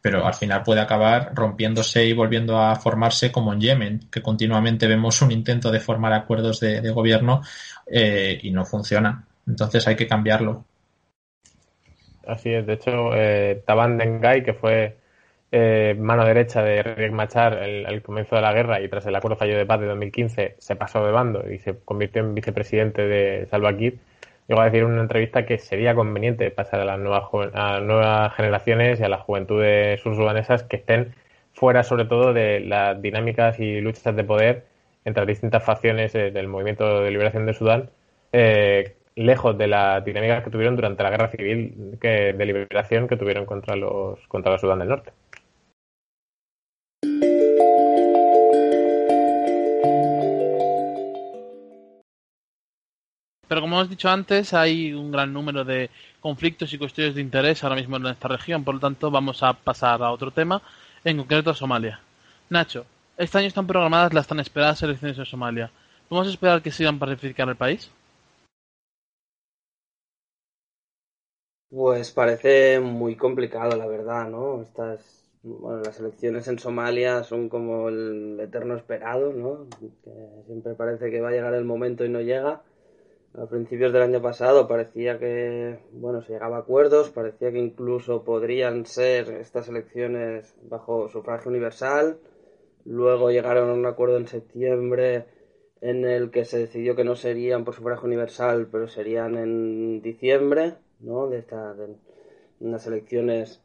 pero 0.02 0.26
al 0.26 0.34
final 0.34 0.62
puede 0.62 0.80
acabar 0.80 1.32
rompiéndose 1.34 2.04
y 2.04 2.12
volviendo 2.12 2.58
a 2.58 2.76
formarse 2.76 3.32
como 3.32 3.52
en 3.52 3.60
Yemen, 3.60 4.00
que 4.10 4.22
continuamente 4.22 4.86
vemos 4.86 5.22
un 5.22 5.32
intento 5.32 5.70
de 5.70 5.80
formar 5.80 6.12
acuerdos 6.12 6.60
de, 6.60 6.90
gobierno 6.90 7.42
eh, 7.86 8.38
y 8.42 8.50
no 8.50 8.64
funciona. 8.64 9.24
Entonces 9.46 9.86
hay 9.88 9.96
que 9.96 10.06
cambiarlo. 10.06 10.64
Así 12.26 12.52
es, 12.52 12.66
de 12.66 12.72
hecho, 12.74 13.14
eh, 13.14 13.62
Taban 13.66 13.96
Dengai, 13.96 14.42
que 14.42 14.52
fue 14.52 14.96
eh, 15.52 15.94
mano 15.98 16.24
derecha 16.24 16.62
de 16.62 16.82
Riek 16.82 17.12
Machar 17.12 17.54
al 17.54 18.02
comienzo 18.02 18.36
de 18.36 18.42
la 18.42 18.52
guerra 18.52 18.80
y 18.80 18.88
tras 18.88 19.06
el 19.06 19.14
acuerdo 19.14 19.36
fallo 19.36 19.56
de 19.56 19.66
paz 19.66 19.80
de 19.80 19.86
2015 19.86 20.56
se 20.58 20.76
pasó 20.76 21.04
de 21.04 21.12
bando 21.12 21.48
y 21.50 21.58
se 21.58 21.78
convirtió 21.84 22.22
en 22.22 22.34
vicepresidente 22.34 23.06
de 23.06 23.46
Salva 23.50 23.76
Kiir, 23.76 23.98
llegó 24.48 24.60
a 24.60 24.66
decir 24.66 24.80
en 24.80 24.86
una 24.86 25.02
entrevista 25.02 25.46
que 25.46 25.58
sería 25.58 25.94
conveniente 25.94 26.50
pasar 26.50 26.80
a 26.80 26.84
las 26.84 26.98
nuevas, 26.98 27.24
nuevas 27.82 28.34
generaciones 28.34 29.00
y 29.00 29.04
a 29.04 29.08
las 29.08 29.22
juventudes 29.22 30.00
sursudanesas 30.00 30.64
que 30.64 30.76
estén 30.76 31.14
fuera 31.52 31.82
sobre 31.82 32.04
todo 32.04 32.32
de 32.32 32.60
las 32.60 33.00
dinámicas 33.00 33.58
y 33.60 33.80
luchas 33.80 34.14
de 34.14 34.24
poder 34.24 34.66
entre 35.04 35.22
las 35.22 35.28
distintas 35.28 35.64
facciones 35.64 36.14
eh, 36.14 36.30
del 36.32 36.48
movimiento 36.48 37.02
de 37.02 37.10
liberación 37.10 37.46
de 37.46 37.54
Sudán, 37.54 37.90
eh, 38.32 38.96
lejos 39.14 39.56
de 39.56 39.68
las 39.68 40.04
dinámicas 40.04 40.44
que 40.44 40.50
tuvieron 40.50 40.76
durante 40.76 41.02
la 41.02 41.10
guerra 41.10 41.28
civil 41.30 41.96
que, 42.00 42.34
de 42.34 42.44
liberación 42.44 43.08
que 43.08 43.16
tuvieron 43.16 43.46
contra 43.46 43.76
los 43.76 44.18
contra 44.28 44.52
la 44.52 44.58
Sudán 44.58 44.80
del 44.80 44.88
Norte. 44.88 45.12
Como 53.48 53.76
hemos 53.76 53.90
dicho 53.90 54.08
antes, 54.08 54.52
hay 54.54 54.92
un 54.92 55.12
gran 55.12 55.32
número 55.32 55.64
de 55.64 55.90
conflictos 56.20 56.72
y 56.72 56.78
cuestiones 56.78 57.14
de 57.14 57.20
interés 57.20 57.62
ahora 57.62 57.76
mismo 57.76 57.96
en 57.96 58.06
esta 58.06 58.28
región. 58.28 58.64
Por 58.64 58.74
lo 58.74 58.80
tanto, 58.80 59.10
vamos 59.10 59.42
a 59.42 59.52
pasar 59.54 60.02
a 60.02 60.10
otro 60.10 60.30
tema, 60.30 60.60
en 61.04 61.18
concreto 61.18 61.50
a 61.50 61.54
Somalia. 61.54 62.00
Nacho, 62.50 62.86
este 63.16 63.38
año 63.38 63.48
están 63.48 63.66
programadas 63.66 64.12
las 64.12 64.26
tan 64.26 64.40
esperadas 64.40 64.82
elecciones 64.82 65.18
en 65.18 65.24
Somalia. 65.24 65.70
¿Podemos 66.08 66.28
esperar 66.28 66.62
que 66.62 66.70
sigan 66.70 66.98
pacificar 66.98 67.48
el 67.48 67.56
país? 67.56 67.90
Pues 71.68 72.12
parece 72.12 72.80
muy 72.80 73.16
complicado, 73.16 73.76
la 73.76 73.86
verdad, 73.86 74.28
¿no? 74.28 74.62
Estas, 74.62 75.28
bueno, 75.42 75.82
las 75.82 75.98
elecciones 75.98 76.46
en 76.48 76.58
Somalia 76.58 77.24
son 77.24 77.48
como 77.48 77.88
el 77.88 78.38
eterno 78.40 78.76
esperado, 78.76 79.32
¿no? 79.32 79.66
Siempre 80.46 80.74
parece 80.74 81.10
que 81.10 81.20
va 81.20 81.28
a 81.28 81.32
llegar 81.32 81.54
el 81.54 81.64
momento 81.64 82.04
y 82.04 82.08
no 82.08 82.20
llega. 82.20 82.62
A 83.38 83.46
principios 83.46 83.92
del 83.92 84.02
año 84.02 84.22
pasado 84.22 84.66
parecía 84.66 85.18
que, 85.18 85.78
bueno, 85.92 86.22
se 86.22 86.32
llegaba 86.32 86.56
a 86.56 86.60
acuerdos, 86.60 87.10
parecía 87.10 87.52
que 87.52 87.58
incluso 87.58 88.24
podrían 88.24 88.86
ser 88.86 89.30
estas 89.30 89.68
elecciones 89.68 90.54
bajo 90.62 91.08
sufragio 91.08 91.50
universal. 91.50 92.18
Luego 92.84 93.30
llegaron 93.30 93.68
a 93.68 93.74
un 93.74 93.84
acuerdo 93.84 94.16
en 94.16 94.26
septiembre 94.26 95.26
en 95.82 96.06
el 96.06 96.30
que 96.30 96.46
se 96.46 96.58
decidió 96.58 96.96
que 96.96 97.04
no 97.04 97.14
serían 97.14 97.64
por 97.64 97.74
sufragio 97.74 98.06
universal, 98.06 98.68
pero 98.72 98.88
serían 98.88 99.36
en 99.36 100.00
diciembre 100.00 100.74
¿no? 101.00 101.28
De, 101.28 101.38
estas 101.38 101.76
unas 102.60 102.86
elecciones 102.86 103.62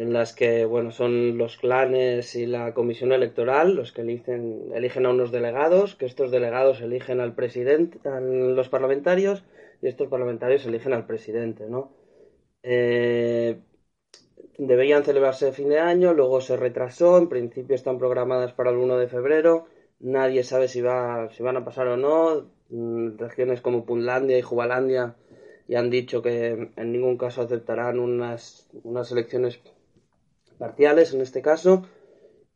en 0.00 0.14
las 0.14 0.32
que, 0.34 0.64
bueno, 0.64 0.92
son 0.92 1.36
los 1.36 1.58
clanes 1.58 2.34
y 2.34 2.46
la 2.46 2.72
comisión 2.72 3.12
electoral 3.12 3.74
los 3.74 3.92
que 3.92 4.00
eligen, 4.00 4.70
eligen 4.74 5.04
a 5.04 5.10
unos 5.10 5.30
delegados, 5.30 5.94
que 5.94 6.06
estos 6.06 6.30
delegados 6.30 6.80
eligen 6.80 7.20
al 7.20 7.34
presidente, 7.34 8.08
a 8.08 8.18
los 8.18 8.70
parlamentarios, 8.70 9.44
y 9.82 9.88
estos 9.88 10.08
parlamentarios 10.08 10.64
eligen 10.64 10.94
al 10.94 11.04
presidente, 11.04 11.66
¿no? 11.68 11.92
Eh, 12.62 13.60
debían 14.56 15.04
celebrarse 15.04 15.48
a 15.48 15.52
fin 15.52 15.68
de 15.68 15.80
año, 15.80 16.14
luego 16.14 16.40
se 16.40 16.56
retrasó, 16.56 17.18
en 17.18 17.28
principio 17.28 17.74
están 17.74 17.98
programadas 17.98 18.54
para 18.54 18.70
el 18.70 18.76
1 18.76 18.96
de 18.96 19.08
febrero, 19.08 19.66
nadie 19.98 20.44
sabe 20.44 20.68
si, 20.68 20.80
va, 20.80 21.28
si 21.30 21.42
van 21.42 21.58
a 21.58 21.64
pasar 21.66 21.88
o 21.88 21.98
no, 21.98 22.50
mm, 22.70 23.18
regiones 23.18 23.60
como 23.60 23.84
Puntlandia 23.84 24.38
y 24.38 24.42
Jubalandia 24.42 25.16
y 25.68 25.74
han 25.74 25.90
dicho 25.90 26.22
que 26.22 26.70
en 26.74 26.92
ningún 26.92 27.18
caso 27.18 27.42
aceptarán 27.42 27.98
unas, 27.98 28.66
unas 28.82 29.12
elecciones 29.12 29.60
parciales 30.60 31.12
en 31.12 31.22
este 31.22 31.42
caso. 31.42 31.88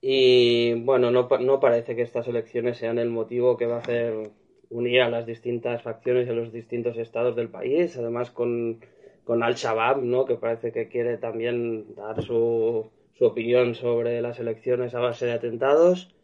Y 0.01 0.75
bueno, 0.85 1.11
no, 1.11 1.29
no 1.41 1.59
parece 1.59 1.97
que 1.97 2.03
estas 2.03 2.29
elecciones 2.29 2.77
sean 2.77 2.99
el 2.99 3.11
motivo 3.11 3.57
que 3.57 3.67
va 3.67 3.77
a 3.77 3.81
hacer 3.81 4.31
unir 4.71 5.01
a 5.01 5.11
las 5.11 5.27
distintas 5.27 5.83
facciones 5.83 6.29
de 6.29 6.35
los 6.35 6.53
distintos 6.53 6.97
estados 6.99 7.35
del 7.35 7.49
país, 7.49 7.97
además 7.97 8.31
con, 8.31 8.81
con 9.25 9.43
Al-Shabaab, 9.43 10.03
¿no? 10.03 10.25
que 10.27 10.37
parece 10.37 10.71
que 10.71 10.89
quiere 10.89 11.19
también 11.19 11.95
dar 11.97 12.23
su, 12.23 12.91
su 13.15 13.25
opinión 13.25 13.75
sobre 13.75 14.21
las 14.21 14.39
elecciones 14.39 14.95
a 14.95 15.01
base 15.01 15.27
de 15.27 15.33
atentados. 15.33 16.15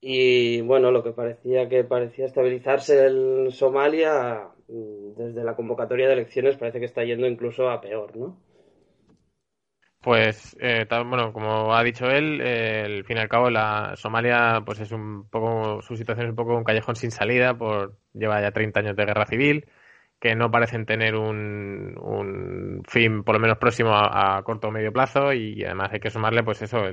Y 0.00 0.60
bueno, 0.60 0.92
lo 0.92 1.02
que 1.02 1.10
parecía 1.10 1.68
que 1.68 1.82
parecía 1.82 2.26
estabilizarse 2.26 3.06
en 3.06 3.50
Somalia 3.50 4.52
Mm, 4.68 5.14
desde 5.16 5.44
la 5.44 5.54
convocatoria 5.54 6.08
de 6.08 6.14
elecciones 6.14 6.56
parece 6.56 6.80
que 6.80 6.86
está 6.86 7.04
yendo 7.04 7.26
incluso 7.26 7.70
a 7.70 7.80
peor, 7.80 8.16
¿no? 8.16 8.36
Pues, 10.06 10.56
eh, 10.60 10.86
bueno, 10.88 11.32
como 11.32 11.74
ha 11.74 11.82
dicho 11.82 12.08
él, 12.08 12.40
eh, 12.40 12.82
al 12.86 13.04
fin 13.04 13.16
y 13.16 13.20
al 13.20 13.28
cabo 13.28 13.50
la 13.50 13.94
Somalia, 13.96 14.62
pues 14.64 14.78
es 14.78 14.92
un 14.92 15.28
poco, 15.28 15.82
su 15.82 15.96
situación 15.96 16.26
es 16.26 16.30
un 16.30 16.36
poco 16.36 16.56
un 16.56 16.62
callejón 16.62 16.94
sin 16.94 17.10
salida, 17.10 17.58
por 17.58 17.98
lleva 18.12 18.40
ya 18.40 18.52
30 18.52 18.78
años 18.78 18.94
de 18.94 19.04
guerra 19.04 19.26
civil, 19.26 19.68
que 20.20 20.36
no 20.36 20.48
parecen 20.52 20.86
tener 20.86 21.16
un, 21.16 21.98
un 22.00 22.82
fin 22.88 23.24
por 23.24 23.34
lo 23.34 23.40
menos 23.40 23.58
próximo 23.58 23.90
a, 23.96 24.40
corto 24.44 24.68
o 24.68 24.70
medio 24.70 24.92
plazo 24.92 25.32
y 25.32 25.64
además 25.64 25.90
hay 25.92 25.98
que 25.98 26.10
sumarle, 26.10 26.44
pues 26.44 26.62
eso, 26.62 26.84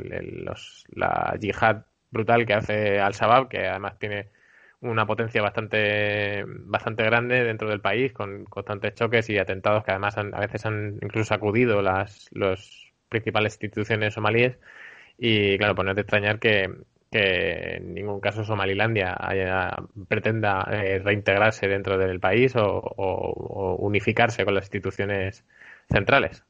la 0.96 1.38
yihad 1.40 1.86
brutal 2.10 2.48
que 2.48 2.54
hace 2.56 3.00
Al-Shabaab, 3.00 3.48
que 3.48 3.68
además 3.68 4.00
tiene 4.00 4.32
una 4.82 5.06
potencia 5.06 5.42
bastante 5.44 6.44
bastante 6.48 7.04
grande 7.04 7.44
dentro 7.44 7.70
del 7.70 7.80
país 7.80 8.12
con 8.12 8.46
constantes 8.46 8.96
choques 8.96 9.30
y 9.30 9.38
atentados 9.38 9.84
que 9.84 9.92
además 9.92 10.18
a 10.18 10.40
veces 10.40 10.66
han 10.66 10.98
incluso 11.02 11.26
sacudido 11.26 11.82
las 11.82 12.28
los 12.32 12.83
principales 13.14 13.54
instituciones 13.54 14.14
somalíes 14.14 14.58
y 15.18 15.58
claro 15.58 15.76
pues 15.76 15.86
no 15.86 15.92
extrañar 15.94 16.40
que, 16.40 16.70
en 17.12 17.94
ningún 17.94 18.20
caso 18.20 18.44
Somalilandia 18.44 19.16
pretenda 20.08 20.68
eh, 20.72 21.00
reintegrarse 21.00 21.68
dentro 21.68 21.98
del 21.98 22.20
país 22.20 22.54
o 22.56 23.78
unificarse 23.80 24.44
con 24.46 24.56
las 24.56 24.66
instituciones 24.66 25.46
centrales 25.90 26.44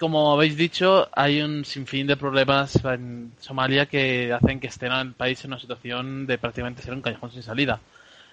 como 0.00 0.32
habéis 0.32 0.56
dicho, 0.56 1.10
hay 1.12 1.42
un 1.42 1.62
sinfín 1.66 2.06
de 2.06 2.16
problemas 2.16 2.82
en 2.86 3.32
Somalia 3.38 3.84
que 3.84 4.32
hacen 4.32 4.58
que 4.58 4.68
estén 4.68 4.92
el 4.92 5.12
país 5.12 5.44
en 5.44 5.50
una 5.50 5.60
situación 5.60 6.26
de 6.26 6.38
prácticamente 6.38 6.80
ser 6.80 6.94
un 6.94 7.02
callejón 7.02 7.30
sin 7.30 7.42
salida. 7.42 7.80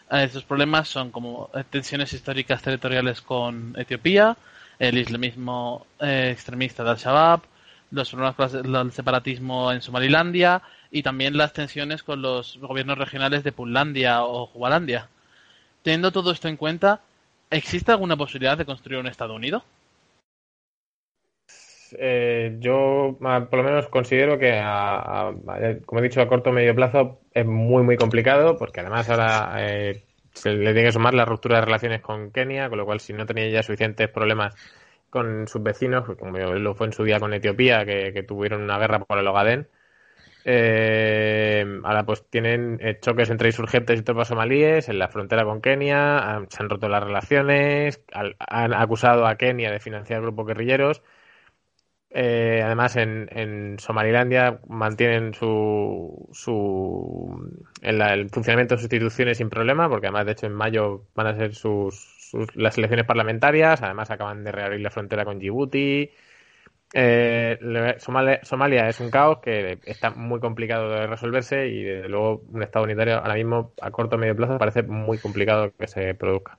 Eh, 0.09 0.23
estos 0.23 0.45
problemas 0.45 0.87
son 0.87 1.11
como 1.11 1.49
tensiones 1.69 2.13
históricas 2.13 2.61
territoriales 2.61 3.19
con 3.21 3.75
Etiopía, 3.77 4.37
el 4.80 4.97
islamismo 4.97 5.86
eh, 5.99 6.30
extremista 6.32 6.84
de 6.84 6.91
Al-Shabaab, 6.91 7.41
los 7.91 8.11
problemas 8.11 8.51
del 8.51 8.91
separatismo 8.91 9.71
en 9.71 9.82
Somalilandia 9.82 10.61
y 10.91 11.03
también 11.03 11.38
las 11.38 11.53
tensiones 11.53 12.03
con 12.03 12.21
los 12.21 12.57
gobiernos 12.59 12.97
regionales 12.97 13.43
de 13.43 13.51
Punlandia 13.51 14.23
o 14.23 14.47
Jubalandia. 14.47 15.07
Teniendo 15.84 16.11
todo 16.11 16.32
esto 16.32 16.47
en 16.47 16.57
cuenta, 16.57 17.01
¿existe 17.49 17.91
alguna 17.91 18.17
posibilidad 18.17 18.57
de 18.57 18.65
construir 18.65 18.99
un 18.99 19.07
Estado 19.07 19.36
unido? 19.36 19.63
eh, 21.97 22.57
yo 22.59 23.17
por 23.19 23.53
lo 23.57 23.63
menos 23.63 23.88
considero 23.88 24.38
que, 24.38 24.61
como 25.86 25.99
he 25.99 26.03
dicho, 26.03 26.21
a 26.21 26.28
corto 26.28 26.49
o 26.49 26.53
medio 26.53 26.75
plazo 26.75 27.19
es 27.34 27.45
muy, 27.45 27.84
muy 27.84 27.97
complicado, 27.97 28.57
porque 28.57 28.82
además 28.82 29.09
ahora 29.09 29.55
eh, 29.59 30.03
se 30.38 30.51
le 30.51 30.73
tiene 30.73 30.85
que 30.85 30.91
sumar 30.91 31.13
la 31.13 31.25
ruptura 31.25 31.57
de 31.59 31.65
relaciones 31.65 32.01
con 32.01 32.31
Kenia, 32.31 32.69
con 32.69 32.77
lo 32.77 32.85
cual 32.85 32.99
si 32.99 33.13
no 33.13 33.25
tenía 33.25 33.49
ya 33.49 33.63
suficientes 33.63 34.09
problemas 34.09 34.55
con 35.09 35.47
sus 35.47 35.63
vecinos, 35.63 36.03
pues 36.05 36.17
como 36.17 36.38
lo 36.38 36.75
fue 36.75 36.88
en 36.88 36.93
su 36.93 37.03
día 37.03 37.19
con 37.19 37.33
Etiopía, 37.33 37.85
que, 37.85 38.23
tuvieron 38.23 38.61
una 38.61 38.77
guerra 38.77 38.99
por 38.99 39.17
el 39.17 39.27
Ogadén, 39.27 39.67
eh, 40.45 41.65
ahora 41.83 42.05
pues 42.05 42.23
tienen 42.29 42.79
eh, 42.81 42.97
choques 43.01 43.29
entre 43.29 43.49
insurgentes 43.49 43.99
y 43.99 44.03
tropas 44.03 44.29
somalíes 44.29 44.89
en 44.89 44.99
la 44.99 45.09
frontera 45.09 45.43
con 45.43 45.61
Kenia, 45.61 46.45
se 46.49 46.63
han 46.63 46.69
roto 46.69 46.88
las 46.89 47.03
relaciones, 47.03 48.01
han 48.11 48.73
acusado 48.73 49.25
a 49.27 49.35
Kenia 49.35 49.71
de 49.71 49.79
financiar 49.79 50.21
grupos 50.21 50.47
guerrilleros 50.47 51.01
eh, 52.10 52.62
además, 52.64 52.95
en, 52.95 53.28
en, 53.32 53.80
Somalilandia 53.80 54.60
mantienen 54.68 55.34
su, 55.34 56.30
su 56.32 57.51
el 57.82 58.30
funcionamiento 58.30 58.76
de 58.76 58.78
sus 58.80 58.86
instituciones 58.86 59.38
sin 59.38 59.49
problema, 59.49 59.89
porque 59.89 60.08
además, 60.08 60.26
de 60.26 60.32
hecho, 60.32 60.45
en 60.47 60.53
mayo 60.53 61.05
van 61.16 61.28
a 61.28 61.36
ser 61.36 61.53
sus, 61.53 62.32
las 62.55 62.78
elecciones 62.78 63.05
parlamentarias. 63.05 63.82
Además, 63.84 64.10
acaban 64.12 64.43
de 64.43 64.51
reabrir 64.51 64.82
la 64.82 64.91
frontera 64.91 65.26
con 65.26 65.39
Djibouti. 65.39 66.12
Eh, 66.93 67.60
Somalia, 67.99 68.88
es 68.89 68.99
un 69.01 69.12
caos 69.12 69.39
que 69.39 69.80
está 69.86 70.12
muy 70.12 70.39
complicado 70.39 70.89
de 70.89 71.08
resolverse 71.08 71.68
y, 71.68 71.84
desde 71.84 72.10
luego, 72.10 72.43
un 72.49 72.64
Estado 72.64 72.86
unitario 72.86 73.18
ahora 73.18 73.36
mismo, 73.36 73.74
a 73.82 73.91
corto 73.91 74.16
o 74.16 74.20
medio 74.20 74.36
plazo, 74.36 74.58
parece 74.58 74.84
muy 74.84 75.18
complicado 75.18 75.74
que 75.78 75.88
se 75.88 76.14
produzca. 76.16 76.58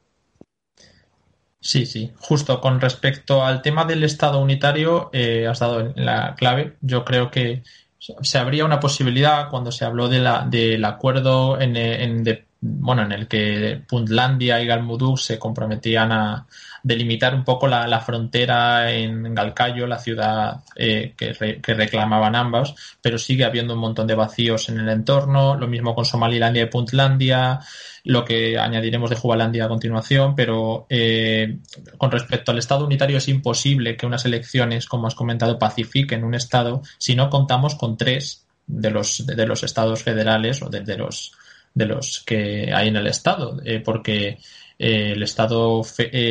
Sí, 1.60 1.86
sí, 1.86 2.12
justo 2.20 2.60
con 2.60 2.80
respecto 2.80 3.44
al 3.44 3.62
tema 3.62 3.84
del 3.84 4.04
Estado 4.04 4.40
unitario, 4.40 5.10
eh, 5.12 5.46
has 5.48 5.58
dado 5.58 5.92
la 5.96 6.34
clave. 6.36 6.76
Yo 6.80 7.04
creo 7.04 7.30
que 7.30 7.62
se 7.98 8.38
habría 8.38 8.64
una 8.64 8.80
posibilidad 8.80 9.50
cuando 9.50 9.72
se 9.72 9.84
habló 9.84 10.08
de 10.08 10.20
la, 10.20 10.46
del 10.46 10.84
acuerdo 10.84 11.60
en, 11.60 11.76
en 11.76 12.22
de, 12.22 12.47
bueno, 12.60 13.02
en 13.02 13.12
el 13.12 13.28
que 13.28 13.80
Puntlandia 13.86 14.60
y 14.60 14.66
Galmudug 14.66 15.18
se 15.18 15.38
comprometían 15.38 16.10
a 16.10 16.46
delimitar 16.82 17.34
un 17.34 17.44
poco 17.44 17.68
la, 17.68 17.86
la 17.86 18.00
frontera 18.00 18.92
en 18.92 19.34
Galcayo, 19.34 19.86
la 19.86 19.98
ciudad 19.98 20.64
eh, 20.74 21.14
que, 21.16 21.60
que, 21.62 21.74
reclamaban 21.74 22.34
ambas, 22.34 22.74
pero 23.00 23.18
sigue 23.18 23.44
habiendo 23.44 23.74
un 23.74 23.80
montón 23.80 24.06
de 24.06 24.14
vacíos 24.14 24.68
en 24.68 24.80
el 24.80 24.88
entorno, 24.88 25.56
lo 25.56 25.68
mismo 25.68 25.94
con 25.94 26.04
Somalilandia 26.04 26.62
y 26.62 26.66
Puntlandia, 26.66 27.60
lo 28.04 28.24
que 28.24 28.58
añadiremos 28.58 29.10
de 29.10 29.16
Jubalandia 29.16 29.66
a 29.66 29.68
continuación, 29.68 30.34
pero 30.34 30.86
eh, 30.88 31.58
con 31.96 32.10
respecto 32.10 32.50
al 32.50 32.58
Estado 32.58 32.86
unitario 32.86 33.18
es 33.18 33.28
imposible 33.28 33.96
que 33.96 34.06
unas 34.06 34.24
elecciones, 34.24 34.86
como 34.86 35.06
has 35.06 35.14
comentado, 35.14 35.58
pacifiquen 35.58 36.24
un 36.24 36.34
Estado 36.34 36.82
si 36.98 37.14
no 37.14 37.30
contamos 37.30 37.74
con 37.74 37.96
tres 37.96 38.46
de 38.66 38.90
los, 38.90 39.26
de 39.26 39.46
los 39.46 39.62
estados 39.62 40.02
federales 40.02 40.62
o 40.62 40.68
de, 40.68 40.96
los 40.96 41.32
de 41.78 41.86
los 41.86 42.22
que 42.26 42.72
hay 42.74 42.88
en 42.88 42.96
el 42.96 43.06
Estado, 43.06 43.60
eh, 43.64 43.80
porque 43.80 44.38
eh, 44.78 45.12
el 45.12 45.22
Estado 45.22 45.82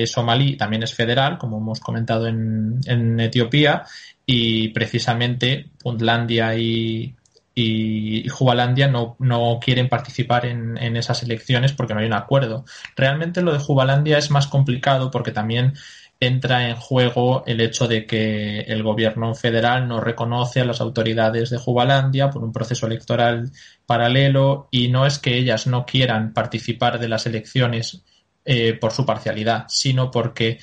somalí 0.06 0.58
también 0.58 0.84
es 0.84 0.94
federal, 0.94 1.38
como 1.38 1.58
hemos 1.58 1.80
comentado 1.80 2.28
en, 2.28 2.80
en 2.86 3.20
Etiopía, 3.20 3.84
y 4.26 4.70
precisamente 4.70 5.70
Puntlandia 5.80 6.56
y, 6.56 7.16
y 7.56 8.28
Jubalandia 8.28 8.88
no, 8.88 9.16
no 9.20 9.58
quieren 9.60 9.88
participar 9.88 10.46
en, 10.46 10.78
en, 10.78 10.98
esas 10.98 11.24
elecciones 11.24 11.72
porque 11.72 11.94
no 11.94 12.02
hay 12.02 12.08
un 12.08 12.14
acuerdo. 12.14 12.66
Realmente 12.96 13.42
lo 13.42 13.54
de 13.54 13.60
Jubalandia 13.60 14.18
es 14.18 14.30
más 14.30 14.48
complicado 14.48 15.10
porque 15.10 15.32
también 15.32 15.74
entra 16.20 16.70
en 16.70 16.76
juego 16.76 17.44
el 17.46 17.62
hecho 17.62 17.88
de 17.88 18.06
que 18.06 18.62
el 18.62 18.84
gobierno 18.84 19.36
federal 19.36 19.88
no 19.88 20.00
reconoce 20.00 20.62
a 20.62 20.66
las 20.66 20.82
autoridades 20.82 21.50
de 21.50 21.58
Jubalandia 21.58 22.30
por 22.30 22.44
un 22.44 22.52
proceso 22.52 22.88
electoral 22.88 23.52
paralelo 23.86 24.68
y 24.72 24.88
no 24.88 25.06
es 25.06 25.20
que 25.20 25.38
ellas 25.38 25.68
no 25.68 25.86
quieran 25.86 26.34
participar 26.34 27.00
de 27.00 27.10
las 27.10 27.26
elecciones 27.26 28.04
eh, 28.46 28.74
por 28.74 28.92
su 28.92 29.06
parcialidad, 29.06 29.66
sino 29.68 30.10
porque 30.10 30.60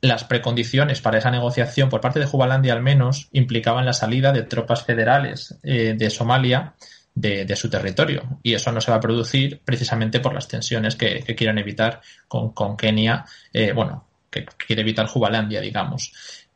las 0.00 0.24
precondiciones 0.24 1.00
para 1.00 1.18
esa 1.18 1.30
negociación, 1.30 1.88
por 1.88 2.00
parte 2.00 2.18
de 2.18 2.26
Jubalandia 2.26 2.72
al 2.72 2.82
menos, 2.82 3.28
implicaban 3.32 3.86
la 3.86 3.92
salida 3.92 4.32
de 4.32 4.42
tropas 4.42 4.84
federales 4.84 5.58
eh, 5.62 5.94
de 5.96 6.10
Somalia 6.10 6.74
de, 7.14 7.56
su 7.56 7.70
territorio. 7.70 8.38
Y 8.42 8.54
eso 8.54 8.72
no 8.72 8.80
se 8.80 8.90
va 8.90 8.96
a 8.96 9.00
producir 9.00 9.60
precisamente 9.64 10.20
por 10.20 10.34
las 10.34 10.48
tensiones 10.48 10.96
que, 10.96 11.20
que 11.20 11.34
quieren 11.34 11.58
evitar 11.58 12.00
con, 12.26 12.76
Kenia, 12.76 13.24
eh, 13.52 13.72
bueno, 13.72 14.08
que 14.32 14.46
quiere 14.66 14.82
evitar 14.82 15.06
Jubalandia, 15.06 15.60
digamos. 15.60 16.12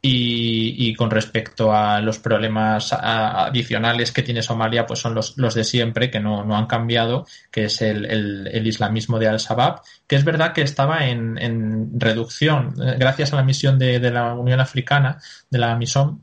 Y, 0.08 0.94
con 0.94 1.10
respecto 1.10 1.72
a 1.72 2.00
los 2.00 2.20
problemas 2.20 2.92
adicionales 2.92 4.12
que 4.12 4.22
tiene 4.22 4.40
Somalia, 4.40 4.86
pues 4.86 5.00
son 5.00 5.14
los, 5.16 5.36
los 5.36 5.54
de 5.54 5.64
siempre, 5.64 6.10
que 6.12 6.20
no, 6.20 6.44
no, 6.44 6.56
han 6.56 6.66
cambiado, 6.66 7.26
que 7.50 7.64
es 7.64 7.82
el, 7.82 8.04
el, 8.04 8.66
islamismo 8.66 9.18
de 9.18 9.26
Al-Shabaab, 9.26 9.80
que 10.06 10.14
es 10.14 10.24
verdad 10.24 10.52
que 10.52 10.62
estaba 10.62 11.08
en, 11.08 11.38
en 11.38 11.98
reducción, 11.98 12.74
gracias 12.76 13.32
a 13.32 13.36
la 13.36 13.42
misión 13.42 13.80
de, 13.80 13.98
de, 13.98 14.12
la 14.12 14.34
Unión 14.34 14.60
Africana, 14.60 15.18
de 15.50 15.58
la 15.58 15.74
MISOM, 15.74 16.20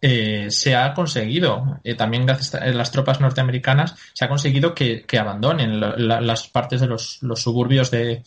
eh, 0.00 0.46
se 0.50 0.76
ha 0.76 0.94
conseguido, 0.94 1.80
eh, 1.82 1.96
también 1.96 2.24
gracias 2.24 2.54
a 2.54 2.66
las 2.66 2.92
tropas 2.92 3.20
norteamericanas, 3.20 3.96
se 4.12 4.24
ha 4.24 4.28
conseguido 4.28 4.72
que, 4.72 5.02
que 5.04 5.18
abandonen 5.18 5.80
las 5.80 6.46
partes 6.46 6.80
de 6.80 6.86
los, 6.86 7.18
los 7.22 7.42
suburbios 7.42 7.90
de, 7.90 8.22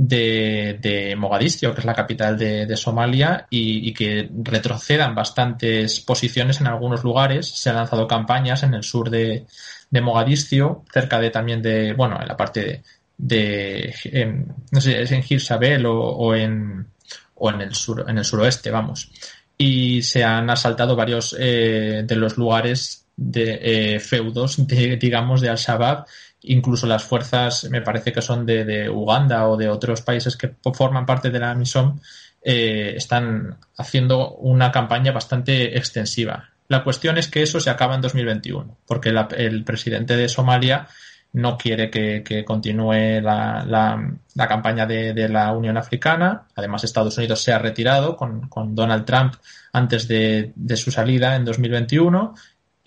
de, 0.00 0.78
de, 0.80 1.16
Mogadiscio, 1.16 1.74
que 1.74 1.80
es 1.80 1.84
la 1.84 1.94
capital 1.94 2.38
de, 2.38 2.76
Somalia, 2.76 3.48
y, 3.50 3.92
que 3.92 4.30
retrocedan 4.44 5.12
bastantes 5.16 5.98
posiciones 6.00 6.60
en 6.60 6.68
algunos 6.68 7.02
lugares. 7.02 7.48
Se 7.48 7.70
han 7.70 7.76
lanzado 7.76 8.06
campañas 8.06 8.62
en 8.62 8.74
el 8.74 8.84
sur 8.84 9.10
de, 9.10 9.44
Mogadiscio, 9.90 10.84
cerca 10.92 11.18
de 11.18 11.30
también 11.30 11.60
de, 11.60 11.94
bueno, 11.94 12.16
en 12.20 12.28
la 12.28 12.36
parte 12.36 12.84
de, 13.16 13.92
no 14.70 14.80
sé, 14.80 15.02
es 15.02 15.10
en 15.10 15.24
Hirsabel 15.28 15.84
o, 15.86 15.98
o, 15.98 16.32
en, 16.32 16.86
o 17.34 17.50
en 17.50 17.60
el 17.60 17.74
sur, 17.74 18.04
en 18.08 18.18
el 18.18 18.24
suroeste, 18.24 18.70
vamos. 18.70 19.10
Y 19.56 20.02
se 20.02 20.22
han 20.22 20.48
asaltado 20.48 20.94
varios 20.94 21.34
eh, 21.36 22.04
de 22.06 22.14
los 22.14 22.36
lugares 22.36 23.04
de 23.16 23.96
eh, 23.96 23.98
feudos, 23.98 24.64
de, 24.64 24.96
digamos, 24.96 25.40
de 25.40 25.48
Al-Shabaab 25.48 26.06
incluso 26.42 26.86
las 26.86 27.04
fuerzas, 27.04 27.68
me 27.70 27.82
parece 27.82 28.12
que 28.12 28.22
son 28.22 28.46
de, 28.46 28.88
Uganda 28.88 29.48
o 29.48 29.56
de 29.56 29.68
otros 29.68 30.02
países 30.02 30.36
que 30.36 30.54
forman 30.72 31.06
parte 31.06 31.30
de 31.30 31.38
la 31.38 31.54
MISOM, 31.54 31.98
eh, 32.42 32.94
están 32.96 33.58
haciendo 33.76 34.32
una 34.36 34.70
campaña 34.70 35.12
bastante 35.12 35.76
extensiva. 35.76 36.50
La 36.68 36.84
cuestión 36.84 37.18
es 37.18 37.28
que 37.28 37.42
eso 37.42 37.60
se 37.60 37.70
acaba 37.70 37.94
en 37.94 38.02
2021, 38.02 38.78
porque 38.86 39.08
el 39.08 39.64
presidente 39.64 40.16
de 40.16 40.28
Somalia 40.28 40.86
no 41.32 41.58
quiere 41.58 41.90
que, 41.90 42.44
continúe 42.44 43.20
la, 43.20 44.16
campaña 44.48 44.86
de, 44.86 45.28
la 45.28 45.52
Unión 45.52 45.76
Africana. 45.76 46.46
Además, 46.54 46.84
Estados 46.84 47.16
Unidos 47.18 47.42
se 47.42 47.52
ha 47.52 47.58
retirado 47.58 48.16
con, 48.16 48.48
Donald 48.74 49.04
Trump 49.04 49.34
antes 49.72 50.08
de, 50.08 50.52
su 50.76 50.90
salida 50.90 51.36
en 51.36 51.44
2021 51.44 52.34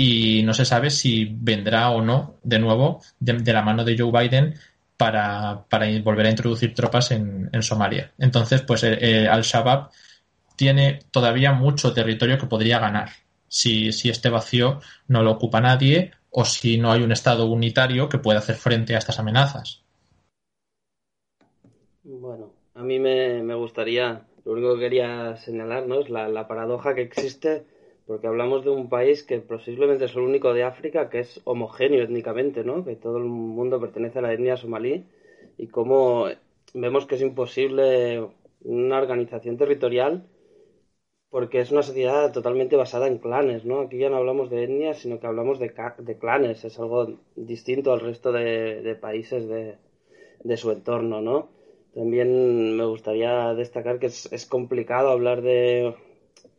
y 0.03 0.41
no 0.41 0.55
se 0.55 0.65
sabe 0.65 0.89
si 0.89 1.25
vendrá 1.31 1.91
o 1.91 2.01
no 2.01 2.39
de 2.41 2.57
nuevo 2.57 3.03
de, 3.19 3.53
la 3.53 3.61
mano 3.61 3.83
de 3.83 3.95
Joe 3.95 4.11
Biden 4.11 4.55
para, 4.97 5.63
volver 6.03 6.25
a 6.25 6.29
introducir 6.31 6.73
tropas 6.73 7.11
en, 7.11 7.51
Somalia. 7.61 8.11
Entonces, 8.17 8.63
pues 8.63 8.83
eh, 8.83 8.97
eh, 8.99 9.27
Al-Shabaab 9.27 9.91
tiene 10.55 11.01
todavía 11.11 11.51
mucho 11.51 11.93
territorio 11.93 12.39
que 12.39 12.47
podría 12.47 12.79
ganar 12.79 13.09
si, 13.47 13.91
si 13.91 14.09
este 14.09 14.29
vacío 14.29 14.79
no 15.07 15.21
lo 15.21 15.33
ocupa 15.33 15.61
nadie 15.61 16.13
o 16.31 16.45
si 16.45 16.79
no 16.79 16.91
hay 16.91 17.03
un 17.03 17.11
Estado 17.11 17.45
unitario 17.45 18.09
que 18.09 18.17
pueda 18.17 18.39
hacer 18.39 18.55
frente 18.55 18.95
a 18.95 18.97
estas 18.97 19.19
amenazas. 19.19 19.83
Bueno, 22.03 22.53
a 22.73 22.81
mí 22.81 22.97
me, 22.97 23.53
gustaría, 23.53 24.23
lo 24.45 24.53
único 24.53 24.73
que 24.73 24.79
quería 24.79 25.37
señalar 25.37 25.85
¿no? 25.85 25.99
es 25.99 26.09
la, 26.09 26.27
la 26.27 26.47
paradoja 26.47 26.95
que 26.95 27.03
existe 27.03 27.65
porque 28.11 28.27
hablamos 28.27 28.65
de 28.65 28.71
un 28.71 28.89
país 28.89 29.23
que 29.23 29.39
posiblemente 29.39 30.03
es 30.03 30.15
el 30.17 30.23
único 30.23 30.53
de 30.53 30.63
África 30.63 31.09
que 31.09 31.19
es 31.19 31.39
homogéneo 31.45 32.03
étnicamente, 32.03 32.65
¿no? 32.65 32.83
Que 32.83 32.97
todo 32.97 33.17
el 33.17 33.23
mundo 33.23 33.79
pertenece 33.79 34.19
a 34.19 34.21
la 34.21 34.33
etnia 34.33 34.57
somalí 34.57 35.05
y 35.57 35.67
cómo 35.67 36.27
vemos 36.73 37.05
que 37.05 37.15
es 37.15 37.21
imposible 37.21 38.27
una 38.65 38.97
organización 38.97 39.55
territorial 39.55 40.25
porque 41.29 41.61
es 41.61 41.71
una 41.71 41.83
sociedad 41.83 42.33
totalmente 42.33 42.75
basada 42.75 43.07
en 43.07 43.17
clanes, 43.17 43.63
¿no? 43.63 43.79
Aquí 43.79 43.97
ya 43.97 44.09
no 44.09 44.17
hablamos 44.17 44.49
de 44.49 44.65
etnias, 44.65 44.97
sino 44.97 45.21
que 45.21 45.27
hablamos 45.27 45.57
de, 45.57 45.71
de 45.99 46.17
clanes, 46.17 46.65
es 46.65 46.77
algo 46.79 47.17
distinto 47.37 47.93
al 47.93 48.01
resto 48.01 48.33
de, 48.33 48.97
países 48.99 49.47
de, 49.47 49.77
de, 50.43 50.57
su 50.57 50.69
entorno, 50.71 51.21
¿no? 51.21 51.47
También 51.93 52.75
me 52.75 52.83
gustaría 52.83 53.53
destacar 53.53 53.99
que 53.99 54.07
es 54.07 54.45
complicado 54.49 55.11
hablar 55.11 55.41
de 55.41 55.95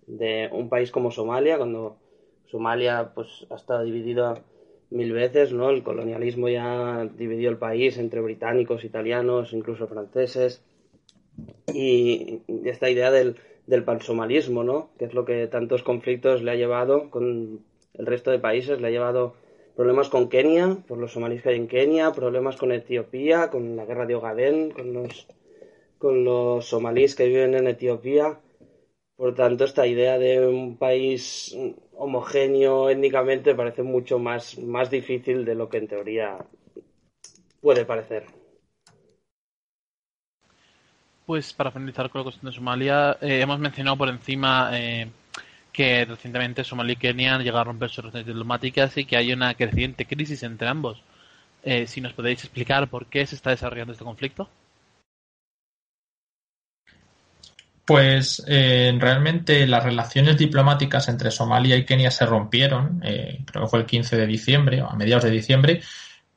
de 0.07 0.49
un 0.53 0.69
país 0.69 0.91
como 0.91 1.11
Somalia, 1.11 1.57
cuando 1.57 1.97
Somalia 2.47 3.13
pues 3.15 3.47
ha 3.51 3.57
estado 3.57 3.85
dividido 3.85 4.39
mil 4.91 5.13
veces, 5.13 5.53
¿no? 5.53 5.71
El 5.71 5.83
colonialismo 5.83 6.49
ya 6.49 7.09
dividió 7.17 7.49
el 7.49 7.57
país 7.57 7.97
entre 7.99 8.21
británicos, 8.21 8.85
italianos, 8.85 9.53
incluso 9.53 9.89
franceses. 9.89 10.63
Y 11.73 12.41
esta 12.65 12.91
idea 12.91 13.11
del, 13.11 13.37
del 13.67 13.85
pansomalismo, 13.85 14.65
¿no? 14.65 14.91
Que 14.99 15.07
es 15.07 15.15
lo 15.15 15.25
que 15.25 15.47
tantos 15.47 15.83
conflictos 15.83 16.43
le 16.43 16.51
ha 16.51 16.57
llevado 16.57 17.11
con 17.11 17.61
el 17.95 18.07
resto 18.07 18.31
de 18.31 18.39
países, 18.39 18.81
le 18.81 18.89
ha 18.89 18.91
llevado 18.91 19.35
problemas 19.75 20.11
con 20.11 20.29
Kenia, 20.29 20.77
por 20.87 20.99
los 20.99 21.13
somalíes 21.13 21.43
que 21.43 21.51
hay 21.51 21.57
en 21.57 21.69
Kenia, 21.69 22.13
problemas 22.13 22.57
con 22.57 22.73
Etiopía, 22.73 23.49
con 23.51 23.77
la 23.77 23.87
guerra 23.87 24.05
de 24.05 24.15
Ogaden, 24.15 24.71
con 24.73 24.93
los, 24.93 25.27
con 25.99 26.25
los 26.25 26.67
somalíes 26.67 27.15
que 27.15 27.29
viven 27.29 27.55
en 27.55 27.67
Etiopía 27.67 28.39
por 29.23 29.37
tanto, 29.37 29.65
esta 29.65 29.87
idea 29.87 30.19
de 30.19 30.45
un 30.45 30.77
país 30.77 31.57
homogéneo 31.97 32.91
étnicamente 32.91 33.55
parece 33.55 33.85
mucho 33.85 34.19
más, 34.19 34.59
más 34.59 34.91
difícil 34.91 35.45
de 35.45 35.55
lo 35.55 35.69
que 35.69 35.77
en 35.77 35.87
teoría 35.87 36.39
puede 37.61 37.85
parecer. 37.85 38.27
Pues 41.25 41.53
para 41.53 41.71
finalizar 41.71 42.11
con 42.11 42.19
la 42.19 42.25
cuestión 42.25 42.51
de 42.51 42.57
Somalia, 42.57 43.17
eh, 43.21 43.41
hemos 43.41 43.61
mencionado 43.61 43.97
por 43.97 44.09
encima 44.09 44.71
eh, 44.73 45.09
que 45.73 46.05
recientemente 46.05 46.65
Somalia 46.65 46.95
y 46.95 46.97
Kenia 46.97 47.37
han 47.37 47.45
llegado 47.45 47.61
a 47.61 47.65
romper 47.67 47.91
relaciones 47.91 48.27
diplomáticas 48.27 48.97
y 48.97 49.05
que 49.05 49.17
hay 49.17 49.33
una 49.33 49.55
creciente 49.55 50.05
crisis 50.05 50.43
entre 50.43 50.67
ambos. 50.67 51.01
Eh, 51.63 51.87
si 51.87 52.01
nos 52.01 52.13
podéis 52.13 52.43
explicar 52.43 52.89
por 52.89 53.07
qué 53.07 53.25
se 53.25 53.37
está 53.37 53.51
desarrollando 53.51 53.93
este 53.93 54.05
conflicto. 54.05 54.49
Pues 57.85 58.43
eh, 58.47 58.97
realmente 58.99 59.67
las 59.67 59.83
relaciones 59.83 60.39
diplomáticas 60.39 61.09
entre 61.09 61.33
Somalia 61.33 61.77
y 61.77 61.85
Kenia 61.85 62.13
se 62.13 62.27
rompieron, 62.27 63.01
eh, 63.05 63.43
creo 63.45 63.65
que 63.65 63.71
fue 63.71 63.81
el 63.81 63.87
15 63.87 64.17
de 64.17 64.27
diciembre 64.27 64.83
o 64.83 64.89
a 64.89 64.95
mediados 64.95 65.25
de 65.25 65.31
diciembre, 65.31 65.83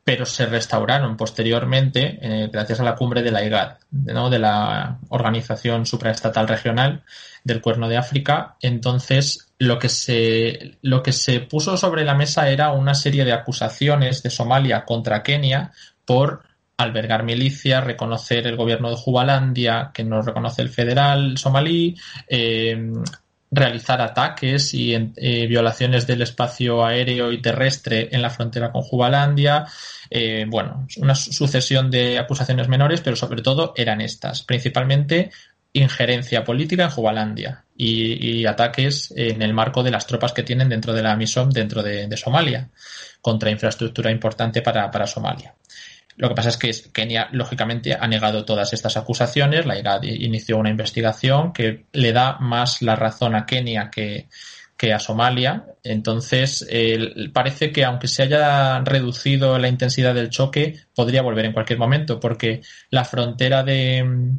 pero 0.03 0.25
se 0.25 0.45
restauraron 0.45 1.17
posteriormente 1.17 2.19
eh, 2.21 2.49
gracias 2.51 2.79
a 2.79 2.83
la 2.83 2.95
cumbre 2.95 3.23
de 3.23 3.31
la 3.31 3.43
IGAD, 3.43 3.77
¿no? 3.91 4.29
de 4.29 4.39
la 4.39 4.99
Organización 5.09 5.85
Supraestatal 5.85 6.47
Regional 6.47 7.03
del 7.43 7.61
Cuerno 7.61 7.89
de 7.89 7.97
África. 7.97 8.55
Entonces, 8.61 9.51
lo 9.57 9.79
que, 9.79 9.89
se, 9.89 10.77
lo 10.81 11.01
que 11.01 11.11
se 11.11 11.39
puso 11.39 11.75
sobre 11.77 12.05
la 12.05 12.13
mesa 12.13 12.49
era 12.49 12.71
una 12.71 12.93
serie 12.93 13.25
de 13.25 13.33
acusaciones 13.33 14.21
de 14.21 14.29
Somalia 14.29 14.85
contra 14.85 15.23
Kenia 15.23 15.71
por 16.05 16.43
albergar 16.77 17.23
milicias, 17.23 17.83
reconocer 17.83 18.47
el 18.47 18.55
gobierno 18.55 18.89
de 18.89 18.97
Jubalandia, 18.97 19.91
que 19.93 20.03
no 20.03 20.21
reconoce 20.21 20.61
el 20.61 20.69
federal 20.69 21.37
somalí, 21.37 21.95
eh, 22.27 22.91
realizar 23.51 24.01
ataques 24.01 24.73
y 24.73 24.93
eh, 24.93 25.47
violaciones 25.47 26.05
del 26.05 26.21
espacio 26.21 26.85
aéreo 26.85 27.31
y 27.31 27.41
terrestre 27.41 28.09
en 28.11 28.21
la 28.21 28.29
frontera 28.29 28.71
con 28.71 28.81
Jubalandia. 28.81 29.65
Eh, 30.09 30.45
bueno, 30.47 30.87
una 30.97 31.15
sucesión 31.15 31.89
de 31.89 32.19
acusaciones 32.19 32.67
menores, 32.67 33.01
pero 33.01 33.15
sobre 33.15 33.41
todo 33.41 33.73
eran 33.77 34.01
estas, 34.01 34.43
principalmente 34.43 35.31
injerencia 35.71 36.43
política 36.43 36.85
en 36.85 36.89
Jubalandia 36.89 37.65
y, 37.75 38.45
ataques 38.45 39.13
en 39.15 39.41
el 39.41 39.53
marco 39.53 39.83
de 39.83 39.91
las 39.91 40.07
tropas 40.07 40.31
que 40.31 40.43
tienen 40.43 40.69
dentro 40.69 40.93
de 40.93 41.03
la 41.03 41.17
MISOM 41.17 41.49
dentro 41.49 41.83
de, 41.83 42.15
Somalia, 42.15 42.69
contra 43.19 43.51
infraestructura 43.51 44.09
importante 44.09 44.61
para 44.61 45.05
Somalia. 45.05 45.53
Lo 46.17 46.29
que 46.29 46.35
pasa 46.35 46.49
es 46.49 46.57
que 46.57 46.71
Kenia, 46.93 47.27
lógicamente, 47.31 47.97
ha 47.99 48.07
negado 48.07 48.45
todas 48.45 48.71
estas 48.73 48.95
acusaciones. 48.95 49.65
La 49.65 49.77
IGAD 49.77 50.03
inició 50.03 50.57
una 50.57 50.69
investigación 50.69 51.51
que 51.51 51.85
le 51.91 52.13
da 52.13 52.37
más 52.39 52.81
la 52.81 52.95
razón 52.95 53.35
a 53.35 53.45
Kenia 53.45 53.89
que, 53.89 54.27
que 54.77 54.93
a 54.93 54.99
Somalia. 54.99 55.65
Entonces, 55.83 56.67
parece 57.33 57.71
que 57.71 57.83
aunque 57.83 58.07
se 58.07 58.23
haya 58.23 58.79
reducido 58.79 59.57
la 59.59 59.67
intensidad 59.67 60.13
del 60.13 60.29
choque, 60.29 60.79
podría 60.93 61.21
volver 61.21 61.45
en 61.45 61.53
cualquier 61.53 61.79
momento, 61.79 62.19
porque 62.19 62.61
la 62.89 63.03
frontera 63.03 63.63
de 63.63 64.35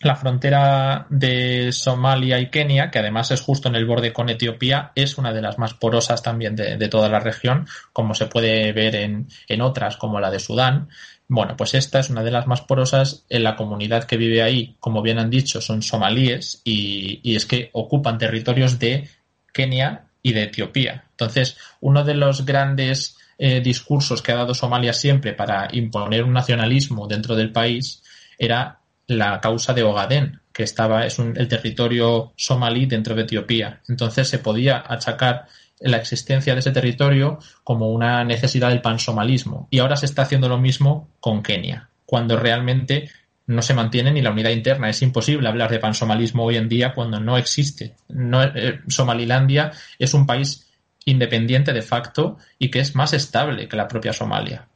la 0.00 0.14
frontera 0.14 1.06
de 1.10 1.72
Somalia 1.72 2.38
y 2.38 2.50
Kenia, 2.50 2.88
que 2.88 3.00
además 3.00 3.32
es 3.32 3.40
justo 3.40 3.68
en 3.68 3.74
el 3.74 3.84
borde 3.84 4.12
con 4.12 4.28
Etiopía, 4.28 4.92
es 4.94 5.18
una 5.18 5.32
de 5.32 5.42
las 5.42 5.58
más 5.58 5.74
porosas 5.74 6.22
también 6.22 6.54
de, 6.54 6.88
toda 6.88 7.08
la 7.08 7.18
región, 7.18 7.66
como 7.92 8.14
se 8.14 8.26
puede 8.26 8.72
ver 8.72 8.94
en, 8.94 9.26
en 9.48 9.60
otras, 9.60 9.96
como 9.96 10.20
la 10.20 10.30
de 10.30 10.38
Sudán. 10.38 10.88
Bueno, 11.30 11.56
pues 11.58 11.74
esta 11.74 12.00
es 12.00 12.08
una 12.08 12.22
de 12.22 12.30
las 12.30 12.46
más 12.46 12.62
porosas. 12.62 13.26
En 13.28 13.44
la 13.44 13.54
comunidad 13.54 14.04
que 14.04 14.16
vive 14.16 14.42
ahí, 14.42 14.76
como 14.80 15.02
bien 15.02 15.18
han 15.18 15.28
dicho, 15.28 15.60
son 15.60 15.82
somalíes 15.82 16.62
y, 16.64 17.20
es 17.36 17.44
que 17.44 17.68
ocupan 17.74 18.16
territorios 18.16 18.78
de 18.78 19.08
Kenia 19.52 20.06
y 20.22 20.32
de 20.32 20.44
Etiopía. 20.44 21.04
Entonces, 21.10 21.58
uno 21.80 22.02
de 22.02 22.14
los 22.14 22.46
grandes 22.46 23.18
eh, 23.36 23.60
discursos 23.60 24.22
que 24.22 24.32
ha 24.32 24.36
dado 24.36 24.54
Somalia 24.54 24.94
siempre 24.94 25.34
para 25.34 25.68
imponer 25.72 26.24
un 26.24 26.32
nacionalismo 26.32 27.06
dentro 27.06 27.36
del 27.36 27.52
país 27.52 28.02
era 28.38 28.80
la 29.06 29.40
causa 29.40 29.74
de 29.74 29.82
Ogaden, 29.82 30.40
que 30.52 30.62
estaba, 30.62 31.04
es 31.06 31.18
el 31.18 31.46
territorio 31.46 32.32
somalí 32.36 32.86
dentro 32.86 33.14
de 33.14 33.22
Etiopía. 33.22 33.80
Entonces 33.86 34.28
se 34.28 34.38
podía 34.38 34.82
achacar 34.86 35.46
la 35.80 35.98
existencia 35.98 36.54
de 36.54 36.60
ese 36.60 36.72
territorio 36.72 37.38
como 37.64 37.90
una 37.90 38.24
necesidad 38.24 38.70
del 38.70 38.82
pansomalismo. 38.82 39.68
Y 39.70 39.78
ahora 39.78 39.96
se 39.96 40.06
está 40.06 40.22
haciendo 40.22 40.48
lo 40.48 40.58
mismo 40.58 41.08
con 41.20 41.42
Kenia, 41.42 41.88
cuando 42.06 42.36
realmente 42.36 43.10
no 43.46 43.62
se 43.62 43.74
mantiene 43.74 44.12
ni 44.12 44.22
la 44.22 44.30
unidad 44.30 44.50
interna. 44.50 44.90
Es 44.90 45.02
imposible 45.02 45.48
hablar 45.48 45.70
de 45.70 45.78
pansomalismo 45.78 46.44
hoy 46.44 46.56
en 46.56 46.68
día 46.68 46.94
cuando 46.94 47.18
no 47.18 47.36
existe. 47.38 47.94
No, 48.08 48.42
eh, 48.42 48.80
Somalilandia 48.88 49.72
es 49.98 50.14
un 50.14 50.26
país 50.26 50.68
independiente 51.06 51.72
de 51.72 51.82
facto 51.82 52.36
y 52.58 52.70
que 52.70 52.80
es 52.80 52.94
más 52.94 53.14
estable 53.14 53.66
que 53.66 53.76
la 53.76 53.88
propia 53.88 54.12
Somalia. 54.12 54.68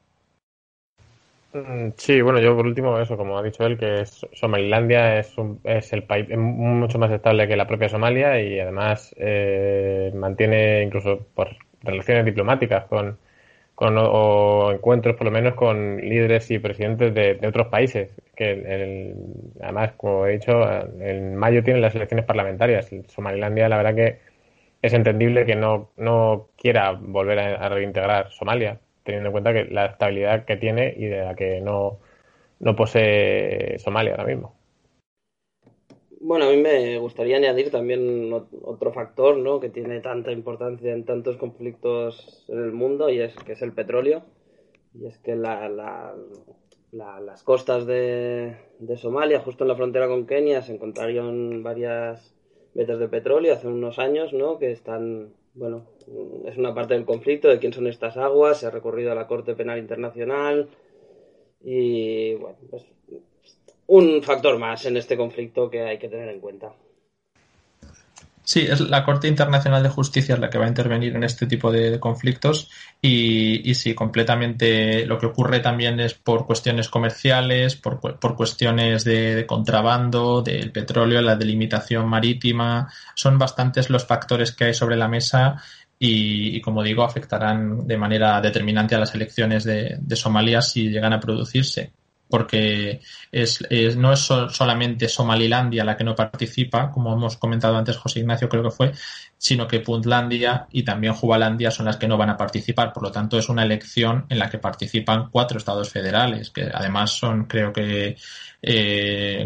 Mm, 1.54 1.90
sí, 1.98 2.22
bueno, 2.22 2.40
yo 2.40 2.56
por 2.56 2.66
último, 2.66 2.98
eso, 2.98 3.16
como 3.16 3.36
ha 3.38 3.42
dicho 3.42 3.64
él, 3.66 3.76
que 3.78 4.04
Somalilandia 4.32 5.18
es, 5.18 5.34
es 5.64 5.92
el 5.92 6.02
país 6.04 6.26
mucho 6.36 6.98
más 6.98 7.10
estable 7.10 7.46
que 7.46 7.56
la 7.56 7.66
propia 7.66 7.90
Somalia 7.90 8.40
y 8.40 8.58
además 8.58 9.14
eh, 9.18 10.10
mantiene 10.14 10.82
incluso 10.82 11.26
por 11.34 11.50
relaciones 11.82 12.24
diplomáticas 12.24 12.86
con, 12.86 13.18
con 13.74 13.96
o, 13.98 14.72
encuentros 14.72 15.16
por 15.16 15.26
lo 15.26 15.32
menos 15.32 15.54
con 15.54 15.98
líderes 15.98 16.50
y 16.50 16.58
presidentes 16.58 17.14
de, 17.14 17.40
otros 17.46 17.68
países. 17.68 18.10
Que 18.36 19.14
además, 19.62 19.92
como 19.96 20.26
he 20.26 20.32
dicho, 20.34 20.52
en 21.00 21.36
mayo 21.36 21.62
tienen 21.64 21.82
las 21.82 21.94
elecciones 21.94 22.26
parlamentarias. 22.26 22.90
Somalilandia, 23.08 23.68
la 23.68 23.76
verdad 23.78 23.94
que 23.94 24.20
es 24.82 24.92
entendible 24.94 25.46
que 25.46 25.56
no, 25.56 25.92
no 25.96 26.48
quiera 26.56 26.92
volver 26.92 27.38
a, 27.38 27.68
reintegrar 27.68 28.30
Somalia, 28.32 28.80
teniendo 29.04 29.28
en 29.28 29.32
cuenta 29.32 29.52
que 29.52 29.64
la 29.64 29.86
estabilidad 29.86 30.44
que 30.44 30.56
tiene 30.56 30.94
y 30.96 31.06
de 31.06 31.24
la 31.24 31.34
que 31.34 31.60
no, 31.60 31.98
no 32.60 32.76
posee 32.76 33.78
Somalia 33.78 34.12
ahora 34.12 34.26
mismo. 34.26 34.54
Bueno, 36.20 36.44
a 36.44 36.50
mí 36.50 36.56
me 36.56 36.98
gustaría 36.98 37.36
añadir 37.36 37.72
también 37.72 38.32
otro 38.32 38.92
factor 38.92 39.36
¿no? 39.36 39.58
que 39.58 39.70
tiene 39.70 40.00
tanta 40.00 40.30
importancia 40.30 40.92
en 40.92 41.04
tantos 41.04 41.36
conflictos 41.36 42.44
en 42.48 42.62
el 42.62 42.70
mundo 42.70 43.10
y 43.10 43.20
es 43.20 43.34
que 43.34 43.52
es 43.52 43.62
el 43.62 43.72
petróleo. 43.72 44.22
Y 44.94 45.06
es 45.06 45.18
que 45.18 45.34
la, 45.34 45.68
las 46.92 47.42
costas 47.42 47.86
de, 47.86 48.56
Somalia, 48.96 49.40
justo 49.40 49.64
en 49.64 49.68
la 49.68 49.76
frontera 49.76 50.06
con 50.06 50.26
Kenia, 50.26 50.62
se 50.62 50.74
encontraron 50.74 51.64
varias 51.64 52.34
vetas 52.74 53.00
de 53.00 53.08
petróleo 53.08 53.54
hace 53.54 53.66
unos 53.66 53.98
años, 53.98 54.32
¿no? 54.32 54.58
Que 54.58 54.70
están, 54.70 55.32
bueno, 55.54 55.86
es 56.46 56.56
una 56.56 56.74
parte 56.74 56.94
del 56.94 57.04
conflicto 57.04 57.48
de 57.48 57.58
quién 57.58 57.72
son 57.72 57.86
estas 57.86 58.16
aguas, 58.16 58.60
se 58.60 58.66
ha 58.66 58.70
recurrido 58.70 59.12
a 59.12 59.14
la 59.14 59.26
Corte 59.26 59.54
Penal 59.54 59.78
Internacional 59.78 60.68
y, 61.60 62.34
bueno, 62.34 62.58
pues 62.70 62.84
un 63.86 64.22
factor 64.22 64.58
más 64.58 64.86
en 64.86 64.96
este 64.96 65.16
conflicto 65.16 65.68
que 65.68 65.82
hay 65.82 65.98
que 65.98 66.08
tener 66.08 66.28
en 66.28 66.40
cuenta. 66.40 66.74
Sí, 68.44 68.60
es 68.60 68.80
la 68.80 69.04
Corte 69.04 69.28
Internacional 69.28 69.82
de 69.82 69.88
Justicia 69.88 70.36
la 70.36 70.50
que 70.50 70.58
va 70.58 70.64
a 70.64 70.68
intervenir 70.68 71.14
en 71.14 71.22
este 71.22 71.46
tipo 71.46 71.70
de, 71.70 72.00
conflictos 72.00 72.68
y, 73.00 73.68
y, 73.70 73.74
sí, 73.74 73.94
completamente 73.94 75.06
lo 75.06 75.18
que 75.18 75.26
ocurre 75.26 75.60
también 75.60 76.00
es 76.00 76.14
por 76.14 76.44
cuestiones 76.44 76.88
comerciales, 76.88 77.76
por, 77.76 78.18
cuestiones 78.34 79.04
de, 79.04 79.46
contrabando, 79.46 80.42
del 80.42 80.72
petróleo, 80.72 81.22
la 81.22 81.36
delimitación 81.36 82.08
marítima. 82.08 82.92
Son 83.14 83.38
bastantes 83.38 83.90
los 83.90 84.06
factores 84.06 84.50
que 84.52 84.64
hay 84.64 84.74
sobre 84.74 84.96
la 84.96 85.08
mesa 85.08 85.62
y, 85.98 86.60
como 86.62 86.82
digo, 86.82 87.04
afectarán 87.04 87.86
de 87.86 87.96
manera 87.96 88.40
determinante 88.40 88.96
a 88.96 88.98
las 88.98 89.14
elecciones 89.14 89.62
de, 89.62 89.98
de 90.00 90.16
Somalia 90.16 90.60
si 90.62 90.90
llegan 90.90 91.12
a 91.12 91.20
producirse 91.20 91.92
porque 92.32 93.02
es, 93.30 93.60
no 93.98 94.10
es 94.10 94.20
solamente 94.20 95.06
Somalilandia 95.06 95.84
la 95.84 95.98
que 95.98 96.02
no 96.02 96.14
participa, 96.14 96.90
como 96.90 97.12
hemos 97.12 97.36
comentado 97.36 97.76
antes 97.76 97.98
José 97.98 98.20
Ignacio 98.20 98.48
creo 98.48 98.62
que 98.62 98.70
fue, 98.70 98.92
sino 99.36 99.68
que 99.68 99.80
Puntlandia 99.80 100.66
y 100.72 100.82
también 100.82 101.12
Jubalandia 101.12 101.70
son 101.70 101.84
las 101.84 101.98
que 101.98 102.08
no 102.08 102.16
van 102.16 102.30
a 102.30 102.38
participar. 102.38 102.90
Por 102.94 103.02
lo 103.02 103.12
tanto, 103.12 103.36
es 103.36 103.50
una 103.50 103.64
elección 103.64 104.24
en 104.30 104.38
la 104.38 104.48
que 104.48 104.56
participan 104.56 105.28
cuatro 105.30 105.58
estados 105.58 105.90
federales, 105.90 106.48
que 106.48 106.70
además 106.72 107.10
son, 107.10 107.44
creo 107.44 107.70
que, 107.70 108.16
eh, 108.62 109.44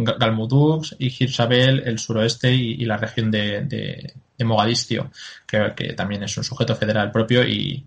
y 1.00 1.24
Hirsabel, 1.24 1.82
el 1.84 1.98
suroeste 1.98 2.52
y, 2.54 2.84
la 2.84 2.98
región 2.98 3.32
de, 3.32 4.14
Mogadiscio, 4.44 5.10
que, 5.44 5.72
que, 5.74 5.94
también 5.94 6.22
es 6.22 6.36
un 6.36 6.44
sujeto 6.44 6.76
federal 6.76 7.10
propio 7.10 7.42
y, 7.42 7.84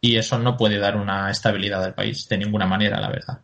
y 0.00 0.16
eso 0.16 0.40
no 0.40 0.56
puede 0.56 0.78
dar 0.78 0.96
una 0.96 1.30
estabilidad 1.30 1.84
al 1.84 1.94
país 1.94 2.28
de 2.28 2.38
ninguna 2.38 2.66
manera, 2.66 3.00
la 3.00 3.10
verdad. 3.10 3.38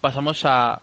Pasamos 0.00 0.44
a 0.44 0.82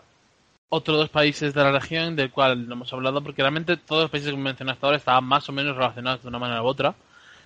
otros 0.69 0.97
dos 0.97 1.09
países 1.09 1.53
de 1.53 1.63
la 1.63 1.71
región 1.71 2.15
del 2.15 2.31
cual 2.31 2.67
no 2.67 2.73
hemos 2.73 2.91
hablado 2.91 3.21
porque 3.21 3.41
realmente 3.41 3.77
todos 3.77 4.03
los 4.03 4.11
países 4.11 4.31
que 4.31 4.37
mencionado 4.37 4.73
hasta 4.73 4.87
ahora 4.87 4.97
estaban 4.97 5.23
más 5.23 5.47
o 5.47 5.51
menos 5.53 5.75
relacionados 5.75 6.23
de 6.23 6.27
una 6.27 6.39
manera 6.39 6.61
u 6.61 6.65
otra 6.65 6.95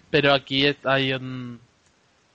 pero 0.10 0.34
aquí 0.34 0.66
hay 0.84 1.14
un 1.14 1.60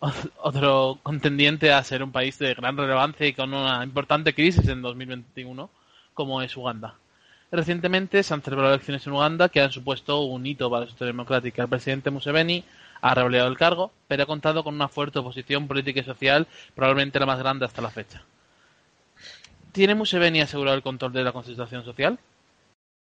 otro 0.42 0.98
contendiente 1.02 1.72
a 1.72 1.82
ser 1.82 2.02
un 2.02 2.12
país 2.12 2.38
de 2.38 2.54
gran 2.54 2.76
relevancia 2.76 3.26
y 3.26 3.32
con 3.32 3.52
una 3.52 3.84
importante 3.84 4.34
crisis 4.34 4.66
en 4.68 4.82
2021 4.82 5.70
como 6.14 6.42
es 6.42 6.56
Uganda. 6.56 6.94
Recientemente 7.50 8.22
se 8.22 8.34
han 8.34 8.42
celebrado 8.42 8.74
elecciones 8.74 9.06
en 9.06 9.12
Uganda 9.12 9.48
que 9.48 9.60
han 9.60 9.70
supuesto 9.70 10.22
un 10.22 10.44
hito 10.46 10.68
para 10.70 10.84
la 10.84 10.90
historia 10.90 11.12
democrática. 11.12 11.62
El 11.62 11.68
presidente 11.68 12.10
Museveni 12.10 12.64
ha 13.00 13.14
revalidado 13.14 13.48
el 13.48 13.56
cargo, 13.56 13.92
pero 14.08 14.24
ha 14.24 14.26
contado 14.26 14.64
con 14.64 14.74
una 14.74 14.88
fuerte 14.88 15.18
oposición 15.20 15.68
política 15.68 16.00
y 16.00 16.04
social, 16.04 16.46
probablemente 16.74 17.20
la 17.20 17.26
más 17.26 17.38
grande 17.38 17.64
hasta 17.64 17.82
la 17.82 17.90
fecha. 17.90 18.22
¿Tiene 19.76 19.94
Museveni 19.94 20.40
asegurado 20.40 20.74
el 20.74 20.82
control 20.82 21.12
de 21.12 21.22
la 21.22 21.32
constitución 21.32 21.84
social? 21.84 22.18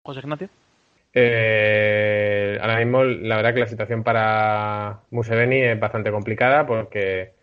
José 0.01 0.21
Ignacio. 0.21 0.49
Eh, 1.13 2.57
ahora 2.59 2.80
mismo, 2.80 3.03
la 3.03 3.36
verdad 3.36 3.53
que 3.53 3.59
la 3.59 3.67
situación 3.67 4.01
para 4.01 5.01
Museveni 5.11 5.61
es 5.61 5.80
bastante 5.80 6.09
complicada 6.09 6.65
porque 6.65 7.34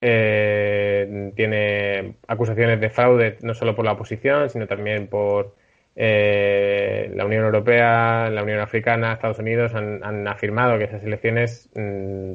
eh, 0.00 1.30
tiene 1.36 2.16
acusaciones 2.26 2.80
de 2.80 2.90
fraude 2.90 3.38
no 3.42 3.54
solo 3.54 3.76
por 3.76 3.84
la 3.84 3.92
oposición, 3.92 4.50
sino 4.50 4.66
también 4.66 5.06
por 5.06 5.54
eh, 5.94 7.12
la 7.14 7.26
Unión 7.26 7.44
Europea, 7.44 8.28
la 8.28 8.42
Unión 8.42 8.58
Africana, 8.58 9.12
Estados 9.12 9.38
Unidos 9.38 9.72
han, 9.76 10.26
afirmado 10.26 10.78
que 10.78 10.84
esas 10.86 11.04
elecciones 11.04 11.70
mm, 11.76 12.32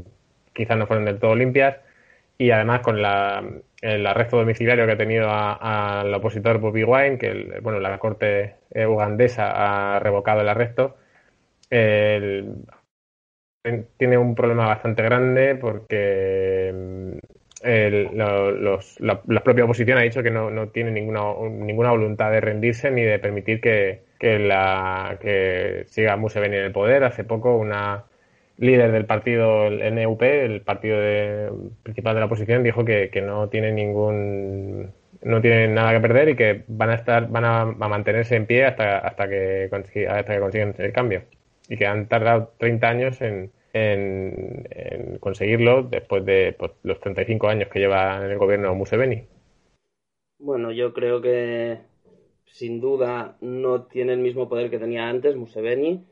quizás 0.53 0.77
no 0.77 0.87
fueron 0.87 1.03
del 1.03 1.19
todo 1.19 1.35
limpias 1.35 1.75
y 2.39 2.51
además 2.51 2.79
con 2.81 2.97
el 2.97 4.07
arresto 4.07 4.37
domiciliario 4.37 4.85
que 4.85 4.93
ha 4.93 4.97
tenido 4.97 5.27
al 5.29 6.13
opositor 6.13 6.57
Bobby 6.59 6.85
Wine, 6.85 7.17
que 7.17 7.59
bueno, 7.61 7.79
la 7.79 7.99
corte 7.99 8.55
eh, 8.71 8.85
ugandesa 8.85 9.95
ha 9.95 9.99
revocado 9.99 10.39
el 10.41 10.47
arresto, 10.47 10.95
tiene 13.97 14.17
un 14.17 14.35
problema 14.35 14.67
bastante 14.67 15.03
grande 15.03 15.55
porque 15.55 16.71
mm, 16.73 17.17
la, 18.15 19.21
propia 19.43 19.65
oposición 19.65 19.97
ha 19.97 20.03
dicho 20.03 20.23
que 20.23 20.31
no, 20.31 20.49
no 20.49 20.69
tiene 20.69 20.91
ninguna, 20.91 21.21
ninguna 21.49 21.91
voluntad 21.91 22.31
de 22.31 22.39
rendirse 22.39 22.89
ni 22.89 23.03
de 23.03 23.19
permitir 23.19 23.59
que, 23.59 24.03
que, 24.17 24.39
la, 24.39 25.17
que 25.21 25.83
siga 25.87 26.15
Museveni 26.15 26.55
en 26.55 26.63
el 26.63 26.71
poder. 26.71 27.03
Hace 27.03 27.25
poco 27.25 27.57
una 27.57 28.05
líder 28.59 28.91
del 28.91 29.05
partido 29.05 29.67
el 29.67 29.95
NUP, 29.95 30.21
el 30.21 30.61
partido 30.61 30.97
principal 31.83 32.13
de 32.13 32.19
la 32.19 32.25
oposición, 32.25 32.63
dijo 32.63 32.85
que, 32.85 33.09
no 33.25 33.49
tiene 33.49 33.71
ningún 33.71 34.91
no 35.21 35.41
tienen 35.41 35.73
nada 35.73 35.91
que 35.93 35.99
perder 35.99 36.29
y 36.29 36.35
que 36.35 36.63
van 36.67 36.91
a 36.91 36.95
estar 36.95 37.29
van 37.29 37.43
a, 37.43 37.65
mantenerse 37.65 38.35
en 38.35 38.45
pie 38.45 38.65
hasta 38.65 38.99
hasta 38.99 39.27
que 39.27 39.69
hasta 40.07 40.33
que 40.33 40.39
consiguen 40.39 40.75
el 40.77 40.93
cambio 40.93 41.23
y 41.67 41.77
que 41.77 41.85
han 41.85 42.07
tardado 42.07 42.53
30 42.57 42.87
años 42.87 43.21
en, 43.21 43.51
en, 43.73 45.17
conseguirlo 45.19 45.83
después 45.83 46.25
de 46.25 46.55
pues, 46.57 46.71
los 46.83 46.99
35 46.99 47.47
años 47.47 47.69
que 47.69 47.79
lleva 47.79 48.17
en 48.17 48.31
el 48.31 48.37
gobierno 48.37 48.73
Museveni. 48.75 49.23
Bueno, 50.39 50.71
yo 50.71 50.93
creo 50.93 51.21
que 51.21 51.79
sin 52.45 52.79
duda 52.79 53.37
no 53.41 53.83
tiene 53.83 54.13
el 54.13 54.19
mismo 54.19 54.49
poder 54.49 54.69
que 54.69 54.79
tenía 54.79 55.07
antes 55.07 55.35
Museveni, 55.35 56.05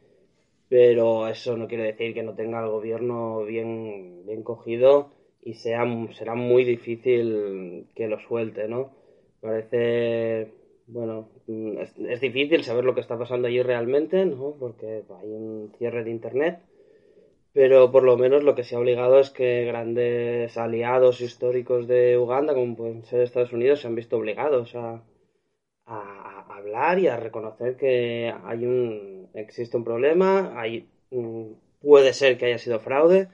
pero 0.69 1.27
eso 1.27 1.57
no 1.57 1.67
quiere 1.67 1.83
decir 1.83 2.13
que 2.13 2.23
no 2.23 2.35
tenga 2.35 2.61
el 2.63 2.69
gobierno 2.69 3.43
bien, 3.43 4.25
bien 4.25 4.43
cogido 4.43 5.11
y 5.41 5.55
sea, 5.55 5.85
será 6.13 6.35
muy 6.35 6.63
difícil 6.65 7.87
que 7.95 8.07
lo 8.07 8.19
suelte, 8.19 8.67
¿no? 8.67 8.91
Parece, 9.41 10.51
bueno, 10.87 11.29
es, 11.47 11.97
es 11.97 12.21
difícil 12.21 12.63
saber 12.63 12.83
lo 12.85 12.95
que 12.95 13.01
está 13.01 13.17
pasando 13.17 13.47
allí 13.47 13.61
realmente, 13.61 14.25
¿no? 14.25 14.55
Porque 14.59 15.03
hay 15.21 15.29
un 15.29 15.73
cierre 15.77 16.03
de 16.03 16.11
Internet 16.11 16.59
pero 17.57 17.91
por 17.91 18.03
lo 18.03 18.17
menos 18.17 18.43
lo 18.43 18.53
que 18.53 18.63
se 18.63 18.75
ha 18.75 18.79
obligado 18.79 19.19
es 19.19 19.31
que 19.31 19.65
grandes 19.65 20.55
aliados 20.59 21.21
históricos 21.21 21.87
de 21.87 22.15
Uganda, 22.15 22.53
como 22.53 22.75
pueden 22.75 23.03
ser 23.03 23.21
Estados 23.21 23.51
Unidos, 23.51 23.81
se 23.81 23.87
han 23.87 23.95
visto 23.95 24.15
obligados 24.15 24.75
a, 24.75 25.01
hablar 25.87 26.99
y 26.99 27.07
a 27.07 27.17
reconocer 27.17 27.75
que 27.75 28.31
hay 28.43 28.63
un 28.63 29.16
existe 29.41 29.77
un 29.77 29.83
problema, 29.83 30.59
hay, 30.59 30.87
puede 31.81 32.13
ser 32.13 32.37
que 32.37 32.47
haya 32.47 32.57
sido 32.57 32.79
fraude 32.79 33.29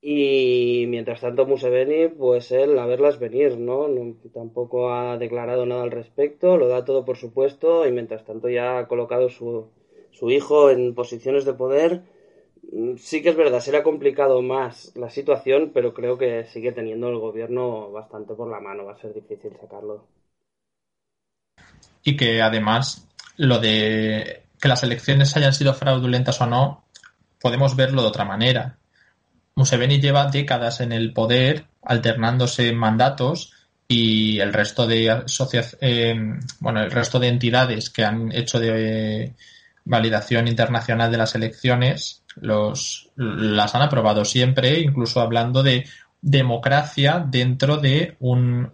y 0.00 0.86
mientras 0.88 1.20
tanto 1.20 1.46
Museveni, 1.46 2.08
pues 2.08 2.50
él 2.50 2.78
a 2.78 2.86
verlas 2.86 3.18
venir, 3.18 3.58
¿no? 3.58 3.88
¿no? 3.88 4.16
Tampoco 4.34 4.92
ha 4.92 5.16
declarado 5.16 5.64
nada 5.64 5.84
al 5.84 5.92
respecto, 5.92 6.56
lo 6.56 6.68
da 6.68 6.84
todo 6.84 7.04
por 7.04 7.16
supuesto 7.16 7.86
y 7.86 7.92
mientras 7.92 8.24
tanto 8.24 8.48
ya 8.48 8.78
ha 8.78 8.88
colocado 8.88 9.28
su, 9.28 9.68
su 10.10 10.30
hijo 10.30 10.70
en 10.70 10.94
posiciones 10.94 11.44
de 11.44 11.54
poder 11.54 12.02
sí 12.96 13.22
que 13.22 13.30
es 13.30 13.36
verdad, 13.36 13.60
será 13.60 13.82
complicado 13.82 14.40
más 14.42 14.92
la 14.96 15.10
situación, 15.10 15.72
pero 15.74 15.92
creo 15.92 16.16
que 16.16 16.44
sigue 16.44 16.72
teniendo 16.72 17.08
el 17.08 17.18
gobierno 17.18 17.90
bastante 17.90 18.34
por 18.34 18.50
la 18.50 18.60
mano, 18.60 18.84
va 18.84 18.92
a 18.92 18.98
ser 18.98 19.12
difícil 19.12 19.52
sacarlo. 19.60 20.06
Y 22.02 22.16
que 22.16 22.40
además 22.40 23.08
lo 23.36 23.58
de 23.58 24.41
que 24.62 24.68
las 24.68 24.84
elecciones 24.84 25.36
hayan 25.36 25.52
sido 25.52 25.74
fraudulentas 25.74 26.40
o 26.40 26.46
no, 26.46 26.84
podemos 27.40 27.74
verlo 27.74 28.00
de 28.00 28.08
otra 28.08 28.24
manera. 28.24 28.78
Museveni 29.56 30.00
lleva 30.00 30.30
décadas 30.30 30.80
en 30.80 30.92
el 30.92 31.12
poder, 31.12 31.66
alternándose 31.82 32.72
mandatos 32.72 33.52
y 33.88 34.38
el 34.38 34.52
resto 34.52 34.86
de 34.86 35.24
eh, 35.80 36.14
bueno, 36.60 36.80
el 36.80 36.92
resto 36.92 37.18
de 37.18 37.26
entidades 37.26 37.90
que 37.90 38.04
han 38.04 38.30
hecho 38.30 38.60
de 38.60 39.34
validación 39.84 40.46
internacional 40.46 41.10
de 41.10 41.18
las 41.18 41.34
elecciones 41.34 42.22
las 42.36 43.74
han 43.74 43.82
aprobado 43.82 44.24
siempre, 44.24 44.78
incluso 44.78 45.20
hablando 45.20 45.64
de 45.64 45.86
democracia 46.20 47.18
dentro 47.28 47.78
de 47.78 48.16
un, 48.20 48.72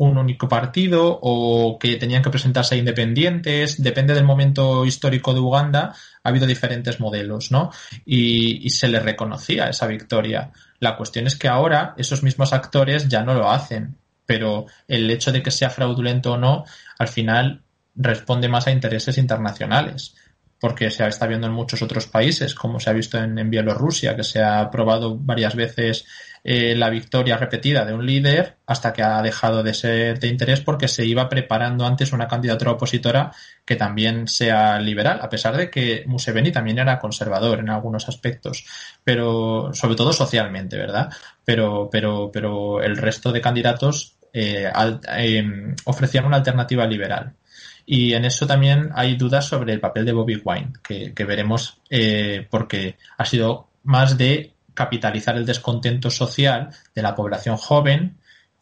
un 0.00 0.16
único 0.16 0.48
partido 0.48 1.18
o 1.20 1.78
que 1.78 1.96
tenían 1.96 2.22
que 2.22 2.30
presentarse 2.30 2.74
independientes, 2.74 3.82
depende 3.82 4.14
del 4.14 4.24
momento 4.24 4.86
histórico 4.86 5.34
de 5.34 5.40
Uganda, 5.40 5.94
ha 6.24 6.28
habido 6.30 6.46
diferentes 6.46 7.00
modelos, 7.00 7.50
¿no? 7.50 7.70
Y, 8.06 8.70
se 8.70 8.88
le 8.88 9.00
reconocía 9.00 9.66
esa 9.66 9.86
victoria. 9.86 10.52
La 10.78 10.96
cuestión 10.96 11.26
es 11.26 11.36
que 11.36 11.48
ahora 11.48 11.92
esos 11.98 12.22
mismos 12.22 12.54
actores 12.54 13.08
ya 13.08 13.22
no 13.22 13.34
lo 13.34 13.50
hacen, 13.50 13.98
pero 14.24 14.64
el 14.88 15.10
hecho 15.10 15.32
de 15.32 15.42
que 15.42 15.50
sea 15.50 15.68
fraudulento 15.68 16.32
o 16.32 16.38
no, 16.38 16.64
al 16.98 17.08
final 17.08 17.60
responde 17.94 18.48
más 18.48 18.68
a 18.68 18.70
intereses 18.70 19.18
internacionales 19.18 20.14
porque 20.60 20.90
se 20.90 21.06
está 21.06 21.26
viendo 21.26 21.46
en 21.46 21.54
muchos 21.54 21.80
otros 21.80 22.06
países, 22.06 22.54
como 22.54 22.78
se 22.78 22.90
ha 22.90 22.92
visto 22.92 23.18
en, 23.18 23.50
Bielorrusia, 23.50 24.14
que 24.14 24.22
se 24.22 24.42
ha 24.42 24.70
probado 24.70 25.16
varias 25.16 25.56
veces 25.56 26.06
eh, 26.44 26.74
la 26.74 26.90
victoria 26.90 27.38
repetida 27.38 27.84
de 27.84 27.94
un 27.94 28.04
líder 28.04 28.56
hasta 28.66 28.92
que 28.92 29.02
ha 29.02 29.20
dejado 29.22 29.62
de 29.62 29.74
ser 29.74 30.20
de 30.20 30.28
interés 30.28 30.60
porque 30.60 30.88
se 30.88 31.06
iba 31.06 31.28
preparando 31.28 31.86
antes 31.86 32.12
una 32.12 32.28
candidatura 32.28 32.72
opositora 32.72 33.32
que 33.64 33.76
también 33.76 34.28
sea 34.28 34.78
liberal, 34.80 35.18
a 35.22 35.30
pesar 35.30 35.56
de 35.56 35.70
que 35.70 36.04
Museveni 36.06 36.52
también 36.52 36.78
era 36.78 36.98
conservador 36.98 37.60
en 37.60 37.70
algunos 37.70 38.08
aspectos, 38.08 38.66
pero 39.02 39.70
sobre 39.72 39.96
todo 39.96 40.12
socialmente, 40.12 40.76
¿verdad? 40.76 41.10
Pero, 41.44 41.88
pero, 41.90 42.30
pero 42.32 42.82
el 42.82 42.96
resto 42.98 43.32
de 43.32 43.40
candidatos 43.40 44.18
eh, 44.32 44.70
eh, 45.16 45.74
ofrecían 45.84 46.26
una 46.26 46.36
alternativa 46.36 46.86
liberal. 46.86 47.34
Y 47.92 48.14
en 48.14 48.24
eso 48.24 48.46
también 48.46 48.90
hay 48.94 49.16
dudas 49.16 49.46
sobre 49.46 49.72
el 49.72 49.80
papel 49.80 50.04
de 50.04 50.12
Bobby 50.12 50.40
Wine, 50.44 50.74
que, 50.80 51.24
veremos 51.24 51.80
eh, 51.90 52.46
porque 52.48 52.96
ha 53.18 53.24
sido 53.24 53.66
más 53.82 54.16
de 54.16 54.52
capitalizar 54.74 55.36
el 55.36 55.44
descontento 55.44 56.08
social 56.08 56.70
de 56.94 57.02
la 57.02 57.16
población 57.16 57.56
joven, 57.56 58.16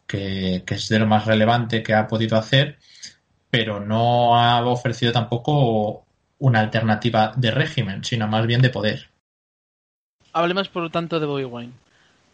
que, 0.07 0.65
es 0.67 0.89
de 0.89 0.99
lo 0.99 1.07
más 1.07 1.27
relevante 1.27 1.83
que 1.83 1.93
ha 1.93 2.07
podido 2.07 2.39
hacer, 2.39 2.79
pero 3.51 3.81
no 3.81 4.41
ha 4.41 4.65
ofrecido 4.65 5.13
tampoco 5.13 6.07
una 6.39 6.61
alternativa 6.61 7.35
de 7.37 7.51
régimen, 7.51 8.05
sino 8.05 8.29
más 8.29 8.47
bien 8.47 8.63
de 8.63 8.71
poder. 8.71 9.11
Hablemos, 10.33 10.71
por 10.71 10.85
lo 10.85 10.91
tanto, 10.91 11.21
de 11.21 11.27
Bobby 11.27 11.45
Wine. 11.45 11.73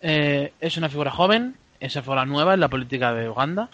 Eh, 0.01 0.53
es 0.61 0.77
una 0.77 0.89
figura 0.89 1.11
joven, 1.11 1.57
es 1.81 1.97
una 1.97 2.05
figura 2.05 2.25
nueva 2.25 2.55
en 2.55 2.61
la 2.61 2.69
política 2.69 3.13
de 3.13 3.29
Uganda 3.29 3.69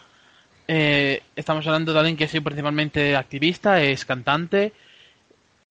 eh, 0.72 1.24
estamos 1.34 1.66
hablando 1.66 1.92
de 1.92 1.98
alguien 1.98 2.16
que 2.16 2.22
es 2.22 2.30
principalmente 2.30 3.16
activista, 3.16 3.82
es 3.82 4.04
cantante 4.04 4.72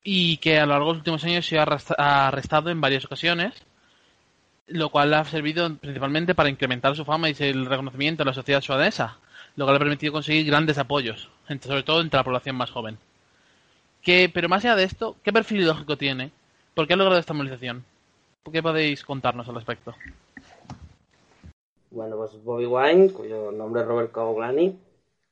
y 0.03 0.35
que 0.39 0.59
a 0.59 0.65
lo 0.65 0.73
largo 0.73 0.87
de 0.87 0.91
los 0.91 0.97
últimos 0.97 1.23
años 1.23 1.45
se 1.45 1.57
ha 1.57 2.27
arrestado 2.27 2.69
en 2.69 2.81
varias 2.81 3.05
ocasiones, 3.05 3.53
lo 4.67 4.89
cual 4.89 5.13
ha 5.13 5.23
servido 5.23 5.73
principalmente 5.77 6.35
para 6.35 6.49
incrementar 6.49 6.97
su 6.97 7.05
fama 7.05 7.29
y 7.29 7.35
el 7.39 7.65
reconocimiento 7.65 8.23
de 8.23 8.29
la 8.29 8.33
sociedad 8.33 8.59
sudanesa, 8.59 9.19
lo 9.55 9.63
cual 9.63 9.77
ha 9.77 9.79
permitido 9.79 10.11
conseguir 10.11 10.45
grandes 10.45 10.77
apoyos, 10.77 11.29
sobre 11.47 11.83
todo 11.83 12.01
entre 12.01 12.17
la 12.17 12.25
población 12.25 12.57
más 12.57 12.69
joven. 12.69 12.97
pero 14.03 14.49
más 14.49 14.65
allá 14.65 14.75
de 14.75 14.83
esto, 14.83 15.15
¿qué 15.23 15.31
perfil 15.31 15.59
ideológico 15.61 15.95
tiene? 15.95 16.31
¿Por 16.73 16.87
qué 16.87 16.95
ha 16.95 16.97
logrado 16.97 17.21
esta 17.21 17.33
movilización? 17.33 17.85
¿Qué 18.51 18.61
podéis 18.61 19.05
contarnos 19.05 19.47
al 19.47 19.55
respecto? 19.55 19.95
Bueno, 21.89 22.17
pues 22.17 22.31
Bobby 22.43 22.65
Wine, 22.65 23.13
cuyo 23.13 23.49
nombre 23.53 23.81
es 23.81 23.87
Robert 23.87 24.11
Kaoglani, 24.11 24.77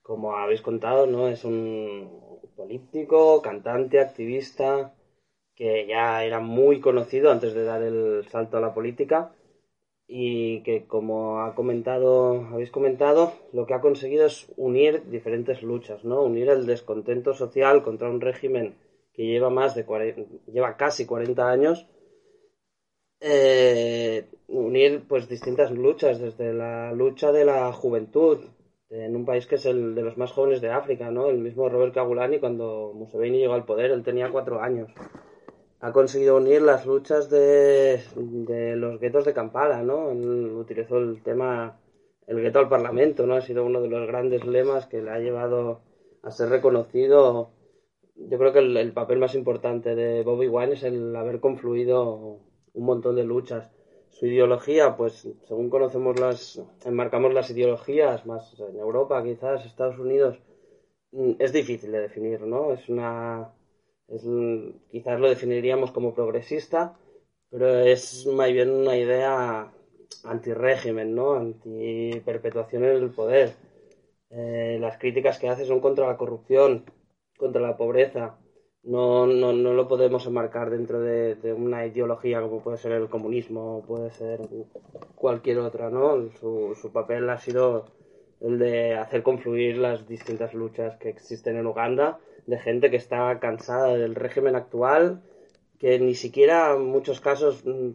como 0.08 0.38
habéis 0.38 0.62
contado, 0.62 1.06
¿no? 1.06 1.28
Es 1.28 1.44
un 1.44 2.10
político, 2.56 3.42
cantante, 3.42 4.00
activista, 4.00 4.94
que 5.54 5.86
ya 5.86 6.24
era 6.24 6.40
muy 6.40 6.80
conocido 6.80 7.30
antes 7.30 7.54
de 7.54 7.64
dar 7.66 7.82
el 7.84 8.26
salto 8.32 8.58
a 8.58 8.62
la 8.62 8.74
política 8.74 9.32
y 10.08 10.62
que 10.62 10.86
como 10.88 11.42
ha 11.42 11.54
comentado, 11.56 12.48
habéis 12.54 12.72
comentado, 12.72 13.34
lo 13.52 13.66
que 13.66 13.74
ha 13.74 13.82
conseguido 13.82 14.26
es 14.26 14.48
unir 14.56 15.04
diferentes 15.10 15.62
luchas, 15.62 16.06
¿no? 16.06 16.24
Unir 16.24 16.50
el 16.50 16.66
descontento 16.66 17.34
social 17.34 17.84
contra 17.84 18.10
un 18.10 18.22
régimen 18.22 18.76
que 19.14 19.26
lleva 19.26 19.50
más 19.50 19.76
de 19.76 19.84
lleva 20.48 20.78
casi 20.78 21.06
40 21.06 21.50
años 21.50 21.86
eh, 23.20 24.26
unir 24.48 25.04
pues 25.08 25.28
distintas 25.28 25.72
luchas 25.72 26.20
desde 26.20 26.54
la 26.54 26.92
lucha 26.94 27.32
de 27.32 27.46
la 27.46 27.74
juventud 27.74 28.40
en 28.90 29.16
un 29.16 29.26
país 29.26 29.46
que 29.48 29.56
es 29.56 29.66
el 29.66 29.96
de 29.96 30.02
los 30.02 30.18
más 30.18 30.32
jóvenes 30.32 30.62
de 30.62 30.70
África, 30.70 31.12
¿no? 31.12 31.30
El 31.30 31.40
mismo 31.40 31.70
Robert 31.70 31.94
Kagulani, 31.94 32.40
cuando 32.40 32.94
Museveni 32.96 33.40
llegó 33.40 33.54
al 33.54 33.66
poder, 33.66 33.92
él 33.92 34.04
tenía 34.04 34.32
cuatro 34.32 34.62
años. 34.62 34.90
Ha 35.80 35.92
conseguido 35.92 36.38
unir 36.38 36.62
las 36.62 36.86
luchas 36.86 37.30
de, 37.30 38.02
los 38.16 39.00
guetos 39.00 39.26
de 39.26 39.34
Kampala, 39.34 39.84
¿no? 39.84 40.12
Él 40.12 40.54
utilizó 40.56 40.98
el 40.98 41.22
tema, 41.22 41.80
el 42.26 42.42
gueto 42.42 42.60
al 42.60 42.70
Parlamento, 42.70 43.28
¿no? 43.28 43.36
Ha 43.36 43.42
sido 43.42 43.66
uno 43.66 43.82
de 43.82 43.90
los 43.90 44.08
grandes 44.08 44.46
lemas 44.46 44.88
que 44.88 45.02
le 45.02 45.12
ha 45.12 45.20
llevado 45.20 45.82
a 46.24 46.32
ser 46.32 46.50
reconocido. 46.50 47.52
Yo 48.16 48.38
creo 48.40 48.54
que 48.54 48.60
el, 48.60 48.76
el 48.78 48.94
papel 48.94 49.20
más 49.20 49.36
importante 49.36 49.96
de 49.96 50.24
Bobby 50.24 50.48
Wine 50.48 50.74
es 50.74 50.84
el 50.84 51.16
haber 51.16 51.40
confluido 51.40 52.40
un 52.74 52.86
montón 52.86 53.16
de 53.16 53.24
luchas 53.24 53.72
su 54.18 54.26
ideología, 54.26 54.98
pues 54.98 55.28
según 55.48 55.70
conocemos 55.70 56.20
las, 56.20 56.60
enmarcamos 56.86 57.34
las 57.34 57.50
ideologías, 57.52 58.26
más 58.26 58.60
en 58.60 58.80
Europa, 58.80 59.24
quizás, 59.24 59.66
Estados 59.66 60.00
Unidos, 60.00 60.40
mm, 61.12 61.34
es 61.40 61.54
difícil 61.54 61.92
de 61.92 62.02
definir, 62.02 62.42
¿no? 62.42 62.74
Es 62.74 62.90
una, 62.90 63.54
es, 64.08 64.24
quizás 64.90 65.20
lo 65.20 65.30
definiríamos 65.30 65.92
como 65.92 66.16
progresista, 66.16 66.98
pero 67.50 67.80
es 67.80 68.26
más 68.28 68.52
bien 68.52 68.72
una 68.72 68.98
idea 68.98 69.72
anti-régimen, 70.24 71.14
¿no? 71.16 71.34
Anti-perpetuación 71.36 72.86
en 72.86 72.96
el 72.98 73.12
poder. 73.12 73.54
Eh, 74.30 74.78
las 74.82 74.98
críticas 74.98 75.40
que 75.40 75.50
hace 75.50 75.66
son 75.66 75.80
contra 75.80 76.08
la 76.08 76.18
corrupción, 76.18 76.86
contra 77.38 77.62
la 77.62 77.78
pobreza, 77.78 78.38
no, 78.88 79.28
no, 79.28 79.52
no 79.52 79.74
lo 79.74 79.88
podemos 79.88 80.26
enmarcar 80.26 80.70
dentro 80.70 81.02
de, 81.02 81.36
una 81.54 81.86
ideología 81.86 82.42
como 82.42 82.62
puede 82.62 82.78
ser 82.78 82.94
el 82.94 83.10
comunismo 83.10 83.84
puede 83.86 84.12
ser 84.12 84.40
cualquier 85.16 85.60
otra, 85.60 85.90
¿no? 85.90 86.30
Su, 86.40 86.78
su 86.82 86.92
papel 86.94 87.30
ha 87.30 87.38
sido 87.38 87.86
el 88.40 88.58
de 88.60 88.96
hacer 88.96 89.24
confluir 89.24 89.78
las 89.78 90.08
distintas 90.08 90.54
luchas 90.54 90.96
que 90.98 91.10
existen 91.10 91.58
en 91.58 91.68
Uganda, 91.68 92.20
de 92.46 92.60
gente 92.60 92.90
que 92.90 92.98
está 92.98 93.38
cansada 93.40 93.96
del 93.96 94.16
régimen 94.16 94.56
actual, 94.56 95.22
que 95.80 96.00
ni 96.00 96.16
siquiera 96.16 96.74
en 96.74 96.86
muchos 96.86 97.20
casos 97.20 97.66
mm, 97.66 97.90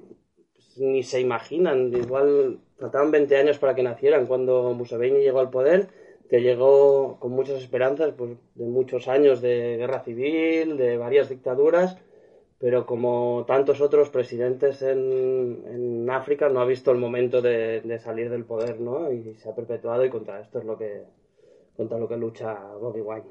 ni 0.76 1.02
se 1.02 1.20
imaginan, 1.20 1.90
igual 1.94 2.58
trataban 2.76 3.10
20 3.10 3.34
años 3.36 3.58
para 3.58 3.74
que 3.74 3.82
nacieran 3.82 4.26
cuando 4.26 4.74
Museveni 4.74 5.20
llegó 5.20 5.40
al 5.40 5.50
poder, 5.50 5.88
que 6.32 6.40
llegó 6.40 7.18
con 7.20 7.32
muchas 7.32 7.60
esperanzas 7.60 8.14
pues, 8.16 8.30
de 8.54 8.64
muchos 8.64 9.06
años 9.06 9.42
de 9.42 9.76
guerra 9.76 10.02
civil, 10.02 10.78
de 10.78 10.96
varias 10.96 11.28
dictaduras, 11.28 11.98
pero 12.58 12.86
como 12.86 13.44
tantos 13.46 13.82
otros 13.82 14.08
presidentes 14.08 14.80
en, 14.80 15.62
en 15.66 16.08
África 16.08 16.48
no 16.48 16.60
ha 16.60 16.64
visto 16.64 16.90
el 16.90 16.96
momento 16.96 17.42
de, 17.42 17.82
de, 17.82 17.98
salir 17.98 18.30
del 18.30 18.46
poder, 18.46 18.80
¿no? 18.80 19.12
Y 19.12 19.34
se 19.34 19.50
ha 19.50 19.54
perpetuado 19.54 20.06
y 20.06 20.08
contra 20.08 20.40
esto 20.40 20.58
es 20.58 20.64
lo 20.64 20.78
que 20.78 21.02
contra 21.76 21.98
lo 21.98 22.08
que 22.08 22.16
lucha 22.16 22.54
Bobby 22.80 23.02
Wine. 23.02 23.24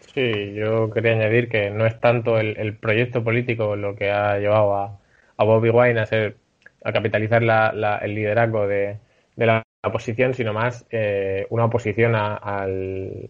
Sí, 0.00 0.52
yo 0.52 0.90
quería 0.90 1.12
añadir 1.12 1.48
que 1.48 1.70
no 1.70 1.86
es 1.86 1.98
tanto 1.98 2.38
el, 2.38 2.76
proyecto 2.76 3.24
político 3.24 3.74
lo 3.74 3.96
que 3.96 4.10
ha 4.10 4.38
llevado 4.38 4.74
a, 4.74 5.00
Bobby 5.38 5.70
Wine 5.70 6.00
a 6.00 6.04
ser 6.04 6.36
a 6.84 6.92
capitalizar 6.92 7.42
el 7.42 8.14
liderazgo 8.14 8.66
de, 8.66 8.98
la 9.44 9.62
oposición, 9.84 10.32
sino 10.32 10.52
más 10.54 10.86
eh, 10.90 11.46
una 11.50 11.66
oposición 11.66 12.14
al, 12.14 13.28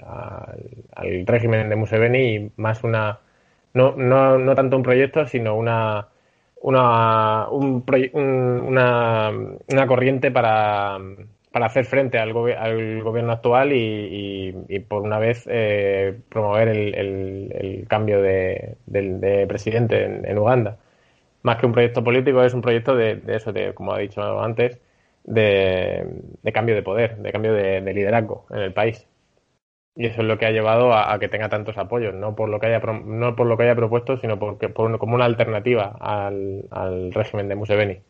régimen 1.27 1.69
de 1.69 1.77
Museveni 1.77 2.35
y 2.37 2.53
más 2.57 2.85
una 2.85 3.19
no, 3.75 3.95
no, 3.97 4.39
no 4.39 4.55
tanto 4.55 4.77
un 4.77 4.83
proyecto, 4.83 5.27
sino 5.27 5.57
una 5.57 6.09
una, 6.63 7.49
una, 7.51 9.31
una 9.69 9.87
corriente 9.87 10.31
para 10.31 10.99
para 11.57 11.67
hacer 11.69 11.87
frente 11.87 12.19
al, 12.19 12.37
al 12.59 13.03
gobierno 13.03 13.33
actual 13.33 13.73
y, 13.73 14.53
por 14.89 15.01
una 15.01 15.19
vez 15.19 15.45
eh, 15.51 16.21
promover 16.29 16.69
el, 16.69 17.87
cambio 17.89 18.21
de, 18.21 18.77
presidente 19.49 20.05
en, 20.05 20.39
Uganda. 20.39 20.77
Más 21.43 21.57
que 21.57 21.65
un 21.65 21.73
proyecto 21.73 22.05
político, 22.05 22.43
es 22.45 22.53
un 22.53 22.61
proyecto 22.61 22.95
de, 22.95 23.23
eso, 23.29 23.55
de, 23.55 23.73
como 23.73 23.95
ha 23.95 23.99
dicho 23.99 24.21
antes, 24.43 24.79
de, 25.27 26.53
cambio 26.55 26.75
de 26.75 26.83
poder, 26.83 27.19
de 27.19 27.33
cambio 27.33 27.53
de, 27.53 27.81
liderazgo 27.93 28.47
en 28.51 28.59
el 28.59 28.73
país. 28.73 29.07
Y 29.95 30.07
eso 30.07 30.21
es 30.21 30.27
lo 30.27 30.39
que 30.39 30.47
ha 30.47 30.51
llevado 30.51 30.93
a, 30.93 31.19
que 31.19 31.29
tenga 31.29 31.49
tantos 31.49 31.79
apoyos, 31.79 32.15
no 32.15 32.35
por 32.37 32.49
lo 32.49 32.61
que 32.61 32.67
haya, 32.67 32.81
no 32.81 33.35
por 33.35 33.47
lo 33.47 33.57
que 33.57 33.65
haya 33.65 33.75
propuesto, 33.75 34.19
sino 34.19 34.39
porque, 34.39 34.69
por, 34.69 34.99
como 34.99 35.15
una 35.15 35.25
alternativa 35.25 35.97
al, 35.99 37.13
régimen 37.13 37.49
de 37.49 37.55
Museveni. 37.55 38.01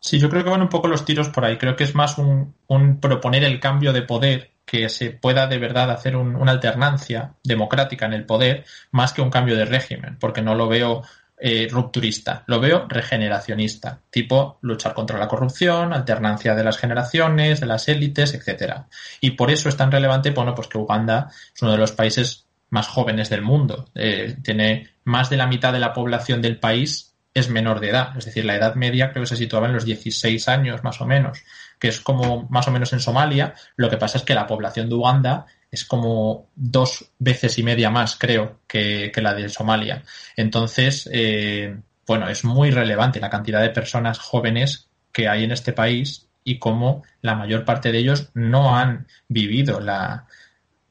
Sí, 0.00 0.18
yo 0.18 0.28
creo 0.28 0.44
que 0.44 0.50
van 0.50 0.62
un 0.62 0.68
poco 0.68 0.88
los 0.88 1.04
tiros 1.04 1.28
por 1.28 1.44
ahí. 1.44 1.58
Creo 1.58 1.76
que 1.76 1.84
es 1.84 1.94
más 1.94 2.18
un, 2.18 2.54
proponer 3.00 3.44
el 3.44 3.60
cambio 3.60 3.92
de 3.92 4.02
poder, 4.02 4.50
que 4.64 4.88
se 4.88 5.10
pueda 5.10 5.46
de 5.46 5.58
verdad 5.58 5.90
hacer 5.90 6.16
una 6.16 6.52
alternancia 6.52 7.34
democrática 7.42 8.06
en 8.06 8.12
el 8.12 8.26
poder, 8.26 8.64
más 8.90 9.12
que 9.12 9.22
un 9.22 9.30
cambio 9.30 9.56
de 9.56 9.64
régimen, 9.64 10.18
porque 10.18 10.42
no 10.42 10.54
lo 10.54 10.68
veo 10.68 11.02
eh, 11.40 11.68
rupturista, 11.70 12.42
lo 12.46 12.60
veo 12.60 12.86
regeneracionista, 12.88 14.00
tipo 14.10 14.58
luchar 14.62 14.94
contra 14.94 15.18
la 15.18 15.28
corrupción, 15.28 15.92
alternancia 15.92 16.54
de 16.54 16.64
las 16.64 16.78
generaciones, 16.78 17.60
de 17.60 17.66
las 17.66 17.88
élites, 17.88 18.34
etcétera. 18.34 18.88
Y 19.20 19.32
por 19.32 19.50
eso 19.50 19.68
es 19.68 19.76
tan 19.76 19.92
relevante, 19.92 20.30
bueno, 20.30 20.54
pues 20.54 20.68
que 20.68 20.78
Uganda 20.78 21.30
es 21.54 21.62
uno 21.62 21.72
de 21.72 21.78
los 21.78 21.92
países 21.92 22.46
más 22.70 22.88
jóvenes 22.88 23.30
del 23.30 23.42
mundo. 23.42 23.88
Eh, 23.94 24.36
tiene 24.42 24.90
más 25.04 25.30
de 25.30 25.36
la 25.36 25.46
mitad 25.46 25.72
de 25.72 25.78
la 25.78 25.92
población 25.92 26.42
del 26.42 26.58
país 26.58 27.14
es 27.34 27.48
menor 27.48 27.80
de 27.80 27.90
edad. 27.90 28.16
Es 28.16 28.24
decir, 28.24 28.44
la 28.44 28.56
edad 28.56 28.74
media 28.74 29.10
creo 29.10 29.22
que 29.22 29.28
se 29.28 29.36
situaba 29.36 29.66
en 29.68 29.74
los 29.74 29.84
16 29.84 30.48
años 30.48 30.82
más 30.82 31.00
o 31.00 31.06
menos, 31.06 31.44
que 31.78 31.88
es 31.88 32.00
como 32.00 32.48
más 32.50 32.66
o 32.68 32.70
menos 32.70 32.92
en 32.92 33.00
Somalia. 33.00 33.54
Lo 33.76 33.88
que 33.88 33.96
pasa 33.96 34.18
es 34.18 34.24
que 34.24 34.34
la 34.34 34.46
población 34.46 34.88
de 34.88 34.96
Uganda 34.96 35.46
es 35.70 35.84
como 35.84 36.48
dos 36.54 37.10
veces 37.18 37.58
y 37.58 37.62
media 37.62 37.90
más, 37.90 38.16
creo, 38.16 38.60
que, 38.66 39.12
la 39.16 39.34
de 39.34 39.48
Somalia. 39.48 40.02
Entonces, 40.36 41.08
eh, 41.12 41.76
bueno, 42.06 42.28
es 42.28 42.44
muy 42.44 42.70
relevante 42.70 43.20
la 43.20 43.30
cantidad 43.30 43.60
de 43.60 43.70
personas 43.70 44.18
jóvenes 44.18 44.88
que 45.12 45.28
hay 45.28 45.44
en 45.44 45.52
este 45.52 45.72
país 45.72 46.28
y 46.44 46.58
cómo 46.58 47.02
la 47.20 47.34
mayor 47.34 47.64
parte 47.64 47.92
de 47.92 47.98
ellos 47.98 48.30
no 48.34 48.76
han 48.76 49.06
vivido 49.28 49.80
la, 49.80 50.26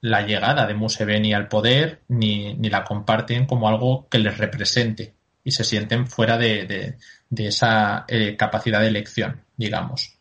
la 0.02 0.22
llegada 0.22 0.68
de 0.68 0.76
Museveni 0.76 1.34
al 1.34 1.48
poder 1.48 2.02
ni, 2.08 2.54
ni 2.54 2.70
la 2.70 2.84
comparten 2.84 3.46
como 3.46 3.68
algo 3.68 4.08
que 4.10 4.20
les 4.20 4.38
represente 4.38 5.16
y 5.44 5.52
se 5.52 5.64
sienten 5.64 6.08
fuera 6.08 6.38
de, 6.38 6.98
esa 7.36 8.06
eh, 8.10 8.36
capacidad 8.36 8.82
de 8.82 8.88
elección, 8.88 9.42
digamos. 9.56 10.17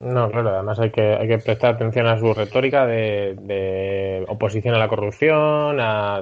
No, 0.00 0.30
claro, 0.30 0.50
además 0.50 0.78
hay 0.78 0.90
que, 0.90 1.14
hay 1.14 1.26
que 1.28 1.38
prestar 1.38 1.74
atención 1.74 2.06
a 2.06 2.18
su 2.18 2.34
retórica 2.34 2.86
de, 2.86 4.24
oposición 4.28 4.74
a 4.74 4.78
la 4.78 4.88
corrupción, 4.88 5.76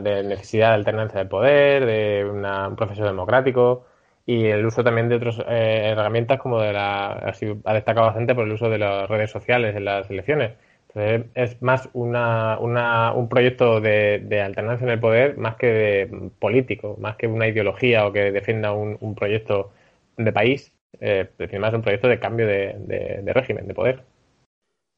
de 0.05 0.23
necesidad 0.25 0.69
de 0.69 0.75
alternancia 0.75 1.21
de 1.21 1.27
poder, 1.27 1.87
de 1.87 2.25
un 2.25 2.77
proceso 2.77 3.05
democrático 3.05 3.85
y 4.27 4.47
el 4.47 4.65
uso 4.65 4.85
también 4.85 5.09
de 5.09 5.17
otras 5.17 5.39
eh, 5.41 5.89
herramientas 5.93 6.41
como 6.41 6.61
de 6.61 6.73
la, 6.73 7.13
ha 7.65 7.75
destacado 7.75 8.07
bastante 8.07 8.35
por 8.35 8.45
el 8.45 8.53
uso 8.53 8.71
de 8.71 8.79
las 8.79 9.09
redes 9.09 9.31
sociales 9.31 9.77
en 9.77 9.85
las 9.85 10.11
elecciones. 10.11 10.53
Es 10.95 11.61
más 11.61 11.89
una, 11.93 12.59
un 12.61 13.29
proyecto 13.29 13.81
de, 13.81 14.43
alternancia 14.45 14.85
en 14.85 14.91
el 14.93 15.01
poder 15.01 15.37
más 15.37 15.57
que 15.57 15.67
de 15.67 16.31
político, 16.39 16.97
más 17.01 17.17
que 17.17 17.27
una 17.27 17.49
ideología 17.49 18.07
o 18.07 18.13
que 18.13 18.31
defienda 18.31 18.73
un, 18.73 19.15
proyecto 19.17 19.73
de 20.17 20.33
país, 20.33 20.73
eh, 21.01 21.31
es 21.39 21.61
más 21.61 21.75
un 21.75 21.83
proyecto 21.83 22.09
de 22.09 22.21
cambio 22.21 22.47
de, 22.47 23.23
régimen, 23.35 23.67
de 23.67 23.75
poder. 23.75 24.05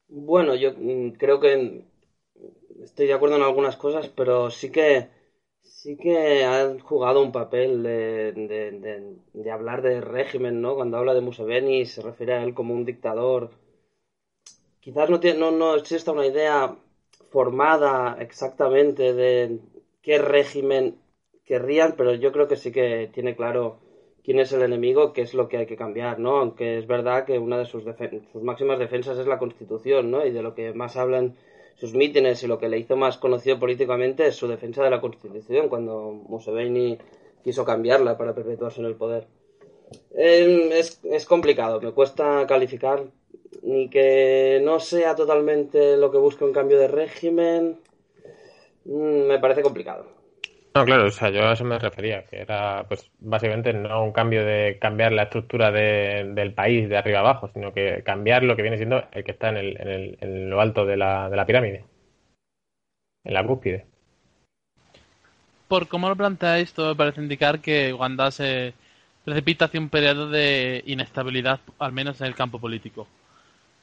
Bueno, 0.07 0.55
yo 0.55 0.73
mm, 0.77 1.11
creo 1.11 1.39
que 1.39 1.83
estoy 2.83 3.07
de 3.07 3.13
acuerdo 3.13 3.35
en 3.35 3.43
algunas 3.43 3.77
cosas, 3.77 4.07
pero 4.09 4.49
sí 4.49 4.71
que 4.71 5.09
sí 5.61 5.97
que 5.97 6.45
ha 6.45 6.77
jugado 6.79 7.21
un 7.21 7.31
papel 7.31 7.83
de, 7.83 9.15
de 9.33 9.51
hablar 9.51 9.81
de 9.81 10.01
régimen, 10.01 10.61
¿no? 10.61 10.75
Cuando 10.75 10.97
habla 10.97 11.13
de 11.13 11.21
Museveni 11.21 11.85
se 11.85 12.01
refiere 12.01 12.33
a 12.33 12.43
él 12.43 12.53
como 12.53 12.73
un 12.73 12.85
dictador 12.85 13.51
quizás 14.87 15.09
no, 15.09 15.19
tiene, 15.19 15.37
no, 15.37 15.51
no 15.51 15.75
exista 15.75 16.13
una 16.13 16.25
idea 16.25 16.73
formada 17.29 18.15
exactamente 18.21 19.13
de 19.13 19.59
qué 20.01 20.17
régimen 20.17 20.95
querrían, 21.43 21.95
pero 21.97 22.13
yo 22.13 22.31
creo 22.31 22.47
que 22.47 22.55
sí 22.55 22.71
que 22.71 23.09
tiene 23.13 23.35
claro 23.35 23.79
quién 24.27 24.39
es 24.39 24.51
el 24.51 24.61
enemigo, 24.61 25.13
qué 25.13 25.21
es 25.21 25.33
lo 25.33 25.47
que 25.47 25.55
hay 25.55 25.65
que 25.67 25.77
cambiar, 25.77 26.19
¿no? 26.19 26.39
Aunque 26.39 26.77
es 26.77 26.85
verdad 26.85 27.23
que 27.23 27.39
una 27.39 27.59
de 27.59 27.65
sus, 27.65 27.85
sus 28.33 28.43
máximas 28.43 28.77
defensas 28.77 29.17
es 29.17 29.25
la 29.25 29.39
Constitución, 29.39 30.11
¿no? 30.11 30.25
Y 30.25 30.31
de 30.31 30.41
lo 30.41 30.53
que 30.53 30.73
más 30.73 30.97
hablan 30.97 31.37
sus 31.75 31.93
mítines 31.93 32.43
y 32.43 32.47
lo 32.47 32.59
que 32.59 32.67
le 32.67 32.77
hizo 32.77 32.97
más 32.97 33.17
conocido 33.17 33.57
políticamente 33.57 34.27
es 34.27 34.35
su 34.35 34.49
defensa 34.49 34.83
de 34.83 34.89
la 34.89 34.99
Constitución, 34.99 35.69
cuando 35.69 36.11
Museveni 36.11 36.97
quiso 37.41 37.63
cambiarla 37.63 38.17
para 38.17 38.35
perpetuarse 38.35 38.81
en 38.81 38.87
el 38.87 38.95
poder. 38.95 39.27
Es, 40.13 40.99
es 41.05 41.25
complicado, 41.25 41.79
me 41.79 41.93
cuesta 41.93 42.45
calificar 42.47 43.05
ni 43.61 43.89
que 43.89 44.59
no 44.61 44.81
sea 44.81 45.15
totalmente 45.15 45.95
lo 45.95 46.11
que 46.11 46.17
busca 46.17 46.43
un 46.43 46.51
cambio 46.51 46.77
de 46.77 46.89
régimen, 46.89 47.79
mm, 48.83 49.27
me 49.27 49.39
parece 49.39 49.61
complicado. 49.61 50.16
No, 50.77 50.85
claro, 50.85 51.07
o 51.07 51.09
sea, 51.09 51.31
yo 51.31 51.43
a 51.43 51.53
eso 51.53 51.63
me 51.63 51.79
refería, 51.79 52.23
que 52.25 52.39
era, 52.39 52.85
pues, 52.87 53.09
básicamente 53.17 53.73
no 53.73 54.03
un 54.03 54.11
cambio 54.11 54.45
de 54.45 54.77
cambiar 54.79 55.11
la 55.11 55.23
estructura 55.23 55.71
del 55.71 56.53
país 56.53 56.87
de 56.87 56.95
arriba 56.95 57.17
abajo, 57.17 57.49
sino 57.51 57.73
que 57.73 58.03
cambiar 58.05 58.43
lo 58.43 58.55
que 58.55 58.61
viene 58.61 58.77
siendo 58.77 59.03
el 59.11 59.23
que 59.23 59.31
está 59.31 59.49
en, 59.49 59.57
el, 59.57 59.81
en, 59.81 59.87
el, 59.87 60.17
en 60.21 60.49
lo 60.51 60.61
alto 60.61 60.85
de 60.85 60.95
la, 60.95 61.31
de 61.31 61.35
la 61.35 61.47
pirámide, 61.47 61.83
en 63.23 63.33
la 63.33 63.43
cúspide. 63.43 63.87
Por 65.67 65.87
cómo 65.87 66.09
lo 66.09 66.15
planteáis, 66.15 66.71
todo 66.73 66.89
me 66.89 66.95
parece 66.95 67.21
indicar 67.21 67.59
que 67.59 67.91
Uganda 67.91 68.29
se 68.29 68.75
precipita 69.25 69.65
hacia 69.65 69.79
un 69.79 69.89
periodo 69.89 70.29
de 70.29 70.83
inestabilidad, 70.85 71.59
al 71.79 71.91
menos 71.91 72.21
en 72.21 72.27
el 72.27 72.35
campo 72.35 72.59
político. 72.59 73.07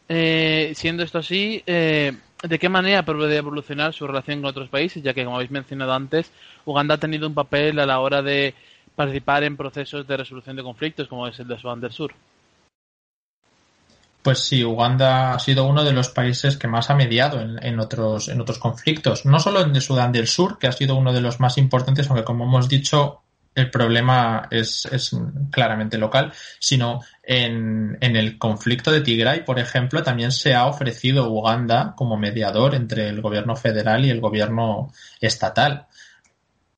Eh, 0.08 0.70
siendo 0.76 1.02
esto 1.02 1.18
así, 1.18 1.60
eh, 1.66 2.12
¿de 2.48 2.58
qué 2.58 2.68
manera 2.68 3.04
puede 3.04 3.36
evolucionar 3.36 3.92
su 3.92 4.06
relación 4.06 4.40
con 4.40 4.50
otros 4.50 4.68
países? 4.68 5.02
Ya 5.02 5.14
que, 5.14 5.24
como 5.24 5.36
habéis 5.36 5.50
mencionado 5.50 5.92
antes, 5.92 6.30
Uganda 6.64 6.94
ha 6.94 6.98
tenido 6.98 7.26
un 7.26 7.34
papel 7.34 7.78
a 7.78 7.86
la 7.86 8.00
hora 8.00 8.22
de 8.22 8.54
participar 8.94 9.44
en 9.44 9.56
procesos 9.56 10.06
de 10.06 10.16
resolución 10.16 10.56
de 10.56 10.62
conflictos, 10.62 11.08
como 11.08 11.26
es 11.26 11.38
el 11.40 11.48
de 11.48 11.58
Sudán 11.58 11.80
del 11.80 11.92
Sur. 11.92 12.14
Pues 14.22 14.38
sí, 14.38 14.64
Uganda 14.64 15.34
ha 15.34 15.38
sido 15.38 15.66
uno 15.66 15.84
de 15.84 15.92
los 15.92 16.08
países 16.08 16.56
que 16.56 16.68
más 16.68 16.88
ha 16.88 16.94
mediado 16.94 17.40
en, 17.40 17.78
otros, 17.78 18.58
conflictos. 18.58 19.26
No 19.26 19.38
solo 19.38 19.60
en 19.60 19.74
el 19.74 19.82
Sudán 19.82 20.12
del 20.12 20.28
Sur, 20.28 20.58
que 20.58 20.66
ha 20.66 20.72
sido 20.72 20.96
uno 20.96 21.12
de 21.12 21.20
los 21.20 21.40
más 21.40 21.58
importantes, 21.58 22.08
aunque 22.08 22.24
como 22.24 22.44
hemos 22.44 22.68
dicho, 22.68 23.20
el 23.54 23.70
problema 23.70 24.48
es 24.50 24.88
claramente 25.50 25.98
local, 25.98 26.32
sino 26.58 27.00
en, 27.26 27.96
el 28.00 28.38
conflicto 28.38 28.90
de 28.90 29.00
Tigray, 29.00 29.44
por 29.44 29.58
ejemplo, 29.58 30.02
también 30.02 30.32
se 30.32 30.54
ha 30.54 30.66
ofrecido 30.66 31.30
Uganda 31.30 31.94
como 31.96 32.16
mediador 32.16 32.74
entre 32.74 33.08
el 33.08 33.20
gobierno 33.20 33.56
federal 33.56 34.04
y 34.04 34.10
el 34.10 34.20
gobierno 34.20 34.92
estatal, 35.20 35.86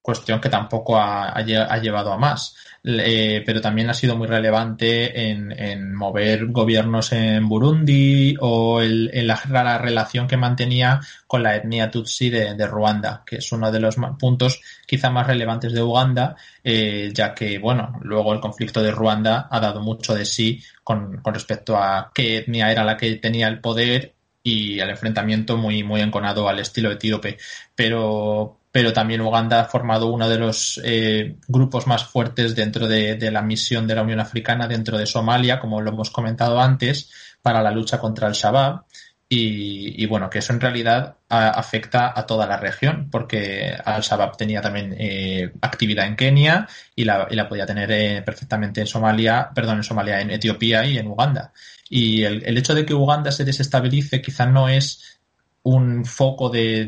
cuestión 0.03 0.41
que 0.41 0.49
tampoco 0.49 0.99
ha 0.99 1.41
llevado 1.43 2.13
a 2.13 2.19
más. 2.19 2.57
Eh, 2.89 3.43
pero 3.45 3.61
también 3.61 3.91
ha 3.91 3.95
sido 3.95 4.17
muy 4.17 4.29
relevante 4.29 5.29
en, 5.29 5.93
mover 5.93 6.47
gobiernos 6.47 7.11
en 7.13 7.49
Burundi 7.49 8.37
o 8.41 8.81
en 8.81 9.27
la, 9.27 9.79
relación 9.79 10.29
que 10.29 10.37
mantenía 10.37 11.01
con 11.27 11.43
la 11.43 11.57
etnia 11.57 11.91
Tutsi 11.91 12.31
de, 12.31 12.67
Ruanda, 12.69 13.25
que 13.27 13.37
es 13.37 13.51
uno 13.51 13.73
de 13.73 13.81
los 13.81 13.97
puntos 14.19 14.61
quizá 14.87 15.11
más 15.11 15.27
relevantes 15.27 15.73
de 15.73 15.83
Uganda, 15.83 16.37
eh, 16.63 17.11
ya 17.13 17.35
que, 17.35 17.59
bueno, 17.59 17.99
luego 18.03 18.33
el 18.33 18.41
conflicto 18.41 18.81
de 18.81 18.93
Ruanda 18.93 19.49
ha 19.51 19.59
dado 19.59 19.81
mucho 19.81 20.15
de 20.15 20.25
sí 20.25 20.63
con, 20.85 21.17
con 21.23 21.35
respecto 21.35 21.77
a 21.77 22.13
qué 22.15 22.39
etnia 22.39 22.71
era 22.71 22.85
la 22.85 22.97
que 22.97 23.17
tenía 23.17 23.49
el 23.49 23.61
poder 23.61 24.15
y 24.47 24.79
el 24.79 24.91
enfrentamiento 24.91 25.57
muy, 25.57 25.83
muy 25.83 26.03
enconado 26.03 26.49
al 26.49 26.61
estilo 26.61 26.93
etíope. 26.93 27.37
Pero, 27.75 28.61
pero 28.77 28.93
también 28.93 29.23
Uganda 29.23 29.63
ha 29.63 29.65
formado 29.65 30.13
uno 30.13 30.29
de 30.29 30.37
los 30.37 30.79
eh, 30.85 31.37
grupos 31.49 31.87
más 31.87 32.05
fuertes 32.05 32.55
dentro 32.55 32.87
de, 32.87 33.31
la 33.31 33.41
misión 33.41 33.87
de 33.87 33.95
la 33.95 34.03
Unión 34.03 34.21
Africana 34.21 34.69
dentro 34.69 34.99
de 34.99 35.07
Somalia, 35.07 35.59
como 35.59 35.81
lo 35.81 35.93
hemos 35.93 36.11
comentado 36.11 36.61
antes, 36.61 37.11
para 37.41 37.63
la 37.63 37.71
lucha 37.71 37.99
contra 37.99 38.29
el 38.29 38.35
Shabab. 38.35 38.85
Y, 39.31 40.05
bueno, 40.05 40.29
que 40.29 40.41
eso 40.41 40.53
en 40.53 40.61
realidad 40.61 41.17
afecta 41.27 42.13
a 42.15 42.27
toda 42.27 42.47
la 42.47 42.59
región, 42.59 43.09
porque 43.11 43.75
Al-Shabaab 43.83 44.37
tenía 44.37 44.61
también 44.61 44.95
eh, 44.99 45.51
actividad 45.63 46.07
en 46.07 46.15
Kenia 46.15 46.69
y 46.95 47.05
la, 47.05 47.49
podía 47.49 47.65
tener 47.65 47.91
eh, 47.91 48.21
perfectamente 48.21 48.83
en 48.83 48.87
Somalia, 48.87 49.53
perdón, 49.55 49.79
en 49.79 49.85
Somalia, 49.85 50.21
en 50.21 50.33
Etiopía 50.33 50.85
y 50.85 50.99
en 50.99 51.07
Uganda. 51.07 51.51
Y 51.89 52.25
el, 52.25 52.59
hecho 52.59 52.75
de 52.75 52.85
que 52.85 52.93
Uganda 52.93 53.33
se 53.33 53.47
desestabilice 53.47 54.21
quizá 54.21 54.45
no 54.45 54.69
es 54.69 55.19
un 55.63 56.05
foco 56.05 56.51
de 56.51 56.87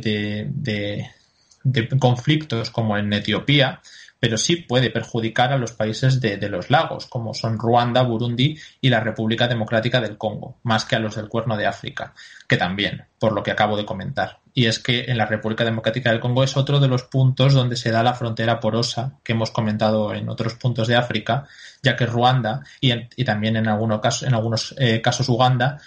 conflictos 1.99 2.71
como 2.71 2.97
en 2.97 3.13
Etiopía, 3.13 3.81
pero 4.21 4.37
sí 4.37 4.57
puede 4.57 4.91
perjudicar 4.91 5.53
a 5.53 5.59
los 5.59 5.73
países 5.73 6.21
de, 6.21 6.37
los 6.49 6.71
lagos, 6.71 7.07
como 7.07 7.35
son 7.35 7.59
Ruanda, 7.59 8.03
Burundi 8.03 8.59
y 8.81 8.89
la 8.89 9.01
República 9.01 9.47
Democrática 9.47 10.01
del 10.01 10.19
Congo, 10.19 10.59
más 10.65 10.85
que 10.85 10.97
a 10.97 10.99
los 10.99 11.17
del 11.17 11.29
Cuerno 11.29 11.57
de 11.57 11.67
África, 11.67 12.15
que 12.49 12.57
también, 12.57 13.07
por 13.19 13.33
lo 13.33 13.43
que 13.43 13.53
acabo 13.53 13.77
de 13.77 13.87
comentar. 13.87 14.41
Y 14.55 14.67
es 14.67 14.81
que 14.81 15.05
en 15.05 15.19
la 15.19 15.27
República 15.27 15.65
Democrática 15.65 16.11
del 16.11 16.19
Congo 16.19 16.43
es 16.43 16.57
otro 16.57 16.81
de 16.81 16.89
los 16.89 17.05
puntos 17.05 17.55
donde 17.55 17.77
se 17.77 17.93
da 17.93 18.03
la 18.03 18.15
frontera 18.15 18.59
porosa 18.59 19.19
que 19.23 19.33
hemos 19.33 19.53
comentado 19.53 20.13
en 20.13 20.29
otros 20.29 20.55
puntos 20.55 20.89
de 20.89 20.97
África, 20.97 21.47
ya 21.81 21.95
que 21.95 22.07
Ruanda 22.07 22.65
y, 22.81 23.25
también 23.25 23.57
en, 23.57 23.69
algunos 23.69 24.01
casos, 24.01 24.27
en 24.27 24.35
algunos 24.35 24.75
eh, 24.79 25.01
casos 25.01 25.29
Uganda 25.29 25.81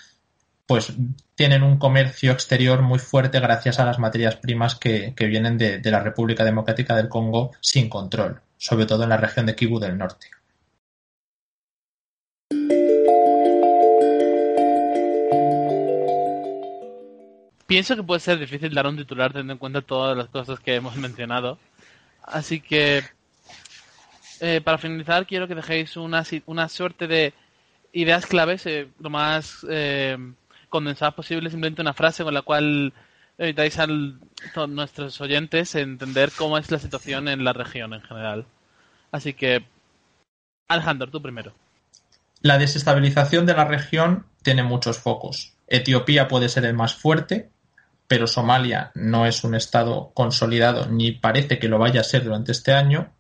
pues 0.71 0.93
tienen 1.35 1.63
un 1.63 1.77
comercio 1.77 2.31
exterior 2.31 2.81
muy 2.81 2.97
fuerte 2.97 3.41
gracias 3.41 3.77
a 3.79 3.85
las 3.85 3.99
materias 3.99 4.37
primas 4.37 4.75
que, 4.75 5.13
vienen 5.17 5.57
de, 5.57 5.81
la 5.91 5.99
República 5.99 6.45
Democrática 6.45 6.95
del 6.95 7.09
Congo 7.09 7.51
sin 7.59 7.89
control, 7.89 8.39
sobre 8.55 8.85
todo 8.85 9.03
en 9.03 9.09
la 9.09 9.17
región 9.17 9.45
de 9.45 9.53
Kivu 9.53 9.81
del 9.81 9.97
norte. 9.97 10.27
Pienso 17.67 17.97
que 17.97 18.03
puede 18.03 18.21
ser 18.21 18.39
difícil 18.39 18.73
dar 18.73 18.87
un 18.87 18.95
titular 18.95 19.33
teniendo 19.33 19.51
en 19.51 19.59
cuenta 19.59 19.81
todas 19.81 20.15
las 20.15 20.29
cosas 20.29 20.61
que 20.61 20.75
hemos 20.75 20.95
mencionado. 20.95 21.59
Así 22.23 22.61
que, 22.61 23.03
eh, 24.39 24.61
para 24.63 24.77
finalizar, 24.77 25.27
quiero 25.27 25.49
que 25.49 25.55
dejéis 25.55 25.97
una, 25.97 26.23
una 26.45 26.69
suerte 26.69 27.07
de 27.07 27.33
ideas 27.91 28.25
claves, 28.25 28.65
eh, 28.67 28.87
lo 29.01 29.09
más 29.09 29.65
eh, 29.69 30.17
condensadas 30.71 31.13
posible, 31.13 31.51
simplemente 31.51 31.83
una 31.83 31.93
frase 31.93 32.23
con 32.23 32.33
la 32.33 32.41
cual 32.41 32.93
evitáis 33.37 33.77
a 33.77 33.87
nuestros 34.67 35.21
oyentes 35.21 35.75
entender 35.75 36.31
cómo 36.35 36.57
es 36.57 36.71
la 36.71 36.79
situación 36.79 37.27
en 37.27 37.43
la 37.43 37.53
región 37.53 37.93
en 37.93 38.01
general. 38.01 38.45
Así 39.11 39.33
que, 39.33 39.65
Alejandro, 40.67 41.11
tú 41.11 41.21
primero. 41.21 41.53
La 42.41 42.57
desestabilización 42.57 43.45
de 43.45 43.53
la 43.53 43.65
región 43.65 44.25
tiene 44.41 44.63
muchos 44.63 44.97
focos. 44.97 45.53
Etiopía 45.67 46.27
puede 46.27 46.49
ser 46.49 46.65
el 46.65 46.73
más 46.73 46.95
fuerte, 46.95 47.51
pero 48.07 48.25
Somalia 48.25 48.91
no 48.95 49.25
es 49.25 49.43
un 49.43 49.55
estado 49.55 50.11
consolidado 50.13 50.87
ni 50.87 51.11
parece 51.11 51.59
que 51.59 51.67
lo 51.67 51.77
vaya 51.77 52.01
a 52.01 52.05
ser 52.05 52.23
durante 52.23 52.51
este 52.51 52.73
año. 52.73 53.13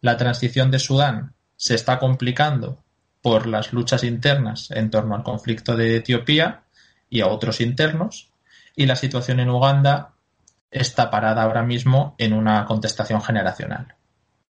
La 0.00 0.16
transición 0.16 0.70
de 0.70 0.78
Sudán 0.78 1.34
se 1.56 1.74
está 1.74 1.98
complicando 1.98 2.82
por 3.22 3.46
las 3.46 3.72
luchas 3.72 4.04
internas 4.04 4.70
en 4.70 4.90
torno 4.90 5.14
al 5.14 5.22
conflicto 5.22 5.76
de 5.76 5.96
Etiopía 5.96 6.63
y 7.08 7.20
a 7.20 7.28
otros 7.28 7.60
internos, 7.60 8.32
y 8.76 8.86
la 8.86 8.96
situación 8.96 9.40
en 9.40 9.50
Uganda 9.50 10.12
está 10.70 11.10
parada 11.10 11.42
ahora 11.42 11.62
mismo 11.62 12.14
en 12.18 12.32
una 12.32 12.64
contestación 12.64 13.22
generacional. 13.22 13.94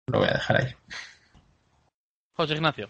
Lo 0.06 0.20
voy 0.20 0.28
a 0.28 0.34
dejar 0.34 0.56
ahí. 0.56 0.74
José 2.34 2.54
Ignacio. 2.54 2.88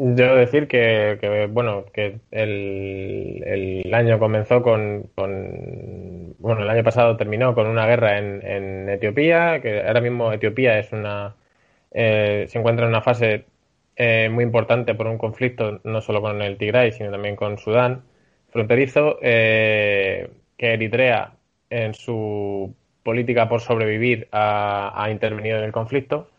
Debo 0.00 0.36
decir 0.36 0.68
que, 0.68 1.48
bueno, 1.50 1.86
que 1.92 2.20
el, 2.30 3.90
año 3.92 4.18
comenzó 4.18 4.62
con, 4.62 5.10
bueno, 5.16 6.62
el 6.62 6.70
año 6.70 6.84
pasado 6.84 7.16
terminó 7.16 7.54
con 7.54 7.66
una 7.66 7.86
guerra 7.86 8.18
en, 8.18 8.88
Etiopía, 8.88 9.60
que 9.60 9.82
ahora 9.86 10.00
mismo 10.00 10.32
Etiopía 10.32 10.78
es 10.78 10.92
una, 10.92 11.34
eh, 11.90 12.46
se 12.48 12.58
encuentra 12.58 12.84
en 12.84 12.90
una 12.90 13.02
fase 13.02 13.46
eh, 14.00 14.28
muy 14.28 14.44
importante 14.44 14.94
por 14.94 15.08
un 15.08 15.18
conflicto 15.18 15.80
no 15.82 16.00
solo 16.00 16.20
con 16.22 16.40
el 16.40 16.56
Tigray, 16.56 16.92
sino 16.92 17.10
también 17.10 17.34
con 17.34 17.58
Sudán 17.58 18.04
fronterizo, 18.48 19.18
eh, 19.20 20.30
que 20.56 20.72
Eritrea 20.74 21.32
en 21.68 21.94
su 21.94 22.76
política 23.02 23.48
por 23.48 23.60
sobrevivir 23.60 24.28
ha, 24.30 25.08
intervenido 25.10 25.58
en 25.58 25.64
el 25.64 25.72
conflicto, 25.72 26.30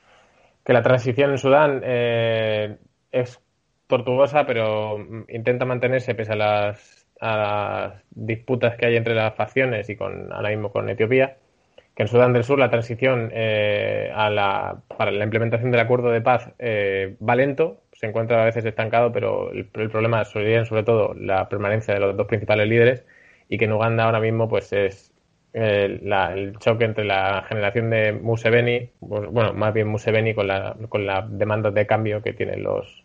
que 0.64 0.72
la 0.72 0.84
transición 0.84 1.32
en 1.32 1.38
Sudán 1.38 1.82
eh, 1.84 2.78
es 3.12 3.42
tortuosa, 3.88 4.46
pero 4.46 4.98
intenta 5.28 5.66
mantenerse 5.66 6.16
pese 6.16 6.34
a 6.34 6.38
las, 6.38 7.08
a 7.20 7.38
las 7.38 8.04
disputas 8.12 8.78
que 8.78 8.86
hay 8.86 8.96
entre 8.96 9.16
las 9.16 9.36
facciones 9.36 9.90
y 9.90 9.98
con 9.98 10.32
ahora 10.32 10.50
mismo 10.50 10.72
con 10.72 10.88
Etiopía 10.90 11.36
que 12.00 12.04
en 12.04 12.08
Sudán 12.08 12.32
del 12.32 12.46
Sur 12.46 12.58
la 12.60 12.70
transición 12.70 13.30
eh, 13.34 14.10
a 14.16 14.30
la, 14.30 14.84
para 14.98 15.12
la 15.12 15.26
implementación 15.26 15.70
del 15.70 15.82
acuerdo 15.82 16.12
de 16.12 16.22
paz 16.22 16.50
eh, 16.58 17.18
va 17.22 17.36
lento, 17.36 17.82
se 17.92 18.08
encuentra 18.08 18.42
a 18.42 18.46
veces 18.46 18.64
estancado, 18.64 19.12
pero 19.12 19.52
el, 19.52 19.66
problema 19.66 20.24
sería 20.24 20.64
sobre 20.64 20.84
todo 20.84 21.14
la 21.14 21.50
permanencia 21.50 21.94
de 21.94 22.00
los 22.00 22.16
dos 22.16 22.26
principales 22.26 22.70
líderes 22.70 23.04
y 23.50 23.58
que 23.58 23.66
en 23.66 23.74
Uganda 23.74 24.06
ahora 24.06 24.22
mismo 24.22 24.48
pues 24.48 24.72
es 24.72 25.12
eh, 25.52 26.00
el 26.02 26.58
choque 26.60 26.86
entre 26.86 27.04
la 27.04 27.44
generación 27.50 27.90
de 27.90 28.14
Museveni, 28.14 28.92
bueno, 29.02 29.54
más 29.54 29.74
bien 29.74 29.90
Museveni 29.90 30.34
con 30.34 30.48
la, 30.48 30.78
con 30.88 31.06
la 31.06 31.28
demanda 31.30 31.70
de 31.70 31.86
cambio 31.86 32.22
que 32.22 32.32
tiene 32.32 32.56
los, 32.56 33.04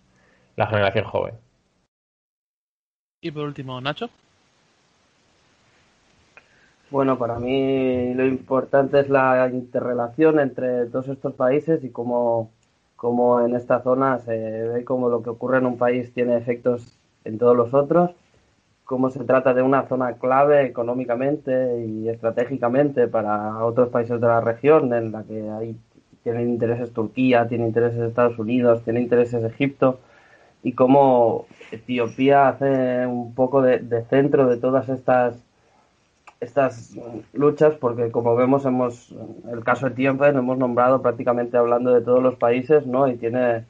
la 0.54 0.68
generación 0.68 1.04
joven. 1.04 1.34
Y 3.20 3.32
por 3.32 3.42
último, 3.42 3.80
Nacho. 3.80 4.08
Bueno, 6.90 7.18
para 7.18 7.38
mí 7.38 8.14
lo 8.14 8.26
importante 8.26 9.00
es 9.00 9.08
la 9.08 9.48
interrelación 9.52 10.38
entre 10.38 10.86
todos 10.86 11.08
estos 11.08 11.34
países 11.34 11.82
y 11.82 11.90
cómo, 11.90 12.50
cómo 12.94 13.40
en 13.40 13.56
esta 13.56 13.82
zona 13.82 14.18
se 14.20 14.32
ve 14.68 14.84
cómo 14.84 15.08
lo 15.08 15.22
que 15.22 15.30
ocurre 15.30 15.58
en 15.58 15.66
un 15.66 15.78
país 15.78 16.12
tiene 16.12 16.36
efectos 16.36 16.96
en 17.24 17.38
todos 17.38 17.56
los 17.56 17.72
otros, 17.72 18.10
cómo 18.84 19.10
se 19.10 19.24
trata 19.24 19.54
de 19.54 19.62
una 19.62 19.88
zona 19.88 20.14
clave 20.14 20.66
económicamente 20.66 21.84
y 21.86 22.08
estratégicamente 22.08 23.08
para 23.08 23.64
otros 23.64 23.88
países 23.88 24.20
de 24.20 24.26
la 24.26 24.40
región, 24.42 24.92
en 24.92 25.10
la 25.10 25.24
que 25.24 25.50
hay, 25.50 25.76
tienen 26.22 26.50
intereses 26.50 26.92
Turquía, 26.92 27.48
tiene 27.48 27.66
intereses 27.66 28.00
Estados 28.00 28.38
Unidos, 28.38 28.82
tiene 28.84 29.00
intereses 29.00 29.42
Egipto, 29.42 30.00
y 30.62 30.72
cómo 30.72 31.46
Etiopía 31.72 32.48
hace 32.48 33.06
un 33.06 33.34
poco 33.34 33.62
de 33.62 34.04
centro 34.10 34.46
de 34.46 34.58
todas 34.58 34.88
estas 34.88 35.36
estas 36.40 36.94
luchas 37.32 37.74
porque 37.74 38.10
como 38.10 38.36
vemos 38.36 38.64
hemos 38.64 39.14
el 39.50 39.64
caso 39.64 39.88
de 39.88 39.94
tiempo 39.94 40.24
hemos 40.24 40.58
nombrado 40.58 41.00
prácticamente 41.00 41.56
hablando 41.56 41.92
de 41.92 42.02
todos 42.02 42.22
los 42.22 42.36
países 42.36 42.86
no 42.86 43.08
y 43.08 43.16
tiene 43.16 43.64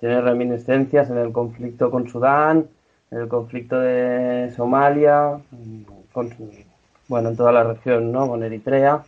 tiene 0.00 0.20
reminiscencias 0.20 1.10
en 1.10 1.18
el 1.18 1.32
conflicto 1.32 1.90
con 1.90 2.08
Sudán 2.08 2.68
en 3.10 3.18
el 3.18 3.28
conflicto 3.28 3.78
de 3.78 4.52
Somalia 4.56 5.40
con, 6.12 6.30
bueno 7.08 7.28
en 7.30 7.36
toda 7.36 7.52
la 7.52 7.64
región 7.64 8.12
no 8.12 8.28
con 8.28 8.42
Eritrea. 8.42 9.04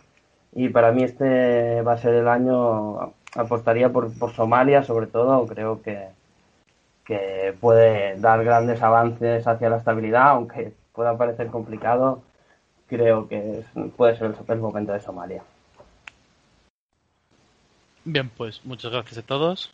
Y 0.53 0.69
para 0.69 0.91
mí 0.91 1.03
este 1.03 1.81
va 1.83 1.93
a 1.93 1.97
ser 1.97 2.15
el 2.15 2.27
año 2.27 3.13
apostaría 3.35 3.91
por, 3.91 4.17
por 4.17 4.31
Somalia 4.33 4.83
sobre 4.83 5.07
todo. 5.07 5.45
Creo 5.47 5.81
que 5.81 6.07
que 7.05 7.55
puede 7.59 8.19
dar 8.19 8.43
grandes 8.43 8.83
avances 8.83 9.47
hacia 9.47 9.69
la 9.69 9.77
estabilidad 9.77 10.29
aunque 10.29 10.73
pueda 10.93 11.17
parecer 11.17 11.47
complicado 11.47 12.21
creo 12.89 13.27
que 13.27 13.63
puede 13.95 14.17
ser 14.17 14.33
el, 14.47 14.57
momento 14.59 14.91
de 14.91 14.99
Somalia. 14.99 15.43
Bien, 18.03 18.29
pues 18.29 18.65
muchas 18.65 18.91
gracias 18.91 19.19
a 19.19 19.21
todos. 19.21 19.71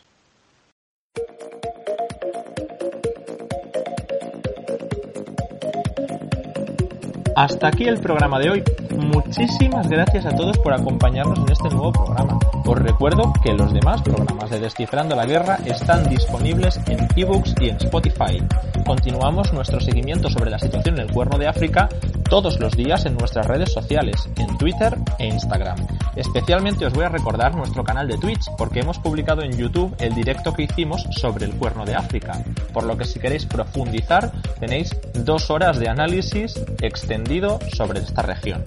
Hasta 7.34 7.68
aquí 7.68 7.84
el 7.84 8.00
programa 8.00 8.38
de 8.38 8.50
hoy. 8.50 8.64
Muchísimas 8.96 9.88
gracias 9.88 10.26
a 10.26 10.34
todos 10.34 10.58
por 10.58 10.72
acompañarnos 10.72 11.38
en 11.38 11.52
este 11.52 11.68
nuevo 11.68 11.92
programa. 11.92 12.38
Os 12.64 12.78
recuerdo 12.78 13.32
que 13.42 13.52
los 13.52 13.72
demás 13.72 14.02
programas 14.02 14.50
de 14.50 14.60
Descifrando 14.60 15.14
la 15.14 15.26
Guerra 15.26 15.58
están 15.64 16.08
disponibles 16.08 16.80
en 16.88 17.06
ebooks 17.16 17.54
y 17.60 17.68
en 17.68 17.76
Spotify. 17.76 18.42
Continuamos 18.84 19.52
nuestro 19.52 19.80
seguimiento 19.80 20.30
sobre 20.30 20.50
la 20.50 20.58
situación 20.58 20.96
en 20.96 21.02
el 21.02 21.12
Cuerno 21.12 21.38
de 21.38 21.48
África 21.48 21.88
todos 22.28 22.58
los 22.58 22.76
días 22.76 23.06
en 23.06 23.16
nuestras 23.16 23.46
redes 23.46 23.72
sociales, 23.72 24.28
en 24.36 24.58
Twitter 24.58 24.96
e 25.18 25.26
Instagram. 25.26 25.86
Especialmente 26.16 26.86
os 26.86 26.92
voy 26.92 27.04
a 27.04 27.08
recordar 27.08 27.54
nuestro 27.54 27.84
canal 27.84 28.08
de 28.08 28.18
Twitch 28.18 28.50
porque 28.56 28.80
hemos 28.80 28.98
publicado 28.98 29.42
en 29.42 29.56
YouTube 29.56 29.94
el 29.98 30.14
directo 30.14 30.52
que 30.52 30.64
hicimos 30.64 31.06
sobre 31.10 31.46
el 31.46 31.54
Cuerno 31.54 31.84
de 31.84 31.94
África, 31.94 32.42
por 32.72 32.84
lo 32.84 32.96
que 32.96 33.04
si 33.04 33.20
queréis 33.20 33.46
profundizar 33.46 34.32
tenéis 34.58 34.96
dos 35.14 35.50
horas 35.50 35.78
de 35.78 35.88
análisis 35.88 36.60
extendido 36.80 37.58
sobre 37.72 38.00
esta 38.00 38.22
región. 38.22 38.64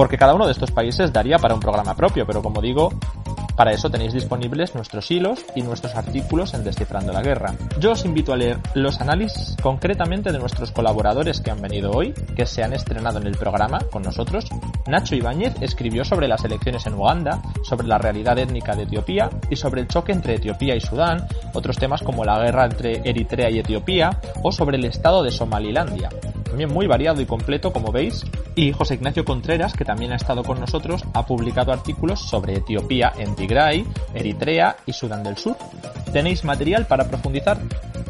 Porque 0.00 0.16
cada 0.16 0.32
uno 0.32 0.46
de 0.46 0.52
estos 0.52 0.70
países 0.70 1.12
daría 1.12 1.36
para 1.36 1.52
un 1.52 1.60
programa 1.60 1.94
propio, 1.94 2.24
pero 2.24 2.40
como 2.40 2.62
digo, 2.62 2.88
para 3.54 3.72
eso 3.72 3.90
tenéis 3.90 4.14
disponibles 4.14 4.74
nuestros 4.74 5.10
hilos 5.10 5.44
y 5.54 5.60
nuestros 5.60 5.94
artículos 5.94 6.54
en 6.54 6.64
Descifrando 6.64 7.12
la 7.12 7.20
Guerra. 7.20 7.54
Yo 7.78 7.92
os 7.92 8.06
invito 8.06 8.32
a 8.32 8.38
leer 8.38 8.56
los 8.72 8.98
análisis 9.02 9.56
concretamente 9.62 10.32
de 10.32 10.38
nuestros 10.38 10.72
colaboradores 10.72 11.42
que 11.42 11.50
han 11.50 11.60
venido 11.60 11.90
hoy, 11.90 12.14
que 12.34 12.46
se 12.46 12.62
han 12.62 12.72
estrenado 12.72 13.18
en 13.18 13.26
el 13.26 13.36
programa 13.36 13.80
con 13.92 14.00
nosotros. 14.00 14.46
Nacho 14.86 15.16
Ibáñez 15.16 15.60
escribió 15.60 16.02
sobre 16.02 16.28
las 16.28 16.46
elecciones 16.46 16.86
en 16.86 16.94
Uganda, 16.94 17.42
sobre 17.62 17.86
la 17.86 17.98
realidad 17.98 18.38
étnica 18.38 18.74
de 18.74 18.84
Etiopía 18.84 19.28
y 19.50 19.56
sobre 19.56 19.82
el 19.82 19.88
choque 19.88 20.12
entre 20.12 20.36
Etiopía 20.36 20.76
y 20.76 20.80
Sudán, 20.80 21.26
otros 21.52 21.76
temas 21.76 22.00
como 22.00 22.24
la 22.24 22.42
guerra 22.42 22.64
entre 22.64 23.02
Eritrea 23.04 23.50
y 23.50 23.58
Etiopía 23.58 24.18
o 24.42 24.50
sobre 24.50 24.78
el 24.78 24.86
estado 24.86 25.22
de 25.22 25.30
Somalilandia 25.30 26.08
también 26.50 26.72
muy 26.72 26.86
variado 26.86 27.20
y 27.20 27.26
completo 27.26 27.72
como 27.72 27.92
veis. 27.92 28.24
Y 28.56 28.72
José 28.72 28.94
Ignacio 28.94 29.24
Contreras, 29.24 29.72
que 29.72 29.84
también 29.84 30.12
ha 30.12 30.16
estado 30.16 30.42
con 30.42 30.60
nosotros, 30.60 31.02
ha 31.14 31.24
publicado 31.24 31.72
artículos 31.72 32.20
sobre 32.20 32.56
Etiopía 32.56 33.12
en 33.16 33.34
Tigray, 33.36 33.86
Eritrea 34.12 34.76
y 34.84 34.92
Sudán 34.92 35.22
del 35.22 35.36
Sur. 35.38 35.56
¿Tenéis 36.12 36.44
material 36.44 36.86
para 36.86 37.08
profundizar? 37.08 37.58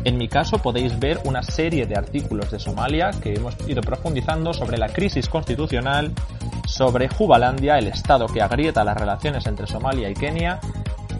En 0.04 0.16
mi 0.16 0.28
caso 0.28 0.58
podéis 0.58 0.98
ver 0.98 1.20
una 1.24 1.42
serie 1.42 1.86
de 1.86 1.94
artículos 1.94 2.50
de 2.50 2.58
Somalia 2.58 3.10
que 3.22 3.34
hemos 3.34 3.54
ido 3.68 3.82
profundizando 3.82 4.54
sobre 4.54 4.78
la 4.78 4.88
crisis 4.88 5.28
constitucional, 5.28 6.12
sobre 6.66 7.08
Jubalandia, 7.08 7.76
el 7.76 7.88
estado 7.88 8.26
que 8.26 8.40
agrieta 8.40 8.82
las 8.82 8.96
relaciones 8.96 9.46
entre 9.46 9.66
Somalia 9.66 10.08
y 10.08 10.14
Kenia, 10.14 10.58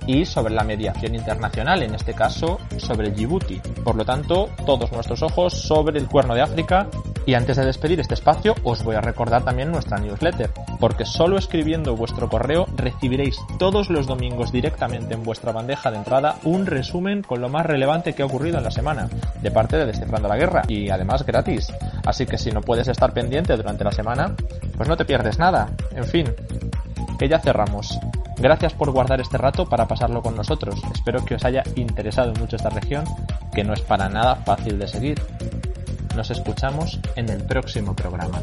y 0.07 0.25
sobre 0.25 0.55
la 0.55 0.65
mediación 0.65 1.15
internacional, 1.15 1.83
en 1.83 1.95
este 1.95 2.15
caso 2.15 2.59
sobre 2.79 3.11
Djibouti. 3.11 3.61
Por 3.85 3.97
lo 3.97 4.05
tanto, 4.05 4.51
todos 4.67 4.93
nuestros 4.93 5.23
ojos 5.23 5.55
sobre 5.55 5.99
el 5.99 6.09
cuerno 6.09 6.35
de 6.35 6.43
África 6.43 6.87
y 7.27 7.35
antes 7.35 7.57
de 7.57 7.67
despedir 7.67 8.01
este 8.01 8.15
espacio 8.15 8.55
os 8.65 8.83
voy 8.83 8.97
a 8.97 9.01
recordar 9.01 9.45
también 9.45 9.71
nuestra 9.71 9.99
newsletter, 9.99 10.51
porque 10.79 11.05
solo 11.05 11.39
escribiendo 11.39 11.95
vuestro 11.95 12.29
correo 12.29 12.67
recibiréis 12.77 13.39
todos 13.59 13.91
los 13.91 14.07
domingos 14.07 14.53
directamente 14.53 15.15
en 15.15 15.23
vuestra 15.23 15.53
bandeja 15.53 15.91
de 15.91 15.99
entrada 15.99 16.37
un 16.45 16.67
resumen 16.67 17.23
con 17.23 17.41
lo 17.41 17.49
más 17.49 17.67
relevante 17.67 18.15
que 18.15 18.23
ha 18.23 18.27
ocurrido 18.27 18.59
en 18.59 18.65
la 18.65 18.71
semana, 18.71 19.09
de 19.41 19.51
parte 19.51 19.77
de 19.77 19.87
Descifrando 19.87 20.29
la 20.29 20.37
Guerra, 20.37 20.63
y 20.69 20.91
además 20.91 21.25
gratis. 21.25 21.73
Así 22.05 22.27
que 22.27 22.39
si 22.39 22.51
no 22.51 22.61
puedes 22.63 22.89
estar 22.89 23.13
pendiente 23.13 23.57
durante 23.57 23.85
la 23.85 23.93
semana, 23.93 24.35
pues 24.77 24.89
no 24.89 24.97
te 24.97 25.05
pierdes 25.05 25.39
nada. 25.39 25.69
En 25.95 26.05
fin, 26.05 26.27
que 27.19 27.29
ya 27.29 27.39
cerramos. 27.39 27.99
Gracias 28.41 28.73
por 28.73 28.91
guardar 28.91 29.21
este 29.21 29.37
rato 29.37 29.67
para 29.67 29.87
pasarlo 29.87 30.23
con 30.23 30.35
nosotros. 30.35 30.81
Espero 30.95 31.23
que 31.25 31.35
os 31.35 31.45
haya 31.45 31.63
interesado 31.77 32.33
mucho 32.41 32.57
esta 32.57 32.71
región, 32.71 33.05
que 33.53 33.65
no 33.65 33.75
es 33.75 33.83
para 33.83 34.09
nada 34.09 34.37
fácil 34.37 34.79
de 34.79 34.89
seguir. 34.89 35.21
Nos 36.17 36.31
escuchamos 36.31 36.99
en 37.17 37.29
el 37.29 37.43
próximo 37.45 37.95
programa. 37.95 38.41